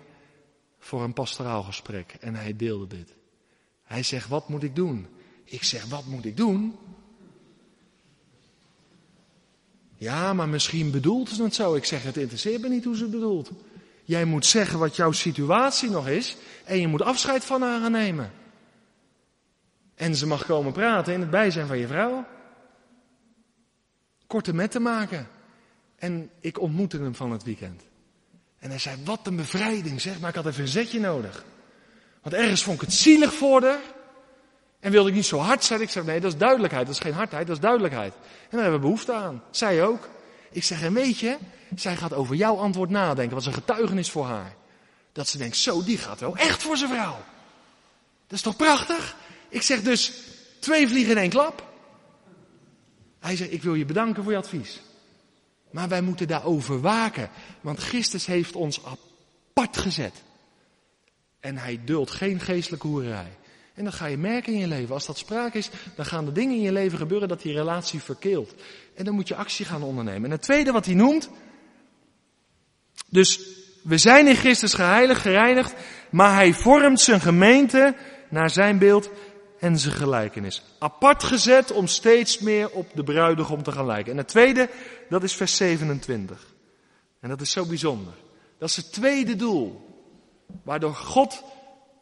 voor 0.79 1.03
een 1.03 1.13
pastoraal 1.13 1.63
gesprek 1.63 2.17
en 2.21 2.35
hij 2.35 2.57
deelde 2.57 2.87
dit. 2.87 3.15
Hij 3.83 4.03
zegt, 4.03 4.29
wat 4.29 4.49
moet 4.49 4.63
ik 4.63 4.77
doen? 4.77 5.07
Ik 5.45 5.63
zeg, 5.63 5.87
wat 5.87 6.07
moet 6.07 6.25
ik 6.25 6.37
doen? 6.37 6.77
Ja, 9.97 10.33
maar 10.33 10.49
misschien 10.49 10.91
bedoelt 10.91 11.29
ze 11.29 11.43
het 11.43 11.55
zo. 11.55 11.75
Ik 11.75 11.85
zeg, 11.85 12.03
het 12.03 12.17
interesseert 12.17 12.61
me 12.61 12.69
niet 12.69 12.85
hoe 12.85 12.97
ze 12.97 13.03
het 13.03 13.13
bedoelt. 13.13 13.51
Jij 14.03 14.25
moet 14.25 14.47
zeggen 14.47 14.79
wat 14.79 14.97
jouw 14.97 15.13
situatie 15.13 15.91
nog 15.91 16.09
is 16.09 16.37
en 16.65 16.81
je 16.81 16.89
moet 16.89 17.03
afscheid 17.03 17.45
van 17.45 17.63
haar 17.63 17.81
gaan 17.81 17.93
nemen. 17.93 18.33
En 19.95 20.17
ze 20.17 20.27
mag 20.27 20.47
komen 20.47 20.73
praten 20.73 21.15
in 21.15 21.21
het 21.21 21.31
bijzijn 21.31 21.67
van 21.67 21.79
je 21.79 21.87
vrouw. 21.87 22.27
Korte 24.27 24.55
met 24.55 24.71
te 24.71 24.81
maken. 24.81 25.29
En 25.97 26.31
ik 26.41 26.61
ontmoette 26.61 26.99
hem 26.99 27.15
van 27.15 27.31
het 27.31 27.43
weekend. 27.43 27.83
En 28.59 28.71
hij 28.71 28.79
zei, 28.79 28.97
wat 29.05 29.27
een 29.27 29.37
bevrijding 29.37 30.01
zeg, 30.01 30.21
maar 30.21 30.29
ik 30.29 30.35
had 30.35 30.47
even 30.47 30.63
een 30.63 30.69
zetje 30.69 31.01
nodig. 31.01 31.45
Want 32.23 32.35
ergens 32.35 32.63
vond 32.63 32.77
ik 32.77 32.87
het 32.87 32.97
zielig 32.97 33.35
voor 33.35 33.63
haar. 33.63 33.81
En 34.81 34.91
wilde 34.91 35.09
ik 35.09 35.15
niet 35.15 35.27
zo 35.27 35.39
hard 35.39 35.65
zijn. 35.65 35.81
Ik 35.81 35.91
zei, 35.91 36.07
nee, 36.07 36.21
dat 36.21 36.33
is 36.33 36.39
duidelijkheid. 36.39 36.87
Dat 36.87 36.95
is 36.95 37.01
geen 37.01 37.13
hardheid, 37.13 37.47
dat 37.47 37.57
is 37.57 37.63
duidelijkheid. 37.63 38.15
En 38.15 38.49
daar 38.51 38.61
hebben 38.61 38.81
we 38.81 38.87
behoefte 38.87 39.13
aan. 39.13 39.43
Zij 39.51 39.85
ook. 39.85 40.09
Ik 40.51 40.65
zeg, 40.65 40.83
en 40.83 40.93
weet 40.93 41.19
je, 41.19 41.37
zij 41.75 41.97
gaat 41.97 42.13
over 42.13 42.35
jouw 42.35 42.57
antwoord 42.57 42.91
nadenken. 42.91 43.35
Wat 43.35 43.41
is 43.41 43.47
een 43.47 43.53
getuigenis 43.53 44.11
voor 44.11 44.27
haar. 44.27 44.55
Dat 45.13 45.29
ze 45.29 45.39
denkt, 45.39 45.57
zo, 45.57 45.85
die 45.85 45.99
gaat 45.99 46.21
wel 46.21 46.37
echt 46.37 46.63
voor 46.63 46.77
zijn 46.77 46.91
vrouw. 46.91 47.17
Dat 48.27 48.39
is 48.39 48.43
toch 48.43 48.57
prachtig? 48.57 49.17
Ik 49.49 49.63
zeg 49.63 49.83
dus, 49.83 50.13
twee 50.59 50.89
vliegen 50.89 51.13
in 51.13 51.19
één 51.19 51.31
klap. 51.31 51.71
Hij 53.21 53.37
zegt, 53.37 53.53
ik 53.53 53.63
wil 53.63 53.75
je 53.75 53.85
bedanken 53.85 54.23
voor 54.23 54.33
je 54.33 54.39
advies. 54.39 54.81
Maar 55.71 55.89
wij 55.89 56.03
moeten 56.03 56.29
daarover 56.29 56.81
waken. 56.81 57.31
Want 57.61 57.79
Christus 57.79 58.27
heeft 58.27 58.55
ons 58.55 58.81
apart 58.85 59.77
gezet. 59.77 60.23
En 61.41 61.57
hij 61.57 61.81
duldt 61.85 62.11
geen 62.11 62.41
geestelijke 62.41 62.87
hoerij. 62.87 63.37
En 63.75 63.85
dan 63.85 63.93
ga 63.93 64.07
je 64.07 64.17
merken 64.17 64.53
in 64.53 64.59
je 64.59 64.67
leven, 64.67 64.95
als 64.95 65.07
dat 65.07 65.19
sprake 65.19 65.59
is, 65.59 65.71
dan 65.97 66.07
gaan 66.07 66.27
er 66.27 66.33
dingen 66.33 66.57
in 66.57 66.63
je 66.63 66.73
leven 66.73 66.99
gebeuren 66.99 67.29
dat 67.29 67.43
die 67.43 67.53
relatie 67.53 68.01
verkeelt. 68.01 68.55
En 68.95 69.05
dan 69.05 69.15
moet 69.15 69.29
je 69.29 69.35
actie 69.35 69.65
gaan 69.65 69.83
ondernemen. 69.83 70.25
En 70.25 70.31
het 70.31 70.43
tweede 70.43 70.73
wat 70.73 70.85
hij 70.85 70.95
noemt, 70.95 71.29
dus 73.13 73.41
we 73.83 73.99
zijn 73.99 74.27
in 74.27 74.37
Christus 74.37 74.75
geheiligd, 74.75 75.21
gereinigd, 75.21 75.75
maar 76.11 76.35
hij 76.35 76.53
vormt 76.53 77.01
zijn 77.01 77.21
gemeente 77.21 77.95
naar 78.29 78.51
zijn 78.51 78.79
beeld 78.79 79.11
en 79.59 79.79
zijn 79.79 79.95
gelijkenis. 79.95 80.63
Apart 80.79 81.25
gezet 81.25 81.73
om 81.73 81.87
steeds 81.87 82.39
meer 82.39 82.71
op 82.71 82.91
de 82.95 83.03
bruidegom 83.03 83.63
te 83.63 83.73
gaan 83.73 83.87
lijken. 83.87 84.13
En 84.13 84.19
het 84.19 84.29
tweede, 84.29 84.69
dat 85.09 85.23
is 85.23 85.35
vers 85.35 85.57
27. 85.57 86.47
En 87.21 87.29
dat 87.29 87.41
is 87.41 87.51
zo 87.51 87.67
bijzonder. 87.67 88.13
Dat 88.59 88.69
is 88.69 88.77
het 88.77 88.93
tweede 88.93 89.37
doel. 89.37 89.91
Waardoor 90.63 90.95
God 90.95 91.43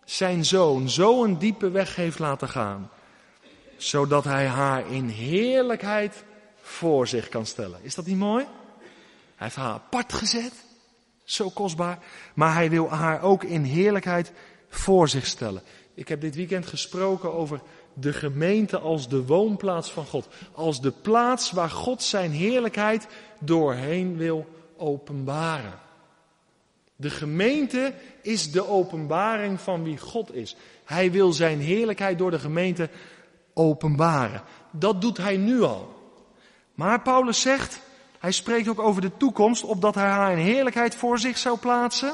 zijn 0.05 0.45
zoon 0.45 0.89
zo 0.89 1.25
een 1.25 1.39
diepe 1.39 1.71
weg 1.71 1.97
heeft 1.97 2.19
laten 2.19 2.49
gaan. 2.49 2.91
Zodat 3.77 4.25
hij 4.25 4.47
haar 4.47 4.91
in 4.91 5.09
heerlijkheid 5.09 6.25
voor 6.61 7.07
zich 7.07 7.29
kan 7.29 7.47
stellen. 7.47 7.81
Is 7.83 7.95
dat 7.95 8.07
niet 8.07 8.17
mooi? 8.17 8.45
Hij 8.45 9.47
heeft 9.47 9.57
haar 9.57 9.73
apart 9.73 10.13
gezet. 10.13 10.69
Zo 11.31 11.51
kostbaar. 11.51 11.99
Maar 12.35 12.55
hij 12.55 12.71
wil 12.71 12.91
haar 12.91 13.23
ook 13.23 13.45
in 13.45 13.63
heerlijkheid 13.63 14.33
voor 14.69 15.09
zich 15.09 15.27
stellen. 15.27 15.63
Ik 15.95 16.09
heb 16.09 16.21
dit 16.21 16.35
weekend 16.35 16.67
gesproken 16.67 17.35
over 17.35 17.61
de 17.95 18.13
gemeente 18.13 18.79
als 18.79 19.09
de 19.09 19.27
woonplaats 19.27 19.91
van 19.91 20.07
God. 20.07 20.29
Als 20.53 20.81
de 20.81 20.91
plaats 20.91 21.51
waar 21.51 21.71
God 21.71 22.03
zijn 22.03 22.31
heerlijkheid 22.31 23.07
doorheen 23.39 24.17
wil 24.17 24.47
openbaren. 24.77 25.79
De 26.97 27.11
gemeente 27.11 27.95
is 28.23 28.53
de 28.53 28.69
openbaring 28.69 29.61
van 29.61 29.83
wie 29.83 29.99
God 29.99 30.35
is. 30.35 30.57
Hij 30.85 31.11
wil 31.13 31.33
zijn 31.33 31.61
heerlijkheid 31.61 32.19
door 32.19 32.31
de 32.31 32.39
gemeente 32.39 32.91
openbaren. 33.55 34.43
Dat 34.71 35.01
doet 35.01 35.17
hij 35.17 35.37
nu 35.37 35.63
al. 35.63 35.99
Maar 36.75 37.03
Paulus 37.03 37.41
zegt, 37.41 37.81
hij 38.21 38.33
spreekt 38.33 38.69
ook 38.69 38.79
over 38.79 39.01
de 39.03 39.17
toekomst, 39.17 39.65
opdat 39.65 39.95
hij 39.95 40.09
haar 40.09 40.33
in 40.33 40.39
heerlijkheid 40.39 40.95
voor 40.95 41.19
zich 41.19 41.39
zou 41.39 41.59
plaatsen. 41.59 42.13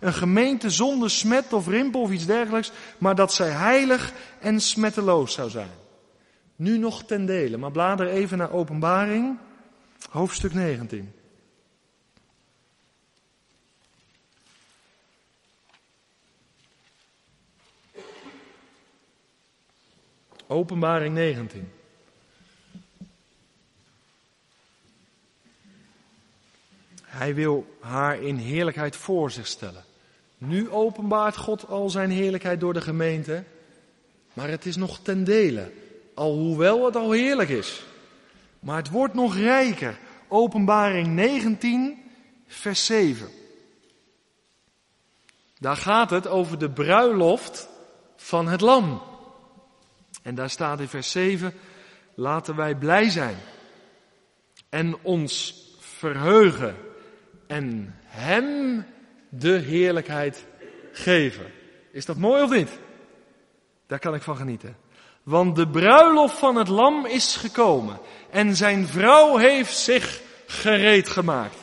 Een 0.00 0.12
gemeente 0.12 0.70
zonder 0.70 1.10
smet 1.10 1.52
of 1.52 1.68
rimpel 1.68 2.00
of 2.00 2.10
iets 2.10 2.26
dergelijks, 2.26 2.72
maar 2.98 3.14
dat 3.14 3.32
zij 3.32 3.48
heilig 3.48 4.12
en 4.40 4.60
smetteloos 4.60 5.32
zou 5.32 5.50
zijn. 5.50 5.70
Nu 6.56 6.78
nog 6.78 7.04
ten 7.04 7.26
dele, 7.26 7.56
maar 7.56 7.70
blader 7.70 8.08
even 8.08 8.38
naar 8.38 8.52
Openbaring, 8.52 9.38
hoofdstuk 10.10 10.54
19. 10.54 11.12
Openbaring 20.46 21.14
19. 21.14 21.72
Hij 27.22 27.34
wil 27.34 27.76
haar 27.80 28.22
in 28.22 28.36
heerlijkheid 28.36 28.96
voor 28.96 29.30
zich 29.30 29.46
stellen. 29.46 29.84
Nu 30.38 30.70
openbaart 30.70 31.36
God 31.36 31.68
al 31.68 31.90
zijn 31.90 32.10
heerlijkheid 32.10 32.60
door 32.60 32.72
de 32.72 32.80
gemeente, 32.80 33.44
maar 34.32 34.48
het 34.48 34.66
is 34.66 34.76
nog 34.76 34.98
ten 35.02 35.24
dele, 35.24 35.72
alhoewel 36.14 36.84
het 36.84 36.96
al 36.96 37.10
heerlijk 37.10 37.48
is. 37.48 37.84
Maar 38.60 38.76
het 38.76 38.90
wordt 38.90 39.14
nog 39.14 39.36
rijker. 39.36 39.98
Openbaring 40.28 41.06
19, 41.06 42.02
vers 42.46 42.86
7. 42.86 43.28
Daar 45.58 45.76
gaat 45.76 46.10
het 46.10 46.26
over 46.26 46.58
de 46.58 46.70
bruiloft 46.70 47.68
van 48.16 48.48
het 48.48 48.60
lam. 48.60 49.02
En 50.22 50.34
daar 50.34 50.50
staat 50.50 50.80
in 50.80 50.88
vers 50.88 51.10
7, 51.10 51.54
laten 52.14 52.56
wij 52.56 52.74
blij 52.74 53.10
zijn 53.10 53.36
en 54.68 54.98
ons 55.02 55.64
verheugen 55.78 56.90
en 57.52 57.94
hem 58.04 58.86
de 59.28 59.52
heerlijkheid 59.52 60.44
geven. 60.92 61.46
Is 61.90 62.04
dat 62.04 62.16
mooi 62.16 62.42
of 62.42 62.50
niet? 62.50 62.70
Daar 63.86 63.98
kan 63.98 64.14
ik 64.14 64.22
van 64.22 64.36
genieten. 64.36 64.76
Want 65.22 65.56
de 65.56 65.68
bruiloft 65.68 66.38
van 66.38 66.56
het 66.56 66.68
lam 66.68 67.06
is 67.06 67.36
gekomen 67.36 67.98
en 68.30 68.56
zijn 68.56 68.86
vrouw 68.86 69.36
heeft 69.36 69.76
zich 69.76 70.20
gereed 70.46 71.08
gemaakt. 71.08 71.56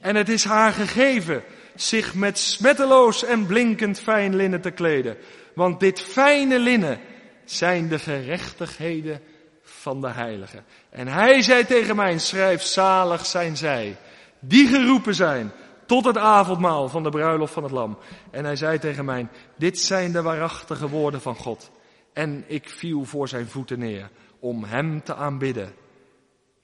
En 0.00 0.16
het 0.16 0.28
is 0.28 0.44
haar 0.44 0.72
gegeven 0.72 1.42
zich 1.74 2.14
met 2.14 2.38
smetteloos 2.38 3.24
en 3.24 3.46
blinkend 3.46 4.00
fijn 4.00 4.36
linnen 4.36 4.60
te 4.60 4.70
kleden. 4.70 5.16
Want 5.54 5.80
dit 5.80 6.00
fijne 6.00 6.58
linnen 6.58 7.00
zijn 7.44 7.88
de 7.88 7.98
gerechtigheden 7.98 9.20
van 9.62 10.00
de 10.00 10.10
heiligen. 10.10 10.64
En 10.90 11.08
hij 11.08 11.42
zei 11.42 11.66
tegen 11.66 11.96
mij, 11.96 12.18
schrijf 12.18 12.62
zalig 12.62 13.26
zijn 13.26 13.56
zij, 13.56 13.96
die 14.44 14.68
geroepen 14.68 15.14
zijn 15.14 15.52
tot 15.86 16.04
het 16.04 16.16
avondmaal 16.16 16.88
van 16.88 17.02
de 17.02 17.10
bruiloft 17.10 17.52
van 17.52 17.62
het 17.62 17.72
lam. 17.72 17.98
En 18.30 18.44
hij 18.44 18.56
zei 18.56 18.78
tegen 18.78 19.04
mij, 19.04 19.28
dit 19.56 19.78
zijn 19.78 20.12
de 20.12 20.22
waarachtige 20.22 20.88
woorden 20.88 21.20
van 21.20 21.36
God. 21.36 21.70
En 22.12 22.44
ik 22.46 22.68
viel 22.68 23.04
voor 23.04 23.28
zijn 23.28 23.48
voeten 23.48 23.78
neer 23.78 24.10
om 24.38 24.64
hem 24.64 25.02
te 25.02 25.14
aanbidden. 25.14 25.74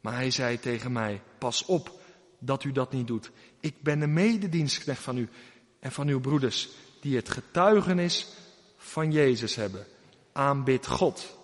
Maar 0.00 0.14
hij 0.14 0.30
zei 0.30 0.60
tegen 0.60 0.92
mij, 0.92 1.22
pas 1.38 1.64
op 1.64 2.00
dat 2.38 2.64
u 2.64 2.72
dat 2.72 2.92
niet 2.92 3.06
doet. 3.06 3.30
Ik 3.60 3.82
ben 3.82 4.00
een 4.00 4.12
mededienstknecht 4.12 5.02
van 5.02 5.16
u 5.16 5.28
en 5.80 5.92
van 5.92 6.08
uw 6.08 6.20
broeders 6.20 6.68
die 7.00 7.16
het 7.16 7.28
getuigenis 7.28 8.26
van 8.76 9.12
Jezus 9.12 9.54
hebben. 9.54 9.86
Aanbid 10.32 10.86
God. 10.86 11.36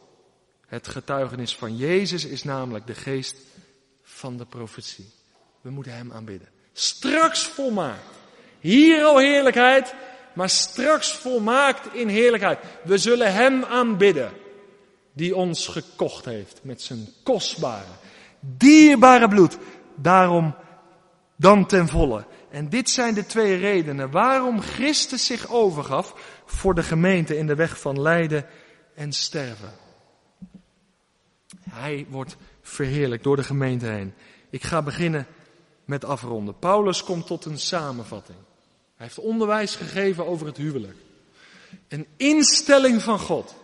Het 0.67 0.89
getuigenis 0.89 1.57
van 1.57 1.77
Jezus 1.77 2.25
is 2.25 2.43
namelijk 2.43 2.87
de 2.87 2.95
geest 2.95 3.37
van 4.03 4.37
de 4.37 4.45
profetie. 4.47 5.13
We 5.65 5.71
moeten 5.71 5.95
hem 5.95 6.13
aanbidden. 6.13 6.49
Straks 6.73 7.47
volmaakt. 7.47 8.15
Hier 8.61 9.05
al 9.05 9.19
heerlijkheid, 9.19 9.95
maar 10.33 10.49
straks 10.49 11.13
volmaakt 11.13 11.95
in 11.95 12.09
heerlijkheid. 12.09 12.59
We 12.83 12.99
zullen 12.99 13.33
hem 13.33 13.65
aanbidden. 13.65 14.33
Die 15.13 15.37
ons 15.37 15.67
gekocht 15.67 16.25
heeft 16.25 16.61
met 16.63 16.83
zijn 16.83 17.09
kostbare, 17.23 17.93
dierbare 18.41 19.29
bloed. 19.29 19.59
Daarom 19.95 20.55
dan 21.37 21.67
ten 21.67 21.89
volle. 21.89 22.25
En 22.51 22.69
dit 22.69 22.91
zijn 22.91 23.15
de 23.15 23.27
twee 23.27 23.57
redenen 23.57 24.11
waarom 24.11 24.61
Christus 24.61 25.27
zich 25.27 25.51
overgaf 25.51 26.15
voor 26.47 26.75
de 26.75 26.83
gemeente 26.83 27.37
in 27.37 27.47
de 27.47 27.55
weg 27.55 27.81
van 27.81 28.01
lijden 28.01 28.47
en 28.95 29.13
sterven. 29.13 29.73
Hij 31.71 32.07
wordt 32.09 32.37
verheerlijkt 32.63 33.25
door 33.25 33.37
de 33.37 33.43
gemeente 33.43 33.87
heen. 33.87 34.15
Ik 34.51 34.63
ga 34.63 34.83
beginnen 34.83 35.27
met 35.85 36.05
afronden. 36.05 36.59
Paulus 36.59 37.05
komt 37.05 37.27
tot 37.27 37.45
een 37.45 37.59
samenvatting. 37.59 38.39
Hij 38.97 39.07
heeft 39.07 39.19
onderwijs 39.19 39.77
gegeven 39.77 40.27
over 40.27 40.47
het 40.47 40.57
huwelijk. 40.57 40.97
Een 41.89 42.07
instelling 42.17 43.03
van 43.03 43.19
God. 43.19 43.55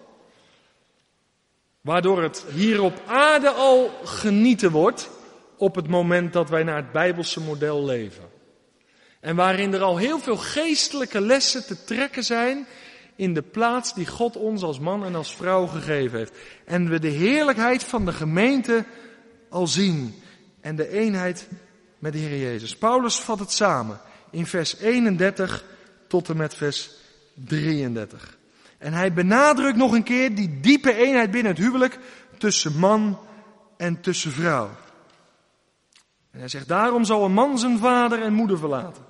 Waardoor 1.81 2.23
het 2.23 2.45
hier 2.55 2.83
op 2.83 3.03
aarde 3.07 3.51
al 3.51 3.91
genieten 4.05 4.71
wordt 4.71 5.11
op 5.57 5.75
het 5.75 5.89
moment 5.89 6.33
dat 6.33 6.49
wij 6.49 6.63
naar 6.63 6.77
het 6.77 6.93
Bijbelse 6.93 7.41
model 7.41 7.85
leven. 7.85 8.29
En 9.21 9.37
waarin 9.37 9.75
er 9.75 9.83
al 9.83 9.97
heel 9.97 10.19
veel 10.19 10.37
geestelijke 10.37 11.21
lessen 11.21 11.67
te 11.67 11.85
trekken 11.85 12.25
zijn 12.25 12.67
in 13.17 13.35
de 13.35 13.43
plaats 13.43 13.95
die 13.95 14.07
God 14.07 14.37
ons 14.37 14.63
als 14.63 14.79
man 14.79 15.05
en 15.05 15.15
als 15.15 15.37
vrouw 15.37 15.67
gegeven 15.67 16.19
heeft. 16.19 16.39
En 16.65 16.89
we 16.89 16.99
de 16.99 17.09
heerlijkheid 17.09 17.85
van 17.85 18.05
de 18.05 18.13
gemeente 18.13 18.85
al 19.49 19.67
zien 19.67 20.15
en 20.61 20.77
de 20.77 20.89
eenheid 20.89 21.49
met 22.01 22.13
de 22.13 22.19
Heer 22.19 22.39
Jezus. 22.39 22.77
Paulus 22.77 23.21
vat 23.21 23.39
het 23.39 23.53
samen 23.53 24.01
in 24.31 24.47
vers 24.47 24.77
31 24.77 25.65
tot 26.09 26.29
en 26.29 26.37
met 26.37 26.55
vers 26.55 26.91
33. 27.35 28.39
En 28.79 28.93
hij 28.93 29.13
benadrukt 29.13 29.77
nog 29.77 29.93
een 29.93 30.03
keer 30.03 30.35
die 30.35 30.61
diepe 30.61 30.95
eenheid 30.95 31.31
binnen 31.31 31.53
het 31.53 31.61
huwelijk 31.61 31.99
tussen 32.39 32.79
man 32.79 33.19
en 33.77 34.01
tussen 34.01 34.33
vrouw. 34.33 34.71
En 36.31 36.39
hij 36.39 36.49
zegt, 36.49 36.69
daarom 36.69 37.05
zal 37.05 37.25
een 37.25 37.33
man 37.33 37.59
zijn 37.59 37.79
vader 37.79 38.23
en 38.23 38.33
moeder 38.33 38.59
verlaten 38.59 39.05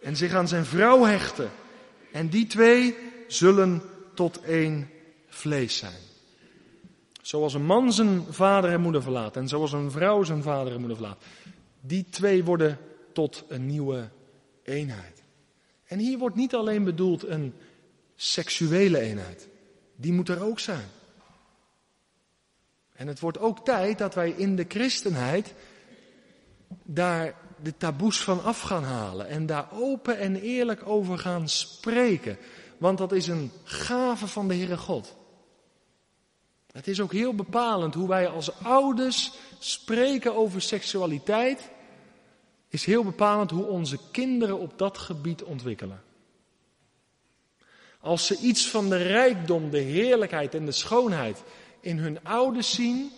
en 0.00 0.16
zich 0.16 0.34
aan 0.34 0.48
zijn 0.48 0.64
vrouw 0.64 1.04
hechten. 1.04 1.50
En 2.12 2.28
die 2.28 2.46
twee 2.46 2.96
zullen 3.28 3.82
tot 4.14 4.40
één 4.40 4.90
vlees 5.28 5.76
zijn. 5.76 6.06
Zoals 7.22 7.54
een 7.54 7.64
man 7.64 7.92
zijn 7.92 8.24
vader 8.30 8.70
en 8.70 8.80
moeder 8.80 9.02
verlaat 9.02 9.36
en 9.36 9.48
zoals 9.48 9.72
een 9.72 9.90
vrouw 9.90 10.22
zijn 10.22 10.42
vader 10.42 10.72
en 10.72 10.78
moeder 10.78 10.96
verlaat. 10.96 11.22
Die 11.88 12.06
twee 12.10 12.44
worden 12.44 12.78
tot 13.12 13.44
een 13.48 13.66
nieuwe 13.66 14.08
eenheid. 14.62 15.22
En 15.84 15.98
hier 15.98 16.18
wordt 16.18 16.36
niet 16.36 16.54
alleen 16.54 16.84
bedoeld 16.84 17.26
een 17.26 17.54
seksuele 18.14 18.98
eenheid. 19.00 19.48
Die 19.96 20.12
moet 20.12 20.28
er 20.28 20.42
ook 20.42 20.58
zijn. 20.58 20.88
En 22.94 23.06
het 23.06 23.20
wordt 23.20 23.38
ook 23.38 23.64
tijd 23.64 23.98
dat 23.98 24.14
wij 24.14 24.30
in 24.30 24.56
de 24.56 24.64
christenheid 24.68 25.54
daar 26.82 27.34
de 27.62 27.76
taboes 27.76 28.22
van 28.22 28.42
af 28.42 28.60
gaan 28.60 28.84
halen 28.84 29.28
en 29.28 29.46
daar 29.46 29.68
open 29.72 30.18
en 30.18 30.36
eerlijk 30.36 30.86
over 30.86 31.18
gaan 31.18 31.48
spreken. 31.48 32.38
Want 32.78 32.98
dat 32.98 33.12
is 33.12 33.26
een 33.26 33.52
gave 33.64 34.26
van 34.26 34.48
de 34.48 34.54
Heere 34.54 34.76
God. 34.76 35.16
Het 36.72 36.88
is 36.88 37.00
ook 37.00 37.12
heel 37.12 37.34
bepalend 37.34 37.94
hoe 37.94 38.08
wij 38.08 38.28
als 38.28 38.62
ouders 38.62 39.32
spreken 39.58 40.36
over 40.36 40.62
seksualiteit. 40.62 41.70
Is 42.68 42.84
heel 42.84 43.04
bepalend 43.04 43.50
hoe 43.50 43.64
onze 43.64 43.98
kinderen 44.10 44.58
op 44.58 44.78
dat 44.78 44.98
gebied 44.98 45.42
ontwikkelen. 45.42 46.02
Als 48.00 48.26
ze 48.26 48.38
iets 48.38 48.70
van 48.70 48.88
de 48.88 48.96
rijkdom, 48.96 49.70
de 49.70 49.78
heerlijkheid 49.78 50.54
en 50.54 50.64
de 50.64 50.72
schoonheid 50.72 51.42
in 51.80 51.98
hun 51.98 52.24
ouders 52.24 52.74
zien, 52.74 53.10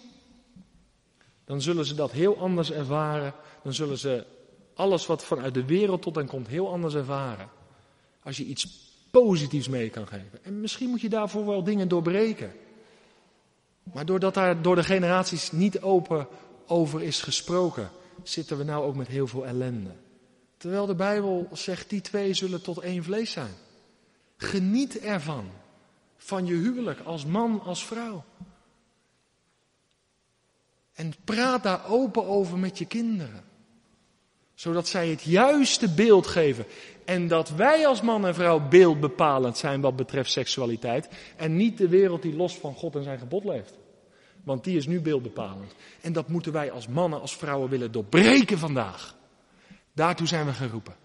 dan 1.45 1.63
zullen 1.63 1.85
ze 1.85 1.95
dat 1.95 2.13
heel 2.13 2.39
anders 2.39 2.71
ervaren. 2.71 3.35
Dan 3.63 3.75
zullen 3.75 3.99
ze 3.99 4.27
alles 4.75 5.07
wat 5.07 5.25
vanuit 5.25 5.55
de 5.55 5.65
wereld 5.65 6.03
tot 6.03 6.15
hen 6.15 6.27
komt 6.27 6.49
heel 6.49 6.73
anders 6.73 6.95
ervaren. 6.95 7.49
Als 8.23 8.37
je 8.37 8.45
iets 8.45 8.89
positiefs 9.11 9.69
mee 9.69 9.91
kan 9.91 10.07
geven. 10.07 10.45
En 10.45 10.61
misschien 10.61 10.91
moet 10.91 11.01
je 11.01 11.09
daarvoor 11.09 11.47
wel 11.47 11.65
dingen 11.65 11.89
doorbreken. 11.89 12.53
Maar 13.83 14.07
doordat 14.07 14.35
daar 14.35 14.63
door 14.63 14.75
de 14.75 14.85
generaties 14.85 15.53
niet 15.53 15.81
open 15.81 16.27
over 16.67 17.03
is 17.03 17.23
gesproken, 17.23 17.91
zitten 18.23 18.59
we 18.59 18.65
nou 18.65 18.85
ook 18.85 18.95
met 18.95 19.07
heel 19.07 19.27
veel 19.27 19.47
ellende. 19.47 19.91
Terwijl 20.57 20.87
de 20.87 20.95
Bijbel 20.95 21.49
zegt, 21.53 21.91
die 21.91 22.01
twee 22.01 22.35
zullen 22.35 22.63
tot 22.63 22.79
één 22.79 23.05
vlees 23.05 23.31
zijn. 23.31 23.55
Geniet 24.37 24.99
ervan. 24.99 25.51
Van 26.17 26.47
je 26.47 26.55
huwelijk 26.55 27.01
als 27.01 27.25
man, 27.25 27.61
als 27.65 27.87
vrouw. 27.87 28.25
En 30.93 31.13
praat 31.25 31.63
daar 31.63 31.89
open 31.89 32.27
over 32.27 32.59
met 32.59 32.79
je 32.79 32.87
kinderen. 32.87 33.45
Zodat 34.55 34.89
zij 34.89 35.09
het 35.09 35.23
juiste 35.23 35.95
beeld 35.95 36.27
geven. 36.27 36.65
En 37.05 37.29
dat 37.29 37.51
wij 37.51 37.87
als 37.87 38.03
man 38.03 38.27
en 38.27 38.35
vrouw 38.35 38.69
beeldbepalend 38.69 39.59
zijn 39.59 39.81
wat 39.81 39.97
betreft 39.97 40.31
seksualiteit. 40.31 41.09
En 41.37 41.57
niet 41.57 41.79
de 41.79 41.89
wereld 41.89 42.23
die 42.23 42.37
los 42.37 42.59
van 42.59 42.75
God 42.75 42.97
en 42.97 43.03
zijn 43.03 43.19
gebod 43.19 43.45
leeft. 43.45 43.79
Want 44.45 44.65
die 44.65 44.77
is 44.77 44.87
nu 44.87 45.01
beeldbepalend. 45.01 45.73
En 46.01 46.13
dat 46.13 46.29
moeten 46.29 46.53
wij 46.53 46.71
als 46.71 46.89
mannen, 46.89 47.21
als 47.21 47.37
vrouwen 47.37 47.71
willen 47.71 47.93
doorbreken 47.93 48.59
vandaag. 48.59 49.17
Daartoe 49.93 50.27
zijn 50.27 50.47
we 50.47 50.53
geroepen. 50.53 50.97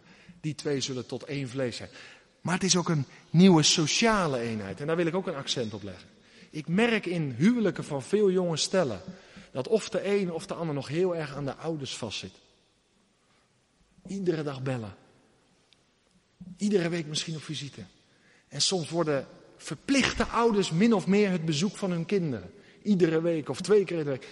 Die 0.41 0.55
twee 0.55 0.81
zullen 0.81 1.05
tot 1.05 1.23
één 1.23 1.49
vlees 1.49 1.75
zijn. 1.75 1.89
Maar 2.41 2.53
het 2.53 2.63
is 2.63 2.75
ook 2.75 2.89
een 2.89 3.05
nieuwe 3.29 3.63
sociale 3.63 4.39
eenheid. 4.39 4.81
En 4.81 4.87
daar 4.87 4.95
wil 4.95 5.05
ik 5.05 5.15
ook 5.15 5.27
een 5.27 5.35
accent 5.35 5.73
op 5.73 5.83
leggen. 5.83 6.09
Ik 6.49 6.67
merk 6.67 7.05
in 7.05 7.31
huwelijken 7.37 7.83
van 7.83 8.03
veel 8.03 8.31
jonge 8.31 8.57
stellen 8.57 9.01
dat 9.51 9.67
of 9.67 9.89
de 9.89 10.07
een 10.07 10.31
of 10.31 10.45
de 10.45 10.53
ander 10.53 10.75
nog 10.75 10.87
heel 10.87 11.15
erg 11.15 11.35
aan 11.35 11.45
de 11.45 11.55
ouders 11.55 11.97
vastzit. 11.97 12.31
Iedere 14.07 14.43
dag 14.43 14.63
bellen. 14.63 14.95
Iedere 16.57 16.89
week 16.89 17.05
misschien 17.05 17.35
op 17.35 17.43
visite. 17.43 17.81
En 18.47 18.61
soms 18.61 18.89
worden 18.89 19.27
verplichte 19.57 20.25
ouders 20.25 20.71
min 20.71 20.93
of 20.93 21.07
meer 21.07 21.29
het 21.29 21.45
bezoek 21.45 21.77
van 21.77 21.91
hun 21.91 22.05
kinderen. 22.05 22.51
Iedere 22.85 23.21
week 23.21 23.49
of 23.49 23.61
twee 23.61 23.83
keer 23.83 23.97
in 23.97 24.03
de 24.03 24.09
week. 24.09 24.27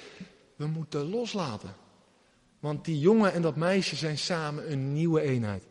We 0.56 0.68
moeten 0.68 1.10
loslaten. 1.10 1.76
Want 2.60 2.86
die 2.86 3.00
jongen 3.00 3.34
en 3.34 3.42
dat 3.42 3.56
meisje 3.56 3.96
zijn 3.96 4.18
samen 4.18 4.72
een 4.72 4.94
nieuwe 4.94 5.22
eenheid. 5.22 5.64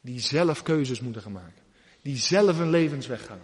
Die 0.00 0.20
zelf 0.20 0.62
keuzes 0.62 1.00
moeten 1.00 1.22
gaan 1.22 1.32
maken. 1.32 1.62
Die 2.02 2.16
zelf 2.16 2.58
een 2.58 2.70
levensweg 2.70 3.26
gaan. 3.26 3.40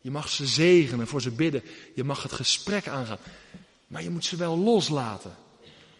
Je 0.00 0.10
mag 0.10 0.28
ze 0.28 0.46
zegenen, 0.46 1.06
voor 1.06 1.22
ze 1.22 1.30
bidden. 1.30 1.62
Je 1.94 2.04
mag 2.04 2.22
het 2.22 2.32
gesprek 2.32 2.88
aangaan. 2.88 3.18
Maar 3.86 4.02
je 4.02 4.10
moet 4.10 4.24
ze 4.24 4.36
wel 4.36 4.58
loslaten. 4.58 5.34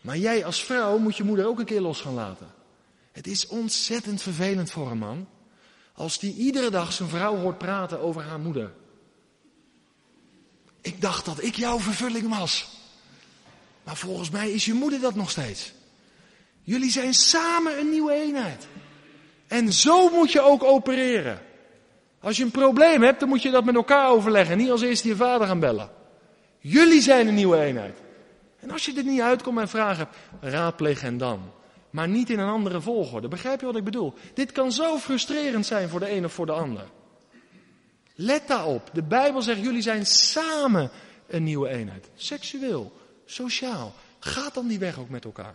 Maar 0.01 0.19
jij 0.19 0.45
als 0.45 0.65
vrouw 0.65 0.99
moet 0.99 1.17
je 1.17 1.25
moeder 1.25 1.47
ook 1.47 1.59
een 1.59 1.65
keer 1.65 1.81
los 1.81 2.01
gaan 2.01 2.15
laten. 2.15 2.47
Het 3.13 3.27
is 3.27 3.47
ontzettend 3.47 4.23
vervelend 4.23 4.71
voor 4.71 4.91
een 4.91 4.99
man. 4.99 5.29
Als 5.93 6.19
die 6.19 6.35
iedere 6.35 6.71
dag 6.71 6.93
zijn 6.93 7.09
vrouw 7.09 7.37
hoort 7.37 7.59
praten 7.59 8.01
over 8.01 8.23
haar 8.23 8.41
moeder. 8.41 8.73
Ik 10.85 11.01
dacht 11.01 11.25
dat 11.25 11.43
ik 11.43 11.55
jouw 11.55 11.79
vervulling 11.79 12.39
was. 12.39 12.69
Maar 13.85 13.97
volgens 13.97 14.31
mij 14.31 14.51
is 14.51 14.65
je 14.65 14.75
moeder 14.75 15.01
dat 15.01 15.15
nog 15.15 15.31
steeds. 15.31 15.73
Jullie 16.63 16.91
zijn 16.91 17.15
samen 17.15 17.79
een 17.79 17.91
nieuwe 17.91 18.13
eenheid. 18.13 18.67
En 19.47 19.73
zo 19.73 20.11
moet 20.11 20.33
je 20.33 20.41
ook 20.41 20.65
opereren. 20.65 21.41
Als 22.21 22.37
je 22.37 22.45
een 22.45 22.51
probleem 22.51 23.03
hebt, 23.03 23.21
dan 23.21 23.29
moet 23.29 23.43
je 23.43 23.51
dat 23.51 23.65
met 23.65 23.75
elkaar 23.75 24.11
overleggen. 24.11 24.57
Niet 24.57 24.71
als 24.71 24.83
eerste 24.83 25.09
je 25.09 25.17
vader 25.17 25.47
gaan 25.47 25.61
bellen. 25.61 25.91
Jullie 26.59 27.01
zijn 27.01 27.27
een 27.27 27.35
nieuwe 27.35 27.61
eenheid. 27.61 27.99
En 28.61 28.71
als 28.71 28.85
je 28.85 28.95
er 28.97 29.05
niet 29.05 29.21
uitkomt 29.21 29.59
en 29.59 29.69
vragen 29.69 29.99
hebt, 29.99 30.17
raadpleeg 30.55 31.03
en 31.03 31.19
dan. 31.19 31.41
Maar 31.91 32.09
niet 32.09 32.31
in 32.31 32.39
een 32.39 32.49
andere 32.49 32.81
volgorde. 32.81 33.29
Begrijp 33.29 33.61
je 33.61 33.67
wat 33.67 33.77
ik 33.77 33.85
bedoel? 33.85 34.15
Dit 34.35 34.53
kan 34.53 34.73
zo 34.73 34.99
frustrerend 34.99 35.67
zijn 35.67 35.89
voor 35.89 36.01
de 36.01 36.11
een 36.11 36.25
of 36.25 36.33
voor 36.33 36.47
de 36.47 36.53
ander. 36.53 36.85
Let 38.15 38.49
daarop. 38.49 38.91
De 38.93 39.03
Bijbel 39.03 39.43
zegt, 39.43 39.61
jullie 39.61 39.83
zijn 39.83 40.07
samen 40.07 40.91
een 41.27 41.43
nieuwe 41.43 41.69
eenheid. 41.69 42.09
Seksueel, 42.15 42.93
sociaal. 43.25 43.95
Ga 44.19 44.51
dan 44.53 44.67
die 44.67 44.79
weg 44.79 44.99
ook 44.99 45.09
met 45.09 45.25
elkaar. 45.25 45.55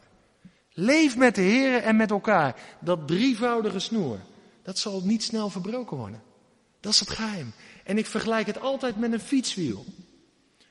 Leef 0.74 1.18
met 1.18 1.36
de 1.36 1.42
Heer 1.42 1.82
en 1.82 1.96
met 1.96 2.12
elkaar. 2.12 2.56
Dat 2.80 3.08
drievoudige 3.08 3.80
snoer. 3.80 4.20
Dat 4.64 4.78
zal 4.78 5.02
niet 5.04 5.24
snel 5.24 5.50
verbroken 5.50 5.98
worden. 5.98 6.22
Dat 6.80 6.92
is 6.92 7.00
het 7.00 7.10
geheim. 7.10 7.54
En 7.84 7.98
ik 7.98 8.06
vergelijk 8.06 8.48
het 8.48 8.60
altijd 8.60 8.98
met 8.98 9.14
een 9.14 9.20
fietswiel. 9.20 9.86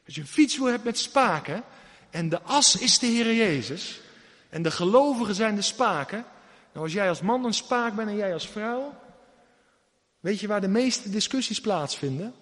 Als 0.06 0.14
je 0.14 0.20
een 0.20 0.26
fietswiel 0.26 0.66
hebt 0.66 0.84
met 0.84 0.98
spaken. 0.98 1.62
En 2.10 2.28
de 2.28 2.42
as 2.42 2.76
is 2.76 2.98
de 2.98 3.06
Heer 3.06 3.34
Jezus. 3.34 4.00
En 4.48 4.62
de 4.62 4.70
gelovigen 4.70 5.34
zijn 5.34 5.54
de 5.54 5.62
spaken. 5.62 6.24
Nou, 6.72 6.84
als 6.84 6.92
jij 6.92 7.08
als 7.08 7.20
man 7.20 7.44
een 7.44 7.54
spaak 7.54 7.94
bent 7.94 8.08
en 8.08 8.16
jij 8.16 8.32
als 8.32 8.48
vrouw. 8.48 8.94
Weet 10.20 10.40
je 10.40 10.46
waar 10.46 10.60
de 10.60 10.68
meeste 10.68 11.10
discussies 11.10 11.60
plaatsvinden? 11.60 12.34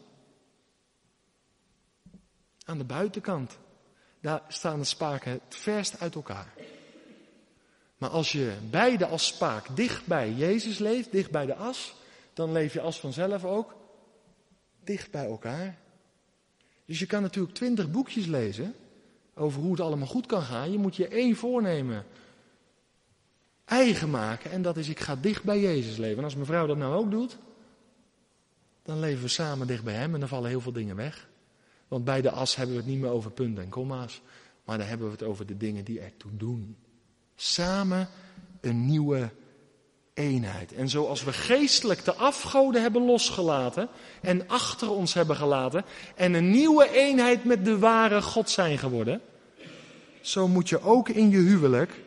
Aan 2.65 2.79
de 2.79 2.85
buitenkant. 2.85 3.59
Daar 4.21 4.43
staan 4.49 4.79
de 4.79 4.85
spaken 4.85 5.33
het 5.33 5.43
verst 5.49 6.01
uit 6.01 6.15
elkaar. 6.15 6.53
Maar 7.99 8.11
als 8.11 8.33
je 8.33 8.57
beide 8.71 9.07
als 9.07 9.27
spaak 9.27 9.77
dicht 9.77 10.07
bij 10.07 10.33
Jezus 10.33 10.79
leeft, 10.79 11.13
dicht 11.13 11.31
bij 11.31 11.47
de 11.47 11.55
as, 11.55 11.95
dan 12.33 12.53
leef 12.53 12.73
je 12.73 12.81
als 12.81 13.01
vanzelf 13.01 13.45
ook 13.45 13.75
dicht 14.85 15.11
bij 15.11 15.27
elkaar. 15.27 15.79
Dus 16.85 16.99
je 16.99 17.07
kan 17.07 17.23
natuurlijk 17.23 17.55
twintig 17.55 17.91
boekjes 17.91 18.27
lezen 18.27 18.75
over 19.35 19.61
hoe 19.61 19.71
het 19.71 19.81
allemaal 19.81 20.07
goed 20.07 20.27
kan 20.27 20.43
gaan. 20.43 20.73
Je 20.73 20.79
moet 20.79 20.97
je 20.97 21.09
één 21.09 21.37
voornemen 21.37 22.07
eigen 23.65 24.11
maken 24.11 24.51
en 24.51 24.63
dat 24.63 24.77
is 24.77 24.89
ik 24.89 25.01
ga 25.01 25.17
dicht 25.17 25.45
bij 25.45 25.61
Jezus 25.61 25.97
leven. 25.97 26.19
En 26.19 26.25
als 26.25 26.37
mevrouw 26.37 26.67
dat 26.67 26.77
nou 26.77 26.95
ook 26.95 27.11
doet, 27.11 27.39
dan 28.87 29.01
leven 29.01 29.23
we 29.23 29.29
samen 29.29 29.67
dicht 29.67 29.85
bij 29.85 29.95
Hem 29.95 30.15
en 30.15 30.21
dan 30.21 30.29
vallen 30.29 30.49
heel 30.49 30.61
veel 30.61 30.73
dingen 30.73 30.97
weg. 30.97 31.29
Want 31.89 32.05
bij 32.05 32.23
de 32.23 32.31
as 32.31 32.57
hebben 32.57 32.77
we 32.77 32.83
het 32.83 32.91
niet 32.91 33.01
meer 33.01 33.11
over 33.11 33.31
punten 33.31 33.63
en 33.63 33.69
komma's, 33.69 34.21
maar 34.65 34.79
dan 34.79 34.87
hebben 34.87 35.07
we 35.07 35.13
het 35.13 35.23
over 35.23 35.47
de 35.47 35.57
dingen 35.57 35.85
die 35.85 36.01
ertoe 36.01 36.37
doen. 36.37 36.77
Samen 37.35 38.09
een 38.61 38.87
nieuwe 38.87 39.31
eenheid. 40.15 40.73
En 40.73 40.89
zoals 40.89 41.25
we 41.25 41.33
geestelijk 41.33 42.05
de 42.05 42.15
afgoden 42.15 42.83
hebben 42.83 43.05
losgelaten 43.05 43.89
en 44.23 44.49
achter 44.49 44.91
ons 44.91 45.15
hebben 45.15 45.37
gelaten 45.37 45.85
en 46.15 46.35
een 46.35 46.51
nieuwe 46.51 46.91
eenheid 46.91 47.45
met 47.45 47.65
de 47.65 47.79
ware 47.79 48.23
God 48.23 48.51
zijn 48.51 48.79
geworden, 48.79 49.21
zo 50.21 50.49
moet 50.49 50.69
je 50.69 50.81
ook 50.81 51.09
in 51.09 51.31
je 51.31 51.39
huwelijk 51.39 52.03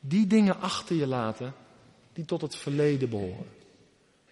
die 0.00 0.26
dingen 0.26 0.60
achter 0.60 0.96
je 0.96 1.06
laten 1.06 1.54
die 2.12 2.24
tot 2.24 2.40
het 2.40 2.56
verleden 2.56 3.08
behoren. 3.08 3.55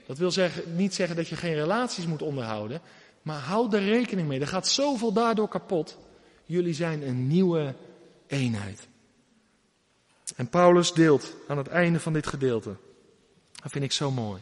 Dat 0.07 0.19
wil 0.19 0.31
zeggen, 0.31 0.77
niet 0.77 0.95
zeggen 0.95 1.17
dat 1.17 1.29
je 1.29 1.37
geen 1.37 1.55
relaties 1.55 2.07
moet 2.07 2.23
onderhouden, 2.23 2.81
maar 3.23 3.39
houd 3.39 3.75
er 3.75 3.85
rekening 3.85 4.29
mee. 4.29 4.41
Er 4.41 4.47
gaat 4.47 4.69
zoveel 4.69 5.13
daardoor 5.13 5.49
kapot. 5.49 5.99
Jullie 6.45 6.75
zijn 6.75 7.03
een 7.03 7.27
nieuwe 7.27 7.75
eenheid. 8.27 8.89
En 10.37 10.49
Paulus 10.49 10.93
deelt 10.93 11.37
aan 11.49 11.59
het 11.59 11.69
einde 11.69 12.01
van 12.01 12.13
dit 12.13 12.27
gedeelte 12.27 12.77
Dat 13.63 13.73
vind 13.73 13.85
ik 13.85 13.93
zo 13.93 14.11
mooi. 14.11 14.41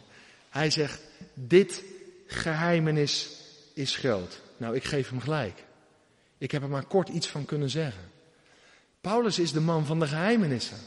Hij 0.48 0.70
zegt, 0.70 1.00
dit 1.34 1.84
geheimenis 2.26 3.30
is 3.74 3.96
groot. 3.96 4.40
Nou, 4.56 4.74
ik 4.74 4.84
geef 4.84 5.08
hem 5.08 5.20
gelijk. 5.20 5.64
Ik 6.38 6.50
heb 6.50 6.62
er 6.62 6.68
maar 6.68 6.84
kort 6.84 7.08
iets 7.08 7.26
van 7.26 7.44
kunnen 7.44 7.70
zeggen. 7.70 8.02
Paulus 9.00 9.38
is 9.38 9.52
de 9.52 9.60
man 9.60 9.86
van 9.86 10.00
de 10.00 10.06
geheimenissen. 10.06 10.78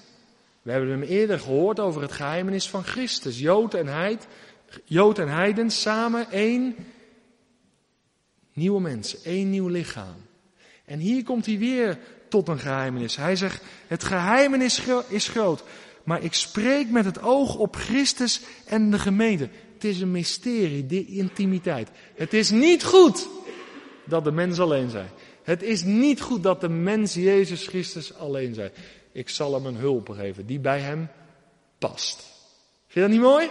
We 0.62 0.72
hebben 0.72 0.90
hem 0.90 1.02
eerder 1.02 1.40
gehoord 1.40 1.80
over 1.80 2.02
het 2.02 2.12
geheimenis 2.12 2.70
van 2.70 2.84
Christus. 2.84 3.40
Jood 3.40 3.74
en, 3.74 3.88
Heid, 3.88 4.28
Jood 4.84 5.20
en 5.20 5.30
Heiden 5.30 5.72
samen 5.72 6.32
één 6.32 6.76
nieuwe 8.54 8.82
mens, 8.82 9.22
één 9.22 9.50
nieuw 9.50 9.68
lichaam. 9.68 10.16
En 10.86 11.00
hier 11.00 11.24
komt 11.24 11.46
hij 11.46 11.58
weer 11.58 12.00
tot 12.30 12.48
een 12.48 12.60
geheimenis. 12.60 13.16
Hij 13.16 13.36
zegt, 13.36 13.64
het 13.88 14.04
geheimenis 14.04 14.82
is 15.08 15.28
groot, 15.28 15.64
maar 16.04 16.24
ik 16.24 16.34
spreek 16.34 16.90
met 16.90 17.06
het 17.06 17.22
oog 17.22 17.56
op 17.56 17.76
Christus 17.76 18.42
en 18.66 18.92
de 18.92 19.00
gemeente. 19.00 19.50
Het 19.74 19.84
is 19.84 20.02
een 20.02 20.12
mysterie, 20.12 20.86
die 20.86 21.08
intimiteit. 21.08 21.90
Het 22.16 22.34
is 22.34 22.50
niet 22.50 22.84
goed 22.84 23.28
dat 24.04 24.24
de 24.24 24.32
mens 24.32 24.60
alleen 24.60 24.90
zijn. 24.90 25.10
Het 25.44 25.64
is 25.64 25.84
niet 25.84 26.22
goed 26.22 26.44
dat 26.44 26.62
de 26.62 26.70
mens 26.70 27.14
Jezus 27.14 27.68
Christus 27.68 28.18
alleen 28.18 28.54
zijn. 28.54 28.72
Ik 29.12 29.30
zal 29.30 29.54
hem 29.54 29.66
een 29.66 29.76
hulp 29.76 30.10
geven 30.10 30.46
die 30.46 30.60
bij 30.60 30.80
hem 30.80 31.10
past. 31.78 32.16
Vind 32.88 32.94
je 32.94 33.00
dat 33.00 33.10
niet 33.10 33.20
mooi? 33.20 33.50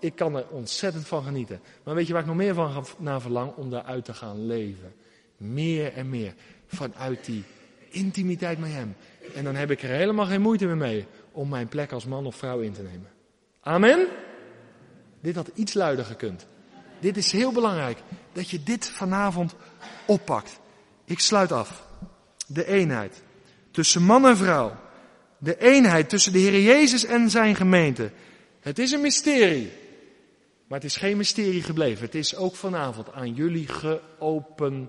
Ik 0.00 0.14
kan 0.16 0.36
er 0.36 0.46
ontzettend 0.48 1.06
van 1.06 1.22
genieten. 1.22 1.60
Maar 1.84 1.94
weet 1.94 2.06
je 2.06 2.12
waar 2.12 2.22
ik 2.22 2.28
nog 2.28 2.36
meer 2.36 2.54
van 2.54 2.84
naar 2.98 3.20
verlang? 3.20 3.54
Om 3.54 3.70
daaruit 3.70 4.04
te 4.04 4.14
gaan 4.14 4.46
leven. 4.46 4.92
Meer 5.36 5.92
en 5.92 6.08
meer. 6.08 6.34
Vanuit 6.66 7.24
die 7.24 7.44
intimiteit 7.88 8.58
met 8.58 8.72
hem. 8.72 8.96
En 9.34 9.44
dan 9.44 9.54
heb 9.54 9.70
ik 9.70 9.82
er 9.82 9.88
helemaal 9.88 10.26
geen 10.26 10.40
moeite 10.40 10.66
meer 10.66 10.76
mee 10.76 11.06
om 11.32 11.48
mijn 11.48 11.68
plek 11.68 11.92
als 11.92 12.04
man 12.04 12.26
of 12.26 12.36
vrouw 12.36 12.60
in 12.60 12.72
te 12.72 12.82
nemen. 12.82 13.08
Amen? 13.60 14.06
Dit 15.20 15.34
had 15.34 15.50
iets 15.54 15.74
luider 15.74 16.04
gekund. 16.04 16.46
Dit 17.00 17.16
is 17.16 17.32
heel 17.32 17.52
belangrijk. 17.52 17.98
Dat 18.32 18.50
je 18.50 18.62
dit 18.62 18.86
vanavond 18.86 19.54
oppakt. 20.06 20.60
Ik 21.04 21.18
sluit 21.18 21.52
af. 21.52 21.86
De 22.46 22.66
eenheid. 22.66 23.22
Tussen 23.70 24.02
man 24.02 24.26
en 24.26 24.36
vrouw. 24.36 24.76
De 25.38 25.58
eenheid 25.58 26.08
tussen 26.08 26.32
de 26.32 26.38
Heer 26.38 26.60
Jezus 26.60 27.04
en 27.04 27.30
zijn 27.30 27.56
gemeente. 27.56 28.10
Het 28.60 28.78
is 28.78 28.92
een 28.92 29.00
mysterie. 29.00 29.72
Maar 30.70 30.78
het 30.78 30.88
is 30.88 30.96
geen 30.96 31.16
mysterie 31.16 31.62
gebleven. 31.62 32.04
Het 32.04 32.14
is 32.14 32.36
ook 32.36 32.54
vanavond 32.54 33.12
aan 33.12 33.34
jullie 33.34 33.68
geopenbaard. 33.68 34.88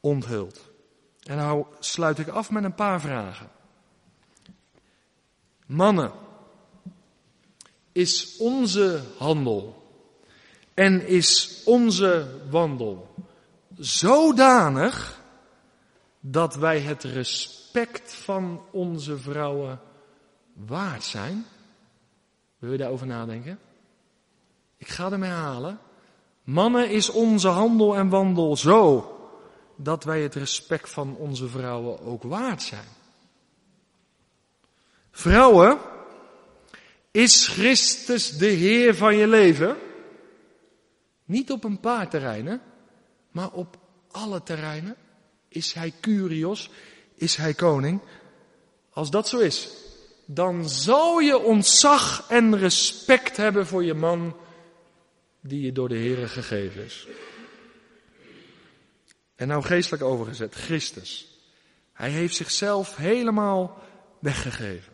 Onthuld. 0.00 0.60
En 1.22 1.36
nou 1.36 1.66
sluit 1.78 2.18
ik 2.18 2.28
af 2.28 2.50
met 2.50 2.64
een 2.64 2.74
paar 2.74 3.00
vragen. 3.00 3.50
Mannen, 5.66 6.12
is 7.92 8.36
onze 8.36 9.02
handel 9.18 9.92
en 10.74 11.06
is 11.06 11.62
onze 11.64 12.40
wandel 12.50 13.14
zodanig 13.76 15.22
dat 16.20 16.54
wij 16.54 16.80
het 16.80 17.02
respect 17.02 18.14
van 18.14 18.62
onze 18.70 19.18
vrouwen 19.18 19.80
waard 20.52 21.04
zijn? 21.04 21.46
Wil 22.58 22.72
je 22.72 22.78
daarover 22.78 23.06
nadenken? 23.06 23.58
Ik 24.78 24.88
ga 24.88 25.12
ermee 25.12 25.30
halen. 25.30 25.80
Mannen 26.42 26.90
is 26.90 27.10
onze 27.10 27.48
handel 27.48 27.96
en 27.96 28.08
wandel 28.08 28.56
zo 28.56 29.12
dat 29.76 30.04
wij 30.04 30.22
het 30.22 30.34
respect 30.34 30.90
van 30.90 31.16
onze 31.16 31.48
vrouwen 31.48 32.00
ook 32.00 32.22
waard 32.22 32.62
zijn. 32.62 32.88
Vrouwen, 35.10 35.78
is 37.10 37.46
Christus 37.46 38.36
de 38.36 38.46
Heer 38.46 38.94
van 38.94 39.16
je 39.16 39.26
leven? 39.26 39.76
Niet 41.24 41.50
op 41.50 41.64
een 41.64 41.80
paar 41.80 42.08
terreinen, 42.08 42.62
maar 43.30 43.50
op 43.50 43.76
alle 44.10 44.42
terreinen. 44.42 44.96
Is 45.48 45.72
Hij 45.72 45.94
Curios? 46.00 46.70
Is 47.14 47.36
Hij 47.36 47.54
koning? 47.54 48.00
Als 48.90 49.10
dat 49.10 49.28
zo 49.28 49.38
is, 49.38 49.68
dan 50.26 50.68
zal 50.68 51.18
je 51.18 51.38
ontzag 51.38 52.24
en 52.28 52.58
respect 52.58 53.36
hebben 53.36 53.66
voor 53.66 53.84
je 53.84 53.94
man 53.94 54.36
die 55.48 55.62
je 55.62 55.72
door 55.72 55.88
de 55.88 55.96
Heer 55.96 56.28
gegeven 56.28 56.84
is. 56.84 57.08
En 59.34 59.48
nou 59.48 59.62
geestelijk 59.62 60.02
overgezet, 60.02 60.54
Christus. 60.54 61.28
Hij 61.92 62.10
heeft 62.10 62.36
zichzelf 62.36 62.96
helemaal 62.96 63.82
weggegeven. 64.18 64.92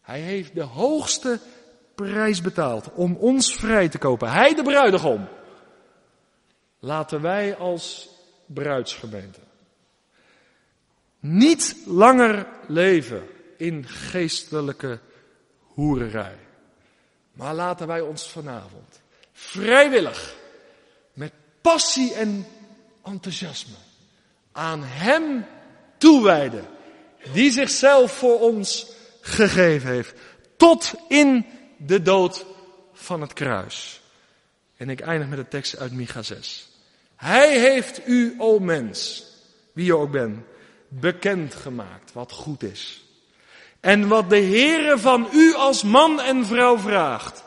Hij 0.00 0.20
heeft 0.20 0.54
de 0.54 0.62
hoogste 0.62 1.40
prijs 1.94 2.40
betaald 2.40 2.92
om 2.92 3.16
ons 3.16 3.54
vrij 3.54 3.88
te 3.88 3.98
kopen. 3.98 4.30
Hij 4.30 4.54
de 4.54 4.62
bruidegom. 4.62 5.28
Laten 6.78 7.20
wij 7.20 7.56
als 7.56 8.08
bruidsgemeente 8.46 9.40
niet 11.26 11.76
langer 11.86 12.46
leven 12.68 13.22
in 13.56 13.86
geestelijke 13.86 15.00
hoererij. 15.58 16.38
Maar 17.32 17.54
laten 17.54 17.86
wij 17.86 18.00
ons 18.00 18.30
vanavond 18.30 19.02
vrijwillig, 19.36 20.34
met 21.12 21.32
passie 21.60 22.14
en 22.14 22.46
enthousiasme, 23.04 23.76
aan 24.52 24.82
Hem 24.84 25.46
toewijden, 25.98 26.66
die 27.32 27.52
zichzelf 27.52 28.12
voor 28.12 28.40
ons 28.40 28.86
gegeven 29.20 29.90
heeft. 29.90 30.14
Tot 30.56 30.94
in 31.08 31.46
de 31.76 32.02
dood 32.02 32.46
van 32.92 33.20
het 33.20 33.32
kruis. 33.32 34.00
En 34.76 34.90
ik 34.90 35.00
eindig 35.00 35.28
met 35.28 35.38
de 35.38 35.48
tekst 35.48 35.78
uit 35.78 35.92
Micha 35.92 36.22
6. 36.22 36.68
Hij 37.16 37.58
heeft 37.58 38.08
u, 38.08 38.34
o 38.38 38.58
mens, 38.58 39.24
wie 39.72 39.84
je 39.84 39.96
ook 39.96 40.10
bent, 40.10 40.38
bekend 40.88 41.54
gemaakt 41.54 42.12
wat 42.12 42.32
goed 42.32 42.62
is. 42.62 43.04
En 43.80 44.08
wat 44.08 44.30
de 44.30 44.40
Heere 44.40 44.98
van 44.98 45.28
u 45.32 45.54
als 45.54 45.82
man 45.82 46.20
en 46.20 46.46
vrouw 46.46 46.78
vraagt. 46.78 47.44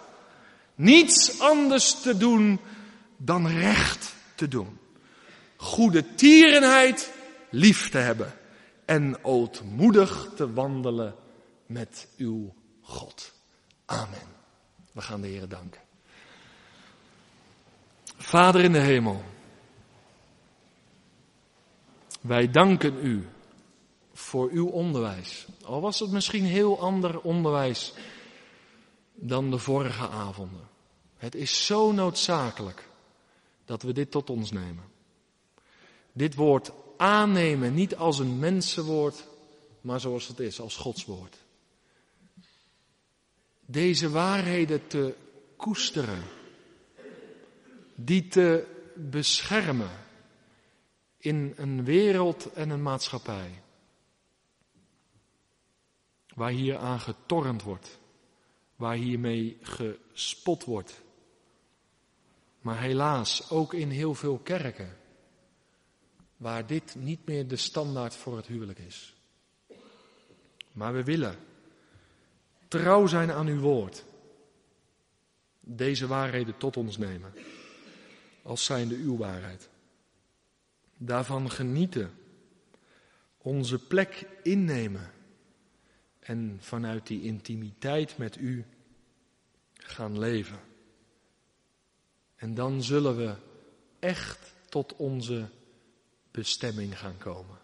Niets 0.80 1.40
anders 1.40 2.02
te 2.02 2.18
doen 2.18 2.60
dan 3.18 3.48
recht 3.48 4.16
te 4.36 4.48
doen. 4.48 4.80
Goede 5.56 6.16
tierenheid 6.16 7.14
lief 7.50 7.90
te 7.90 7.98
hebben. 7.98 8.34
En 8.86 9.24
ootmoedig 9.24 10.30
te 10.36 10.54
wandelen 10.54 11.16
met 11.66 12.08
uw 12.18 12.54
God. 12.82 13.34
Amen. 13.86 14.28
We 14.92 15.02
gaan 15.02 15.22
de 15.22 15.28
Heer 15.28 15.48
danken. 15.48 15.82
Vader 18.18 18.62
in 18.62 18.72
de 18.72 18.80
hemel. 18.80 19.24
Wij 22.22 22.52
danken 22.52 23.06
u 23.06 23.28
voor 24.14 24.50
uw 24.52 24.68
onderwijs. 24.68 25.48
Al 25.66 25.82
was 25.82 26.00
het 26.00 26.12
misschien 26.12 26.46
heel 26.46 26.80
ander 26.80 27.22
onderwijs 27.22 27.94
dan 29.14 29.52
de 29.52 29.58
vorige 29.58 30.10
avonden. 30.10 30.69
Het 31.20 31.36
is 31.36 31.66
zo 31.66 31.92
noodzakelijk 31.92 32.88
dat 33.66 33.82
we 33.82 33.94
dit 33.94 34.12
tot 34.12 34.30
ons 34.30 34.52
nemen. 34.52 34.84
Dit 36.12 36.36
woord 36.36 36.72
aannemen 36.98 37.74
niet 37.74 37.96
als 37.96 38.20
een 38.20 38.40
mensenwoord, 38.40 39.28
maar 39.82 40.00
zoals 40.00 40.28
het 40.28 40.40
is, 40.40 40.60
als 40.60 40.76
Gods 40.76 41.06
woord. 41.06 41.38
Deze 43.66 44.10
waarheden 44.10 44.88
te 44.88 45.16
koesteren, 45.56 46.24
die 47.96 48.28
te 48.28 48.66
beschermen 48.96 49.92
in 51.18 51.54
een 51.56 51.84
wereld 51.84 52.54
en 52.54 52.70
een 52.70 52.82
maatschappij 52.82 53.62
waar 56.36 56.52
hier 56.52 56.78
aan 56.78 57.00
getornd 57.00 57.64
wordt, 57.64 58.00
waar 58.76 58.96
hiermee 58.96 59.58
gespot 59.62 60.64
wordt. 60.64 61.02
Maar 62.62 62.80
helaas 62.80 63.50
ook 63.50 63.74
in 63.74 63.90
heel 63.90 64.16
veel 64.16 64.38
kerken, 64.38 64.98
waar 66.38 66.68
dit 66.68 66.96
niet 66.96 67.26
meer 67.26 67.48
de 67.48 67.56
standaard 67.56 68.16
voor 68.16 68.36
het 68.36 68.48
huwelijk 68.48 68.80
is. 68.80 69.16
Maar 70.72 70.94
we 70.94 71.04
willen 71.04 71.36
trouw 72.68 73.08
zijn 73.08 73.32
aan 73.32 73.48
uw 73.48 73.60
woord. 73.60 74.06
Deze 75.60 76.08
waarheden 76.08 76.58
tot 76.58 76.78
ons 76.78 76.98
nemen, 76.98 77.34
als 78.42 78.66
zijnde 78.66 78.96
uw 78.96 79.18
waarheid. 79.18 79.70
Daarvan 80.98 81.52
genieten, 81.52 82.14
onze 83.38 83.80
plek 83.80 84.26
innemen 84.44 85.12
en 86.20 86.58
vanuit 86.62 87.08
die 87.08 87.22
intimiteit 87.22 88.18
met 88.18 88.38
u 88.38 88.66
gaan 89.74 90.20
leven. 90.20 90.60
En 92.40 92.54
dan 92.54 92.84
zullen 92.84 93.18
we 93.18 93.36
echt 94.00 94.54
tot 94.70 94.96
onze 94.96 95.50
bestemming 96.32 97.00
gaan 97.00 97.18
komen. 97.18 97.58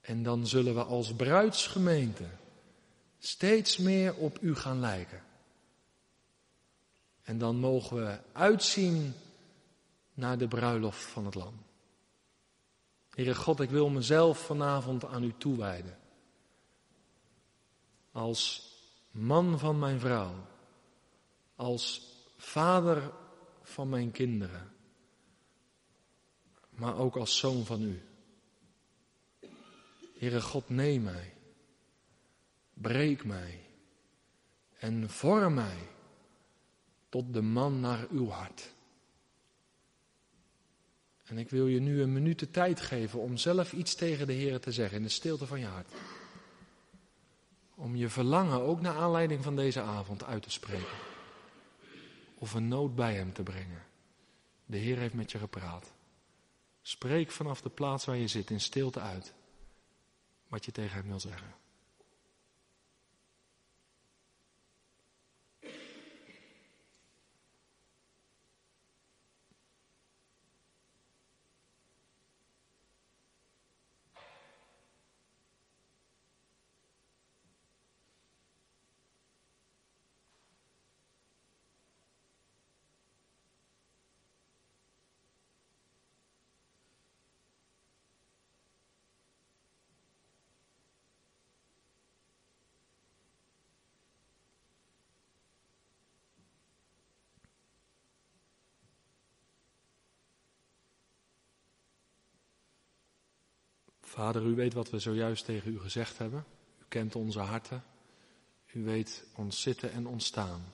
En 0.00 0.22
dan 0.22 0.46
zullen 0.46 0.74
we 0.74 0.82
als 0.82 1.14
bruidsgemeente 1.14 2.24
steeds 3.18 3.76
meer 3.76 4.14
op 4.14 4.38
u 4.40 4.54
gaan 4.54 4.80
lijken. 4.80 5.22
En 7.22 7.38
dan 7.38 7.56
mogen 7.56 7.96
we 7.96 8.18
uitzien 8.32 9.14
naar 10.14 10.38
de 10.38 10.48
bruiloft 10.48 11.04
van 11.04 11.24
het 11.24 11.34
Lam. 11.34 11.64
Heere 13.10 13.34
God, 13.34 13.60
ik 13.60 13.70
wil 13.70 13.88
mezelf 13.88 14.38
vanavond 14.38 15.04
aan 15.04 15.22
u 15.22 15.34
toewijden. 15.38 15.98
Als 18.12 18.70
man 19.10 19.58
van 19.58 19.78
mijn 19.78 20.00
vrouw, 20.00 20.34
als 21.56 22.02
vader 22.36 23.12
van 23.66 23.88
mijn 23.88 24.10
kinderen, 24.10 24.72
maar 26.70 26.98
ook 26.98 27.16
als 27.16 27.38
zoon 27.38 27.64
van 27.64 27.82
u. 27.82 28.02
Heere 30.18 30.40
God, 30.40 30.68
neem 30.68 31.02
mij, 31.02 31.34
breek 32.74 33.24
mij 33.24 33.60
en 34.78 35.10
vorm 35.10 35.54
mij 35.54 35.88
tot 37.08 37.32
de 37.32 37.42
man 37.42 37.80
naar 37.80 38.06
uw 38.10 38.28
hart. 38.28 38.74
En 41.24 41.38
ik 41.38 41.50
wil 41.50 41.66
je 41.66 41.80
nu 41.80 42.02
een 42.02 42.12
minuut 42.12 42.38
de 42.38 42.50
tijd 42.50 42.80
geven 42.80 43.20
om 43.20 43.36
zelf 43.36 43.72
iets 43.72 43.94
tegen 43.94 44.26
de 44.26 44.32
Heer 44.32 44.60
te 44.60 44.72
zeggen 44.72 44.96
in 44.96 45.02
de 45.02 45.08
stilte 45.08 45.46
van 45.46 45.60
je 45.60 45.66
hart. 45.66 45.92
Om 47.74 47.96
je 47.96 48.08
verlangen 48.08 48.60
ook 48.60 48.80
naar 48.80 48.96
aanleiding 48.96 49.42
van 49.42 49.56
deze 49.56 49.80
avond 49.80 50.24
uit 50.24 50.42
te 50.42 50.50
spreken. 50.50 51.15
Of 52.38 52.54
een 52.54 52.68
nood 52.68 52.94
bij 52.94 53.14
hem 53.14 53.32
te 53.32 53.42
brengen. 53.42 53.84
De 54.66 54.76
Heer 54.76 54.98
heeft 54.98 55.14
met 55.14 55.32
je 55.32 55.38
gepraat. 55.38 55.92
Spreek 56.82 57.30
vanaf 57.30 57.60
de 57.60 57.70
plaats 57.70 58.04
waar 58.04 58.16
je 58.16 58.28
zit 58.28 58.50
in 58.50 58.60
stilte 58.60 59.00
uit 59.00 59.34
wat 60.48 60.64
je 60.64 60.72
tegen 60.72 60.96
hem 60.96 61.08
wil 61.08 61.20
zeggen. 61.20 61.54
Vader, 104.16 104.42
u 104.42 104.54
weet 104.54 104.74
wat 104.74 104.90
we 104.90 104.98
zojuist 104.98 105.44
tegen 105.44 105.72
u 105.72 105.78
gezegd 105.78 106.18
hebben. 106.18 106.44
U 106.80 106.84
kent 106.88 107.14
onze 107.14 107.38
harten. 107.38 107.82
U 108.72 108.84
weet 108.84 109.24
ons 109.34 109.60
zitten 109.60 109.92
en 109.92 110.06
ons 110.06 110.24
staan. 110.24 110.64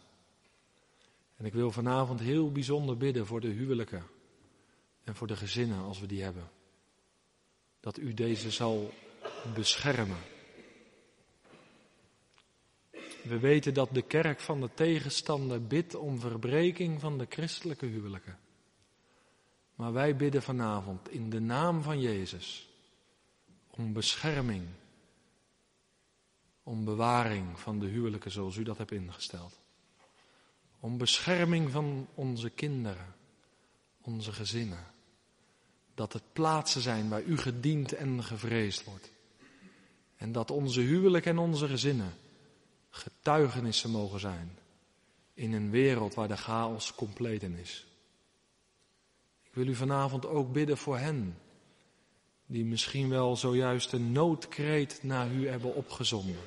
En 1.37 1.45
ik 1.45 1.53
wil 1.53 1.71
vanavond 1.71 2.21
heel 2.21 2.53
bijzonder 2.53 2.97
bidden 2.97 3.27
voor 3.27 3.41
de 3.41 3.49
huwelijken 3.49 4.07
en 5.05 5.15
voor 5.15 5.27
de 5.27 5.37
gezinnen 5.37 5.83
als 5.83 6.01
we 6.01 6.07
die 6.07 6.23
hebben. 6.23 6.51
Dat 7.81 7.99
u 7.99 8.15
deze 8.15 8.51
zal 8.51 8.93
beschermen. 9.55 10.23
We 13.23 13.39
weten 13.41 13.75
dat 13.75 13.89
de 13.93 14.03
kerk 14.03 14.41
van 14.41 14.61
de 14.61 14.71
tegenstander 14.75 15.67
bidt 15.67 15.95
om 15.95 16.21
verbreking 16.21 17.01
van 17.01 17.19
de 17.19 17.27
christelijke 17.29 17.87
huwelijken. 17.87 18.39
Maar 19.75 19.93
wij 19.93 20.17
bidden 20.17 20.43
vanavond 20.43 21.11
in 21.11 21.31
de 21.31 21.41
naam 21.41 21.83
van 21.83 22.01
Jezus 22.01 22.71
om 23.77 23.93
bescherming, 23.93 24.67
om 26.63 26.85
bewaring 26.85 27.61
van 27.61 27.79
de 27.79 27.87
huwelijken 27.87 28.31
zoals 28.31 28.57
u 28.57 28.63
dat 28.63 28.79
hebt 28.79 28.93
ingesteld. 28.93 29.61
Om 30.81 30.99
bescherming 30.99 31.71
van 31.71 32.09
onze 32.15 32.51
kinderen, 32.51 33.15
onze 34.01 34.33
gezinnen. 34.33 34.87
Dat 35.95 36.13
het 36.13 36.33
plaatsen 36.33 36.81
zijn 36.81 37.09
waar 37.09 37.23
u 37.23 37.39
gediend 37.39 37.93
en 37.93 38.25
gevreesd 38.25 38.85
wordt. 38.85 39.11
En 40.17 40.33
dat 40.33 40.51
onze 40.51 40.81
huwelijk 40.81 41.27
en 41.27 41.39
onze 41.39 41.69
gezinnen 41.69 42.15
getuigenissen 42.91 43.91
mogen 43.91 44.21
zijn 44.21 44.59
in 45.35 45.53
een 45.53 45.71
wereld 45.71 46.15
waar 46.15 46.29
de 46.29 46.37
chaos 46.37 46.95
compleet 46.95 47.43
in 47.43 47.57
is. 47.57 47.87
Ik 49.43 49.55
wil 49.55 49.67
u 49.67 49.75
vanavond 49.75 50.27
ook 50.27 50.53
bidden 50.53 50.79
voor 50.79 50.99
hen 50.99 51.39
die 52.53 52.65
misschien 52.65 53.09
wel 53.09 53.37
zojuist 53.37 53.93
een 53.93 54.13
noodkreet 54.13 55.03
naar 55.03 55.33
u 55.33 55.49
hebben 55.49 55.75
opgezonden. 55.75 56.41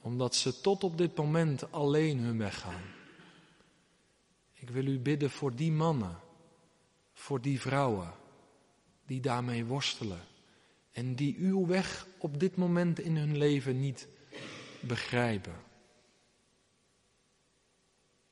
Omdat 0.00 0.34
ze 0.34 0.60
tot 0.60 0.84
op 0.84 0.98
dit 0.98 1.16
moment 1.16 1.72
alleen 1.72 2.18
hun 2.18 2.38
weg 2.38 2.60
gaan. 2.60 2.82
Ik 4.52 4.70
wil 4.70 4.86
u 4.86 4.98
bidden 4.98 5.30
voor 5.30 5.54
die 5.56 5.72
mannen, 5.72 6.18
voor 7.12 7.40
die 7.40 7.60
vrouwen, 7.60 8.12
die 9.06 9.20
daarmee 9.20 9.64
worstelen. 9.64 10.20
En 10.92 11.14
die 11.14 11.36
uw 11.38 11.66
weg 11.66 12.06
op 12.18 12.40
dit 12.40 12.56
moment 12.56 12.98
in 12.98 13.16
hun 13.16 13.36
leven 13.36 13.80
niet 13.80 14.08
begrijpen. 14.80 15.54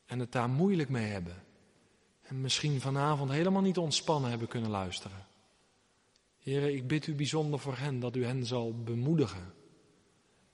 En 0.07 0.19
het 0.19 0.33
daar 0.33 0.49
moeilijk 0.49 0.89
mee 0.89 1.07
hebben. 1.07 1.43
En 2.23 2.41
misschien 2.41 2.81
vanavond 2.81 3.31
helemaal 3.31 3.63
niet 3.63 3.79
ontspannen 3.79 4.31
hebben 4.31 4.49
kunnen 4.49 4.71
luisteren. 4.71 5.28
Heren, 6.49 6.75
ik 6.75 6.87
bid 6.87 7.07
u 7.07 7.15
bijzonder 7.15 7.59
voor 7.59 7.77
hen 7.77 8.01
dat 8.01 8.17
u 8.17 8.25
hen 8.25 8.47
zal 8.47 8.83
bemoedigen. 8.83 9.55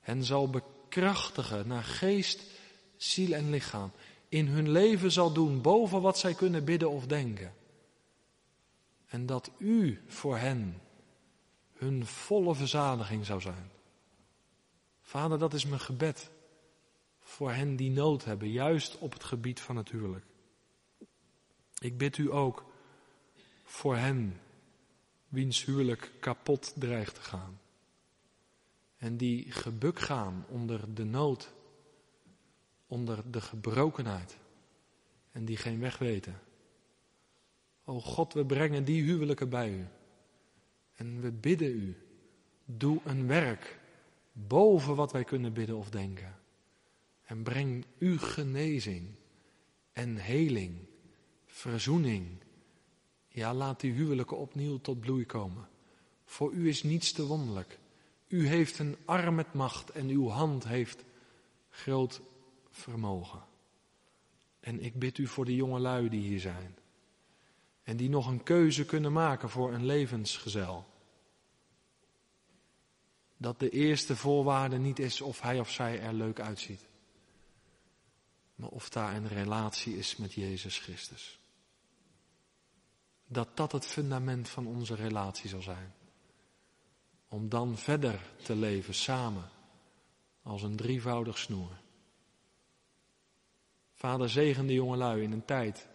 Hen 0.01 0.25
zal 0.25 0.51
bekrachtigen 0.51 1.69
naar 1.69 1.83
geest, 1.83 2.43
ziel 2.97 3.33
en 3.33 3.51
lichaam. 3.51 3.93
In 4.29 4.47
hun 4.47 4.71
leven 4.71 5.13
zal 5.13 5.33
doen 5.33 5.61
boven 5.61 6.01
wat 6.01 6.19
zij 6.19 6.35
kunnen 6.35 6.65
bidden 6.65 6.91
of 6.91 7.07
denken. 7.07 7.55
En 9.07 9.27
dat 9.27 9.51
u 9.59 10.03
voor 10.07 10.39
hen 10.39 10.81
hun 11.73 12.07
volle 12.07 12.55
verzadiging 12.55 13.27
zou 13.27 13.41
zijn. 13.41 13.71
Vader, 15.01 15.39
dat 15.39 15.55
is 15.55 15.67
mijn 15.67 15.81
gebed 15.81 16.31
voor 17.21 17.53
hen 17.53 17.77
die 17.77 17.91
nood 17.91 18.25
hebben, 18.25 18.51
juist 18.51 18.99
op 18.99 19.13
het 19.13 19.25
gebied 19.25 19.61
van 19.61 19.77
het 19.77 19.91
huwelijk. 19.91 20.25
Ik 21.79 21.99
bid 21.99 22.19
u 22.19 22.33
ook 22.33 22.65
voor 23.65 23.97
hen 23.97 24.41
wiens 25.35 25.65
huwelijk 25.65 26.11
kapot 26.21 26.73
dreigt 26.77 27.15
te 27.15 27.21
gaan. 27.21 27.61
En 28.97 29.17
die 29.17 29.53
gebuk 29.53 29.99
gaan 29.99 30.45
onder 30.49 30.95
de 30.95 31.05
nood, 31.05 31.53
onder 32.87 33.31
de 33.31 33.41
gebrokenheid. 33.41 34.39
En 35.31 35.45
die 35.45 35.57
geen 35.57 35.81
weg 35.81 35.99
weten. 35.99 36.41
O 37.85 38.01
God, 38.01 38.33
we 38.33 38.47
brengen 38.47 38.85
die 38.85 39.03
huwelijken 39.03 39.49
bij 39.49 39.71
u. 39.71 39.87
En 40.95 41.21
we 41.21 41.33
bidden 41.33 41.71
u, 41.71 41.97
doe 42.65 43.01
een 43.05 43.27
werk 43.27 43.79
boven 44.33 44.97
wat 44.97 45.13
wij 45.13 45.25
kunnen 45.25 45.53
bidden 45.53 45.77
of 45.77 45.91
denken. 45.91 46.39
En 47.25 47.43
breng 47.43 47.85
uw 47.99 48.19
genezing 48.19 49.15
en 49.93 50.17
heling, 50.17 50.79
verzoening 51.47 52.44
ja, 53.35 53.55
laat 53.55 53.81
die 53.81 53.93
huwelijken 53.93 54.37
opnieuw 54.37 54.79
tot 54.79 55.01
bloei 55.01 55.27
komen. 55.27 55.69
Voor 56.25 56.53
u 56.53 56.69
is 56.69 56.83
niets 56.83 57.13
te 57.13 57.27
wonderlijk. 57.27 57.79
U 58.29 58.47
heeft 58.47 58.79
een 58.79 58.97
arm 59.05 59.35
met 59.35 59.53
macht 59.53 59.91
en 59.91 60.09
uw 60.09 60.29
hand 60.29 60.65
heeft 60.65 61.05
groot 61.71 62.21
vermogen. 62.71 63.43
En 64.61 64.81
ik 64.81 64.99
bid 64.99 65.19
u 65.19 65.27
voor 65.27 65.45
de 65.45 65.55
jonge 65.55 65.79
lui 65.79 66.09
die 66.09 66.21
hier 66.21 66.41
zijn. 66.41 66.77
En 67.83 67.97
die 67.97 68.09
nog 68.09 68.27
een 68.27 68.43
keuze 68.43 68.85
kunnen 68.85 69.13
maken 69.13 69.51
voor 69.51 69.73
een 69.73 69.85
levensgezel. 69.85 70.87
Dat 73.37 73.61
de 73.61 73.71
eerste 73.71 74.17
voorwaarde 74.17 74.79
niet 74.79 74.99
is 74.99 75.21
of 75.21 75.41
hij 75.41 75.61
of 75.61 75.71
zij 75.71 76.01
er 76.01 76.13
leuk 76.13 76.41
uitziet. 76.41 76.87
Maar 78.55 78.71
of 78.71 78.89
daar 78.89 79.15
een 79.15 79.29
relatie 79.29 79.97
is 79.97 80.17
met 80.17 80.33
Jezus 80.33 80.79
Christus 80.79 81.39
dat 83.27 83.57
dat 83.57 83.73
het 83.73 83.87
fundament 83.87 84.49
van 84.49 84.67
onze 84.67 84.95
relatie 84.95 85.49
zal 85.49 85.63
zijn. 85.63 85.95
Om 87.29 87.49
dan 87.49 87.77
verder 87.77 88.21
te 88.43 88.57
leven 88.57 88.95
samen 88.95 89.49
als 90.43 90.63
een 90.63 90.77
drievoudig 90.77 91.39
snoer. 91.39 91.83
Vader 93.93 94.31
zegen 94.31 94.67
de 94.67 94.73
jongelui 94.73 95.23
in 95.23 95.33
een 95.33 95.45
tijd 95.45 95.89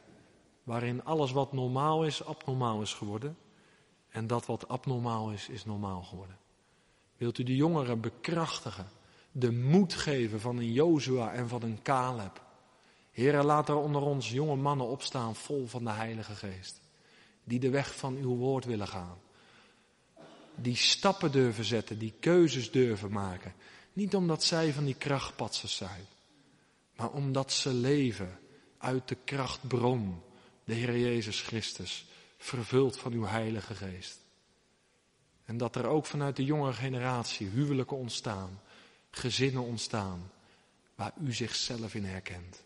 waarin 0.64 1.04
alles 1.04 1.32
wat 1.32 1.54
normaal 1.54 2.06
is, 2.06 2.26
abnormaal 2.26 2.82
is 2.82 2.94
geworden. 2.94 3.38
En 4.10 4.28
dat 4.28 4.46
wat 4.46 4.68
abnormaal 4.68 5.32
is, 5.32 5.50
is 5.50 5.66
normaal 5.66 6.04
geworden. 6.04 6.38
Wilt 7.18 7.38
u 7.38 7.44
de 7.44 7.56
jongeren 7.56 8.02
bekrachtigen, 8.02 8.88
de 9.32 9.52
moed 9.52 9.94
geven 9.94 10.40
van 10.40 10.58
een 10.58 10.72
Jozua 10.72 11.34
en 11.34 11.50
van 11.50 11.62
een 11.62 11.82
Caleb. 11.82 12.42
Heren, 13.12 13.46
laat 13.46 13.70
er 13.70 13.76
onder 13.76 14.02
ons 14.02 14.30
jonge 14.30 14.56
mannen 14.56 14.88
opstaan 14.88 15.36
vol 15.36 15.68
van 15.68 15.84
de 15.84 15.90
Heilige 15.90 16.36
Geest. 16.36 16.82
Die 17.50 17.60
de 17.60 17.70
weg 17.70 17.96
van 17.96 18.16
uw 18.16 18.36
woord 18.36 18.66
willen 18.66 18.88
gaan. 18.88 19.18
Die 20.56 20.76
stappen 20.76 21.32
durven 21.32 21.64
zetten, 21.64 22.00
die 22.00 22.14
keuzes 22.20 22.72
durven 22.72 23.12
maken. 23.12 23.54
Niet 23.94 24.16
omdat 24.16 24.44
zij 24.44 24.74
van 24.74 24.86
die 24.86 24.96
krachtpatsers 24.96 25.76
zijn, 25.76 26.06
maar 26.96 27.12
omdat 27.12 27.52
ze 27.52 27.74
leven 27.74 28.40
uit 28.78 29.08
de 29.08 29.18
krachtbron, 29.24 30.22
de 30.64 30.74
Heer 30.74 30.98
Jezus 30.98 31.42
Christus, 31.42 32.06
vervuld 32.38 32.98
van 32.98 33.14
uw 33.14 33.26
Heilige 33.26 33.76
Geest. 33.76 34.20
En 35.46 35.58
dat 35.58 35.76
er 35.76 35.86
ook 35.86 36.06
vanuit 36.06 36.36
de 36.36 36.44
jonge 36.44 36.74
generatie 36.74 37.48
huwelijken 37.48 37.98
ontstaan, 37.98 38.62
gezinnen 39.12 39.64
ontstaan, 39.64 40.32
waar 40.96 41.14
u 41.24 41.34
zichzelf 41.34 41.96
in 41.96 42.06
herkent. 42.06 42.64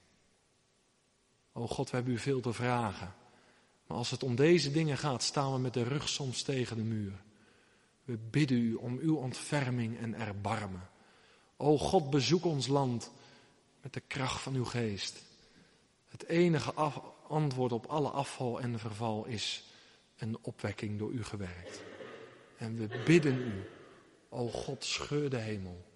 O 1.54 1.68
God, 1.68 1.90
we 1.90 1.96
hebben 1.96 2.14
u 2.14 2.18
veel 2.18 2.42
te 2.42 2.54
vragen. 2.54 3.14
Maar 3.88 3.98
als 3.98 4.12
het 4.12 4.24
om 4.24 4.36
deze 4.36 4.72
dingen 4.72 4.98
gaat, 4.98 5.24
staan 5.24 5.54
we 5.54 5.60
met 5.60 5.74
de 5.74 5.84
rug 5.84 6.10
soms 6.10 6.42
tegen 6.42 6.78
de 6.78 6.84
muur. 6.84 7.24
We 8.04 8.18
bidden 8.18 8.58
u 8.58 8.74
om 8.74 8.98
uw 8.98 9.16
ontferming 9.16 9.98
en 9.98 10.14
erbarmen. 10.14 10.90
O 11.58 11.78
God, 11.78 12.10
bezoek 12.10 12.46
ons 12.46 12.68
land 12.68 13.12
met 13.82 13.94
de 13.94 14.00
kracht 14.08 14.42
van 14.42 14.56
uw 14.56 14.66
geest. 14.66 15.24
Het 16.08 16.28
enige 16.28 16.74
antwoord 17.28 17.72
op 17.72 17.86
alle 17.86 18.10
afval 18.10 18.62
en 18.62 18.80
verval 18.80 19.26
is 19.26 19.64
een 20.18 20.38
opwekking 20.42 21.00
door 21.00 21.12
u 21.12 21.24
gewerkt. 21.24 21.84
En 22.58 22.78
we 22.78 23.02
bidden 23.06 23.38
u, 23.38 23.64
o 24.30 24.48
God, 24.48 24.84
scheur 24.86 25.30
de 25.30 25.38
hemel 25.38 25.92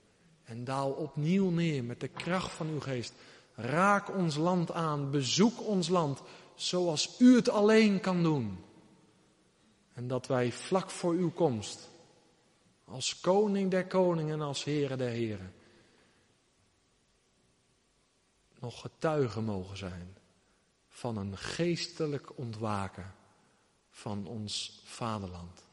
en 0.47 0.63
daal 0.63 0.91
opnieuw 0.91 1.49
neer 1.49 1.83
met 1.83 1.99
de 1.99 2.07
kracht 2.07 2.51
van 2.51 2.67
uw 2.67 2.79
geest. 2.79 3.13
Raak 3.55 4.15
ons 4.15 4.35
land 4.35 4.71
aan, 4.71 5.11
bezoek 5.11 5.67
ons 5.67 5.87
land 5.87 6.21
zoals 6.57 7.19
u 7.19 7.35
het 7.35 7.49
alleen 7.49 7.99
kan 7.99 8.23
doen. 8.23 8.63
En 9.93 10.07
dat 10.07 10.27
wij 10.27 10.51
vlak 10.51 10.89
voor 10.89 11.13
uw 11.13 11.31
komst, 11.31 11.89
als 12.85 13.19
koning 13.19 13.71
der 13.71 13.87
koningen 13.87 14.33
en 14.33 14.41
als 14.41 14.63
heren 14.63 14.97
der 14.97 15.09
heren, 15.09 15.53
nog 18.59 18.81
getuigen 18.81 19.43
mogen 19.43 19.77
zijn 19.77 20.17
van 20.89 21.17
een 21.17 21.37
geestelijk 21.37 22.37
ontwaken 22.37 23.15
van 23.89 24.27
ons 24.27 24.81
vaderland. 24.83 25.63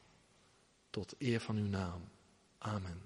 Tot 0.90 1.14
eer 1.18 1.40
van 1.40 1.56
uw 1.56 1.68
naam. 1.68 2.08
Amen. 2.58 3.02